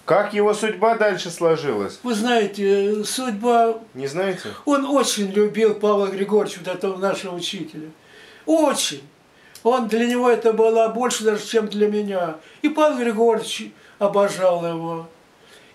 Как 0.10 0.34
его 0.34 0.55
судьба 0.55 0.95
дальше 0.95 1.30
сложилась? 1.30 1.99
Вы 2.01 2.16
знаете, 2.16 3.03
судьба... 3.03 3.78
Не 3.93 4.07
знаете? 4.07 4.49
Он 4.66 4.84
очень 4.86 5.30
любил 5.30 5.76
Павла 5.76 6.07
Григорьевича, 6.07 6.62
вот 6.66 6.76
этого 6.76 6.97
нашего 6.97 7.36
учителя. 7.36 7.91
Очень. 8.47 9.03
Он 9.62 9.88
для 9.88 10.07
него 10.07 10.28
это 10.28 10.51
было 10.51 10.88
больше 10.88 11.24
даже, 11.24 11.45
чем 11.45 11.68
для 11.68 11.88
меня. 11.88 12.38
И 12.64 12.70
Павел 12.70 12.97
Григорьевич 12.97 13.72
обожал 13.99 14.66
его. 14.66 15.07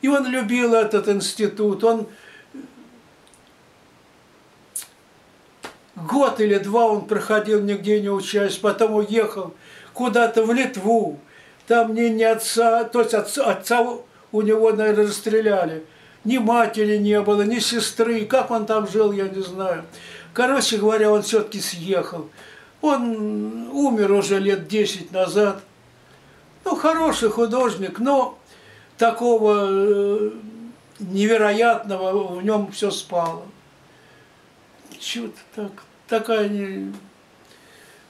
И 0.03 0.09
он 0.09 0.27
любил 0.27 0.75
этот 0.75 1.09
институт. 1.09 1.85
Он 1.85 2.09
год 5.95 6.41
или 6.41 6.59
два 6.59 6.87
он 6.87 7.07
проходил, 7.07 7.61
нигде 7.63 8.01
не 8.01 8.11
учась, 8.11 8.57
потом 8.57 8.97
уехал 8.97 9.55
куда-то 9.93 10.43
в 10.43 10.53
Литву. 10.53 11.21
Там 11.69 11.95
ни, 11.95 12.09
ни 12.09 12.25
отца, 12.25 12.83
то 12.83 12.99
есть 12.99 13.15
отца, 13.15 13.45
отца 13.45 14.01
у 14.35 14.43
него, 14.43 14.73
наверное, 14.73 15.07
расстреляли. 15.07 15.85
Ни 16.25 16.39
матери 16.39 16.97
не 16.97 17.21
было, 17.21 17.43
ни 17.43 17.61
сестры. 17.61 18.25
Как 18.25 18.51
он 18.51 18.67
там 18.67 18.89
жил, 18.89 19.13
я 19.13 19.29
не 19.29 19.41
знаю. 19.41 19.85
Короче 20.33 20.77
говоря, 20.77 21.13
он 21.13 21.23
все-таки 21.23 21.61
съехал. 21.61 22.29
Он 22.81 23.69
умер 23.71 24.11
уже 24.11 24.41
лет 24.41 24.67
10 24.67 25.13
назад. 25.13 25.63
Ну, 26.65 26.75
хороший 26.75 27.31
художник, 27.31 28.01
но 28.01 28.37
такого 28.99 29.69
э, 29.71 30.31
невероятного 30.99 32.35
в 32.35 32.45
нем 32.45 32.73
все 32.73 32.91
спало. 32.91 33.47
Чего-то 34.99 35.39
так, 35.55 35.71
такая 36.09 36.49
не, 36.49 36.93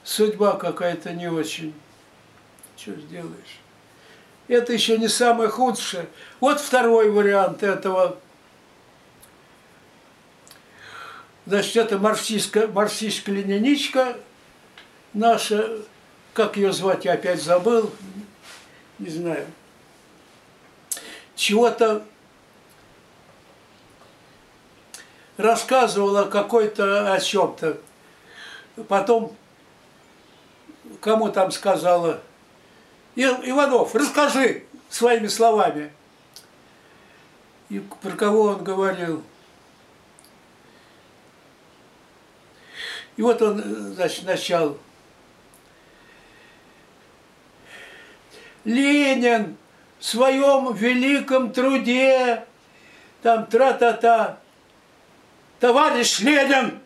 судьба 0.03 0.53
какая-то 0.53 1.13
не 1.13 1.27
очень. 1.27 1.75
Что 2.75 2.93
сделаешь? 2.93 3.59
Это 4.47 4.73
еще 4.73 4.97
не 4.97 5.07
самое 5.07 5.49
худшее. 5.49 6.07
Вот 6.39 6.59
второй 6.59 7.09
вариант 7.09 7.63
этого. 7.63 8.17
Значит, 11.45 11.75
это 11.77 11.97
марксистская, 11.97 12.67
марксистская 12.67 13.35
лениничка 13.35 14.15
наша, 15.15 15.79
как 16.33 16.57
ее 16.57 16.71
звать, 16.71 17.05
я 17.05 17.13
опять 17.13 17.41
забыл, 17.41 17.91
не 18.99 19.09
знаю, 19.09 19.47
чего-то 21.35 22.03
рассказывала 25.37 26.25
какой-то 26.25 27.13
о 27.13 27.19
чем-то. 27.19 27.77
Потом 28.87 29.35
кому 31.01 31.29
там 31.29 31.51
сказала, 31.51 32.21
Иванов, 33.15 33.95
расскажи 33.95 34.63
своими 34.89 35.27
словами. 35.27 35.91
И 37.69 37.79
про 37.79 38.11
кого 38.11 38.41
он 38.43 38.63
говорил. 38.63 39.23
И 43.17 43.21
вот 43.21 43.41
он, 43.41 43.61
значит, 43.93 44.25
начал. 44.25 44.77
Ленин 48.65 49.57
в 49.99 50.05
своем 50.05 50.73
великом 50.73 51.53
труде, 51.53 52.45
там 53.21 53.45
тра-та-та, 53.45 54.39
товарищ 55.59 56.19
Ленин, 56.19 56.79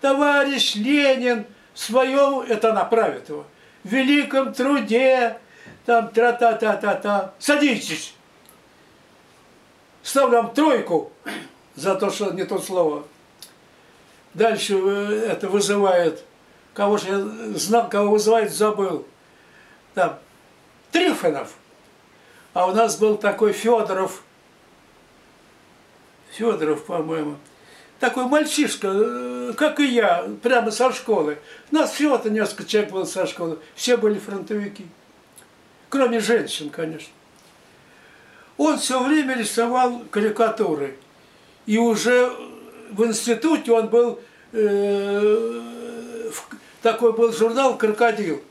товарищ 0.00 0.74
Ленин 0.76 1.44
в 1.74 1.78
своем, 1.78 2.40
это 2.40 2.72
направит 2.72 3.28
его, 3.28 3.46
великом 3.86 4.52
труде, 4.52 5.38
там 5.84 6.08
тра-та-та-та-та, 6.08 7.32
садитесь. 7.38 8.14
Ставлю 10.02 10.36
вам 10.36 10.54
тройку 10.54 11.12
за 11.74 11.94
то, 11.94 12.10
что 12.10 12.32
не 12.32 12.44
то 12.44 12.58
слово. 12.58 13.04
Дальше 14.34 14.74
э, 14.74 15.28
это 15.30 15.48
вызывает, 15.48 16.24
кого 16.74 16.98
же 16.98 17.08
я 17.08 17.58
знал, 17.58 17.88
кого 17.88 18.12
вызывает, 18.12 18.52
забыл. 18.52 19.06
Там, 19.94 20.18
Трифонов. 20.92 21.54
А 22.52 22.66
у 22.66 22.72
нас 22.72 22.98
был 22.98 23.16
такой 23.16 23.52
Федоров, 23.52 24.22
Федоров, 26.32 26.84
по-моему, 26.84 27.36
такой 28.00 28.26
мальчишка, 28.26 28.88
э, 28.92 29.52
как 29.56 29.80
и 29.80 29.86
я, 29.86 30.28
прямо 30.42 30.70
со 30.70 30.92
школы. 30.92 31.38
У 31.70 31.74
нас 31.74 31.92
всего-то 31.92 32.30
несколько 32.30 32.64
человек 32.64 32.92
было 32.92 33.04
со 33.04 33.26
школы, 33.26 33.58
все 33.74 33.96
были 33.96 34.18
фронтовики. 34.18 34.86
Кроме 35.88 36.20
женщин, 36.20 36.70
конечно. 36.70 37.12
Он 38.56 38.78
все 38.78 39.02
время 39.02 39.36
рисовал 39.36 40.02
карикатуры. 40.10 40.96
И 41.66 41.78
уже 41.78 42.32
в 42.90 43.04
институте 43.04 43.72
он 43.72 43.88
был, 43.88 44.20
э, 44.52 45.60
такой 46.82 47.12
был 47.12 47.32
журнал 47.32 47.76
«Крокодил». 47.76 48.42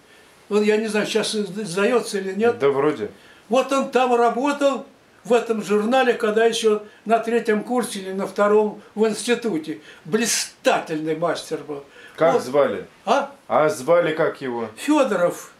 Он, 0.49 0.61
я 0.61 0.77
не 0.77 0.87
знаю, 0.87 1.07
сейчас 1.07 1.33
издается 1.33 2.19
или 2.19 2.33
нет. 2.33 2.59
Да 2.59 2.69
вроде. 2.69 3.09
Вот 3.49 3.71
он 3.71 3.89
там 3.89 4.13
работал, 4.13 4.85
в 5.25 5.33
этом 5.33 5.63
журнале, 5.63 6.13
когда 6.13 6.45
еще 6.45 6.83
на 7.03 7.19
третьем 7.19 7.63
курсе 7.63 7.99
или 7.99 8.11
на 8.13 8.27
втором 8.27 8.81
в 8.93 9.05
институте. 9.07 9.81
Блистательный 10.05 11.15
мастер 11.15 11.59
был. 11.67 11.83
Как 12.15 12.35
вот. 12.35 12.43
звали? 12.43 12.85
А? 13.05 13.31
А 13.47 13.67
звали 13.69 14.13
как 14.13 14.39
его? 14.39 14.69
Федоров. 14.77 15.51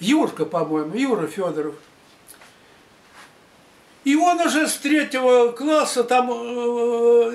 Юрка, 0.00 0.44
по-моему, 0.44 0.94
Юра 0.94 1.26
Федоров. 1.26 1.76
И 4.02 4.16
он 4.16 4.40
уже 4.40 4.66
с 4.66 4.76
третьего 4.76 5.52
класса, 5.52 6.04
там 6.04 6.30
э, 6.30 6.34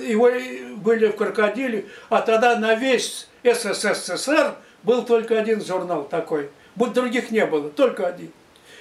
его 0.08 0.30
были 0.78 1.08
в 1.08 1.16
крокодиле, 1.16 1.86
а 2.10 2.22
тогда 2.22 2.58
на 2.58 2.74
весь 2.74 3.28
СССР 3.44 4.56
был 4.82 5.04
только 5.06 5.38
один 5.38 5.64
журнал 5.64 6.06
такой. 6.06 6.50
Других 6.76 7.30
не 7.32 7.46
было, 7.46 7.70
только 7.70 8.08
один. 8.08 8.32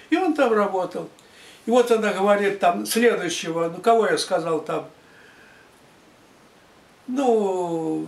И 0.08 0.16
он 0.16 0.34
там 0.34 0.52
работал. 0.52 1.08
И 1.66 1.70
вот 1.70 1.90
она 1.90 2.12
говорит 2.12 2.60
там 2.60 2.84
следующего, 2.84 3.68
ну 3.68 3.80
кого 3.80 4.06
я 4.06 4.18
сказал 4.18 4.60
там, 4.60 4.88
ну, 7.06 8.06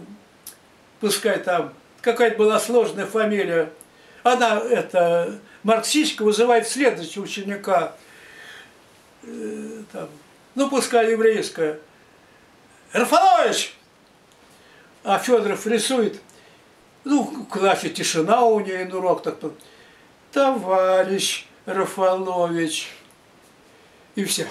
пускай 1.00 1.38
там, 1.38 1.72
какая-то 2.00 2.36
была 2.36 2.58
сложная 2.58 3.06
фамилия. 3.06 3.70
Она, 4.22 4.58
это, 4.58 5.38
марксистка, 5.62 6.22
вызывает 6.22 6.66
следующего 6.66 7.24
ученика, 7.24 7.94
э, 9.22 9.82
там, 9.92 10.08
ну, 10.54 10.68
пускай 10.68 11.12
еврейская. 11.12 11.78
Рафалович! 12.92 13.74
А 15.04 15.18
Федоров 15.18 15.66
рисует, 15.66 16.20
ну, 17.04 17.22
в 17.22 17.44
классе 17.46 17.90
тишина 17.90 18.42
у 18.44 18.58
нее, 18.60 18.88
ну, 18.90 18.98
урок 18.98 19.22
так, 19.22 19.36
товарищ 20.32 21.46
Рафалович. 21.66 22.90
И 24.16 24.24
все. 24.24 24.48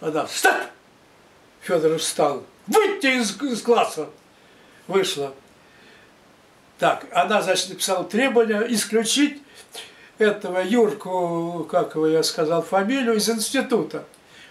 Она, 0.00 0.26
стоп! 0.26 0.54
Федор 1.60 1.96
встал. 1.98 2.42
Выйти 2.66 3.18
из, 3.18 3.40
из 3.40 3.62
класса. 3.62 4.08
Вышла. 4.88 5.32
Так, 6.78 7.06
она, 7.12 7.40
значит, 7.42 7.68
написала 7.68 8.02
требование 8.02 8.64
исключить 8.74 9.40
этого 10.18 10.58
Юрку, 10.60 11.68
как 11.70 11.94
его 11.94 12.08
я 12.08 12.24
сказал, 12.24 12.62
фамилию 12.62 13.14
из 13.14 13.28
института. 13.30 14.04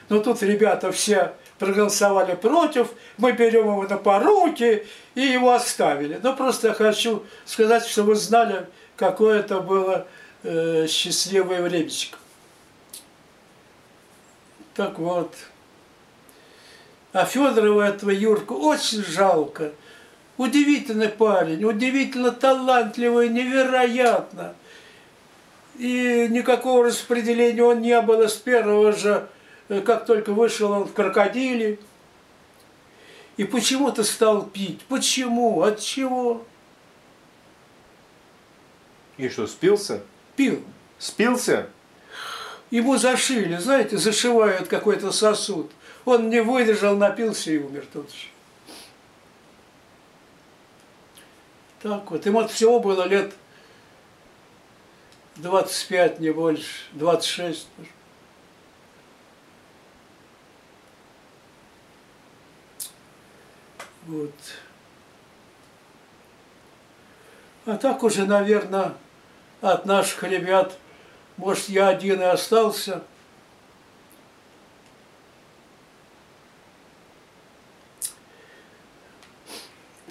Но 0.08 0.20
тут 0.20 0.42
ребята 0.42 0.92
все 0.92 1.34
проголосовали 1.60 2.36
против, 2.36 2.90
мы 3.18 3.34
берем 3.34 3.68
его 3.68 3.84
на 3.84 3.98
поруки 3.98 4.88
и 5.16 5.22
его 5.22 5.52
оставили. 5.54 6.20
Но 6.22 6.36
просто 6.36 6.70
я 6.70 6.74
хочу 6.74 7.24
сказать, 7.46 7.86
что 7.86 8.04
вы 8.04 8.16
знали, 8.16 8.68
какое 8.96 9.40
это 9.40 9.60
было 9.60 10.08
э, 10.44 10.88
счастливое 10.88 11.62
времечко. 11.62 12.18
Так 14.74 15.00
вот. 15.00 15.36
А 17.14 17.26
Федорова 17.26 17.82
этого 17.82 18.10
Юрку 18.10 18.56
очень 18.56 19.04
жалко. 19.04 19.74
Удивительный 20.38 21.10
парень, 21.10 21.64
удивительно 21.66 22.32
талантливый, 22.32 23.30
невероятно. 23.30 24.56
И 25.78 26.28
никакого 26.30 26.86
распределения 26.86 27.64
он 27.64 27.82
не 27.82 28.00
было 28.02 28.28
с 28.28 28.36
первого 28.36 28.94
же, 28.94 29.28
э, 29.68 29.82
как 29.82 30.06
только 30.06 30.32
вышел 30.34 30.72
он 30.72 30.86
в 30.86 30.94
крокодиле. 30.94 31.80
И 33.38 33.44
почему-то 33.44 34.04
стал 34.04 34.44
пить. 34.46 34.82
Почему? 34.88 35.62
От 35.64 35.80
чего? 35.80 36.46
И 39.18 39.30
что, 39.30 39.48
спился? 39.48 40.02
Пил. 40.36 40.64
Спился? 40.98 41.68
Ему 42.72 42.98
зашили, 42.98 43.58
знаете, 43.58 43.98
зашивают 43.98 44.70
какой-то 44.70 45.12
сосуд. 45.12 45.70
Он 46.06 46.30
не 46.30 46.42
выдержал, 46.42 46.96
напился 46.96 47.52
и 47.52 47.58
умер 47.58 47.86
тут 47.92 48.10
же. 48.10 48.28
Так 51.82 52.10
вот, 52.10 52.26
ему 52.26 52.48
всего 52.48 52.80
было 52.80 53.08
лет 53.08 53.34
25, 55.36 56.20
не 56.20 56.32
больше, 56.32 56.86
26. 56.94 57.68
Вот. 64.06 64.34
А 67.66 67.78
так 67.78 68.02
уже, 68.04 68.26
наверное, 68.26 68.94
от 69.62 69.86
наших 69.86 70.24
ребят, 70.24 70.78
может, 71.38 71.70
я 71.70 71.90
один 71.90 72.22
и 72.22 72.26
остался. 72.26 73.04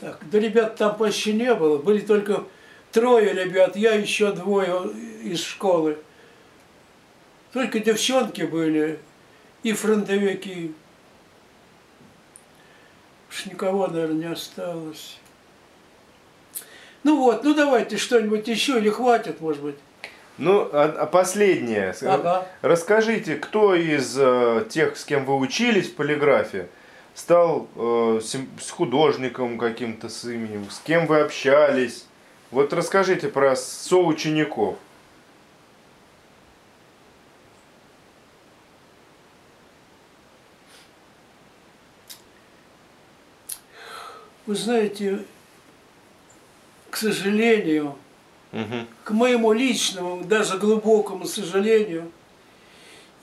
Так, 0.00 0.18
да 0.30 0.38
ребят 0.38 0.76
там 0.76 0.96
почти 0.96 1.34
не 1.34 1.54
было, 1.54 1.76
были 1.76 2.00
только 2.00 2.44
трое 2.90 3.34
ребят, 3.34 3.76
я 3.76 3.92
еще 3.92 4.32
двое 4.32 4.90
из 5.22 5.42
школы. 5.42 5.98
Только 7.52 7.80
девчонки 7.80 8.42
были 8.42 8.98
и 9.62 9.72
фронтовики. 9.72 10.74
Уж 13.28 13.46
никого, 13.46 13.88
наверное, 13.88 14.28
не 14.28 14.32
осталось. 14.32 15.18
Ну 17.02 17.18
вот, 17.18 17.44
ну 17.44 17.54
давайте 17.54 17.96
что-нибудь 17.96 18.48
еще 18.48 18.78
или 18.78 18.88
хватит, 18.88 19.40
может 19.40 19.62
быть. 19.62 19.76
Ну, 20.41 20.70
а, 20.72 20.84
а 21.01 21.07
последнее. 21.07 21.95
Ага. 22.01 22.47
Расскажите, 22.62 23.36
кто 23.36 23.74
из 23.74 24.16
э, 24.18 24.64
тех, 24.70 24.97
с 24.97 25.05
кем 25.05 25.26
вы 25.26 25.36
учились 25.36 25.91
в 25.91 25.95
полиграфе, 25.95 26.70
стал 27.14 27.68
э, 27.76 28.20
с 28.22 28.70
художником 28.70 29.59
каким-то 29.59 30.09
с 30.09 30.24
именем, 30.24 30.70
с 30.70 30.78
кем 30.78 31.07
вы 31.07 31.20
общались? 31.20 32.07
Вот 32.51 32.72
расскажите 32.72 33.28
про 33.28 33.55
соучеников. 33.55 34.78
Вы 44.47 44.55
знаете, 44.55 45.18
к 46.88 46.97
сожалению, 46.97 47.95
К 48.53 49.11
моему 49.11 49.53
личному, 49.53 50.24
даже 50.24 50.59
глубокому 50.59 51.24
сожалению, 51.24 52.11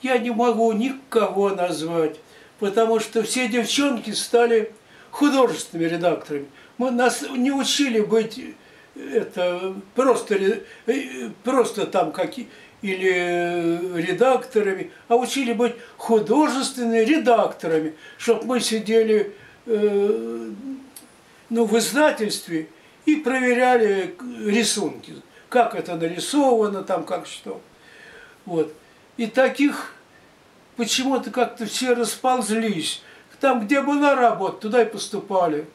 я 0.00 0.18
не 0.18 0.30
могу 0.30 0.72
никого 0.72 1.50
назвать, 1.50 2.18
потому 2.60 2.98
что 2.98 3.22
все 3.22 3.48
девчонки 3.48 4.10
стали 4.12 4.72
художественными 5.10 5.88
редакторами. 5.88 6.46
Мы 6.78 6.90
нас 6.90 7.22
не 7.36 7.50
учили 7.50 8.00
быть 8.00 8.40
это 8.98 9.74
просто 9.94 10.36
э, 10.86 11.30
просто 11.44 11.86
там 11.86 12.12
какие 12.12 12.48
или 12.82 13.12
э, 13.12 14.00
редакторами, 14.00 14.90
а 15.08 15.16
учили 15.16 15.52
быть 15.52 15.74
художественными 15.96 17.00
редакторами, 17.00 17.94
чтобы 18.18 18.44
мы 18.44 18.60
сидели 18.60 19.32
э, 19.66 20.50
ну, 21.50 21.64
в 21.64 21.78
издательстве 21.78 22.68
и 23.08 23.16
проверяли 23.16 24.14
рисунки, 24.44 25.14
как 25.48 25.74
это 25.74 25.96
нарисовано, 25.96 26.82
там 26.82 27.04
как 27.04 27.26
что. 27.26 27.58
Вот. 28.44 28.70
И 29.16 29.26
таких 29.26 29.94
почему-то 30.76 31.30
как-то 31.30 31.64
все 31.64 31.94
расползлись. 31.94 33.02
Там, 33.40 33.64
где 33.64 33.80
была 33.80 34.14
работа, 34.14 34.60
туда 34.60 34.82
и 34.82 34.84
поступали. 34.84 35.66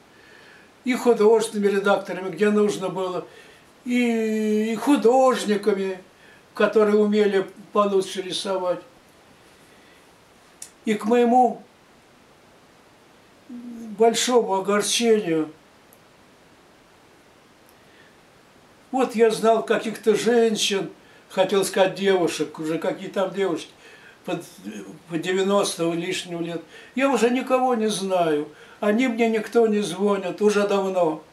И 0.83 0.93
художественными 0.93 1.71
редакторами, 1.71 2.29
где 2.29 2.51
нужно 2.51 2.89
было, 2.89 3.25
и 3.83 4.77
художниками, 4.79 6.03
которые 6.53 6.99
умели 6.99 7.47
получше 7.71 8.21
рисовать. 8.21 8.81
И 10.85 10.93
к 10.93 11.05
моему 11.05 11.63
большому 13.49 14.53
огорчению– 14.53 15.51
Вот 18.93 19.15
я 19.15 19.31
знал 19.31 19.63
каких-то 19.63 20.13
женщин, 20.13 20.91
хотел 21.27 21.65
сказать 21.65 21.95
девушек, 21.95 22.59
уже 22.59 22.77
какие 22.77 23.09
там 23.09 23.33
девушки, 23.33 23.71
под, 24.23 24.43
по 25.09 25.17
90 25.17 25.93
лишнего 25.93 26.39
лет. 26.39 26.61
Я 26.93 27.09
уже 27.09 27.31
никого 27.31 27.73
не 27.73 27.87
знаю. 27.87 28.49
Они 28.81 29.07
мне 29.07 29.31
никто 29.31 29.65
не 29.65 29.79
звонят 29.79 30.43
уже 30.43 30.67
давно. 30.67 31.23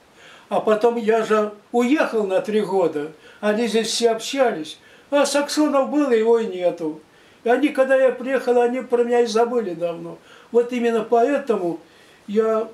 А 0.48 0.60
потом 0.60 0.96
я 0.96 1.22
же 1.22 1.52
уехал 1.70 2.26
на 2.26 2.40
три 2.40 2.62
года. 2.62 3.12
Они 3.42 3.66
здесь 3.66 3.88
все 3.88 4.12
общались. 4.12 4.78
А 5.10 5.26
Саксонов 5.26 5.90
был, 5.90 6.10
его 6.10 6.38
и 6.38 6.46
нету. 6.46 7.02
И 7.44 7.50
они, 7.50 7.68
когда 7.68 7.94
я 7.94 8.10
приехал, 8.10 8.58
они 8.58 8.80
про 8.80 9.04
меня 9.04 9.20
и 9.20 9.26
забыли 9.26 9.74
давно. 9.74 10.16
Вот 10.50 10.72
именно 10.72 11.04
поэтому 11.04 11.78
я 12.26 12.68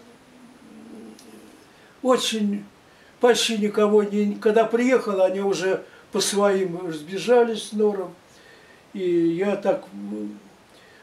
очень 2.05 2.65
почти 3.21 3.59
никого 3.59 4.03
не... 4.03 4.35
Когда 4.35 4.65
приехал, 4.65 5.23
они 5.23 5.41
уже 5.41 5.85
по 6.13 6.21
своим 6.21 6.87
разбежались 6.87 7.69
с 7.69 7.73
Нором. 7.73 8.15
И 8.93 9.03
я 9.03 9.57
так... 9.57 9.85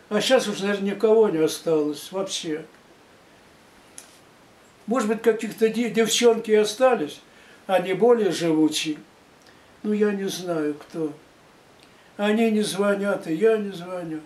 А 0.10 0.22
сейчас 0.22 0.48
уже, 0.48 0.66
наверное, 0.66 0.92
никого 0.92 1.30
не 1.30 1.40
осталось 1.40 2.12
вообще. 2.12 2.66
Может 4.86 5.08
быть, 5.08 5.22
каких-то 5.22 5.70
девчонки 5.70 6.52
остались, 6.52 7.22
они 7.68 7.94
более 7.94 8.32
живучие. 8.32 8.98
Ну, 9.82 9.94
я 9.94 10.12
не 10.12 10.28
знаю, 10.28 10.76
кто. 10.76 11.14
Они 12.18 12.52
не 12.52 12.62
звонят, 12.62 13.28
и 13.28 13.34
я 13.34 13.58
не 13.58 13.72
звоню. 13.72 14.20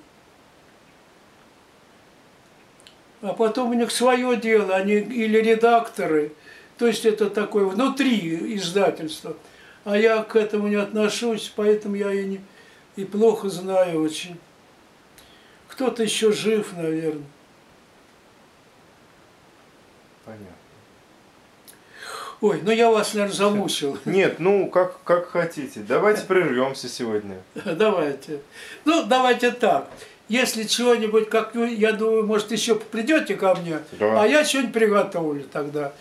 А 3.21 3.33
потом 3.33 3.71
у 3.71 3.73
них 3.73 3.91
свое 3.91 4.35
дело, 4.37 4.75
они 4.75 4.95
или 4.95 5.39
редакторы, 5.39 6.33
то 6.77 6.87
есть 6.87 7.05
это 7.05 7.29
такое 7.29 7.65
внутри 7.65 8.55
издательства. 8.55 9.35
А 9.83 9.97
я 9.97 10.21
к 10.23 10.35
этому 10.35 10.67
не 10.67 10.75
отношусь, 10.75 11.51
поэтому 11.55 11.95
я 11.95 12.11
и, 12.11 12.25
не, 12.25 12.41
и 12.95 13.05
плохо 13.05 13.49
знаю 13.49 14.01
очень. 14.03 14.37
Кто-то 15.69 16.03
еще 16.03 16.31
жив, 16.31 16.73
наверное. 16.75 17.23
Понятно. 20.25 20.47
Ой, 22.41 22.59
ну 22.63 22.71
я 22.71 22.91
вас, 22.91 23.13
наверное, 23.13 23.35
замучил. 23.35 23.97
Нет, 24.05 24.39
ну 24.39 24.67
как, 24.69 25.01
как 25.03 25.29
хотите. 25.29 25.79
Давайте 25.79 26.23
прервемся 26.25 26.87
сегодня. 26.87 27.41
Давайте. 27.65 28.41
Ну, 28.85 29.03
давайте 29.05 29.51
так. 29.51 29.89
Если 30.27 30.63
чего-нибудь, 30.63 31.29
как 31.29 31.55
я 31.55 31.93
думаю, 31.93 32.25
может, 32.25 32.51
еще 32.51 32.75
придете 32.75 33.35
ко 33.35 33.55
мне, 33.55 33.79
Да. 33.93 34.21
а 34.21 34.27
я 34.27 34.43
что-нибудь 34.43 34.73
приготовлю 34.73 35.45
тогда. 35.51 35.93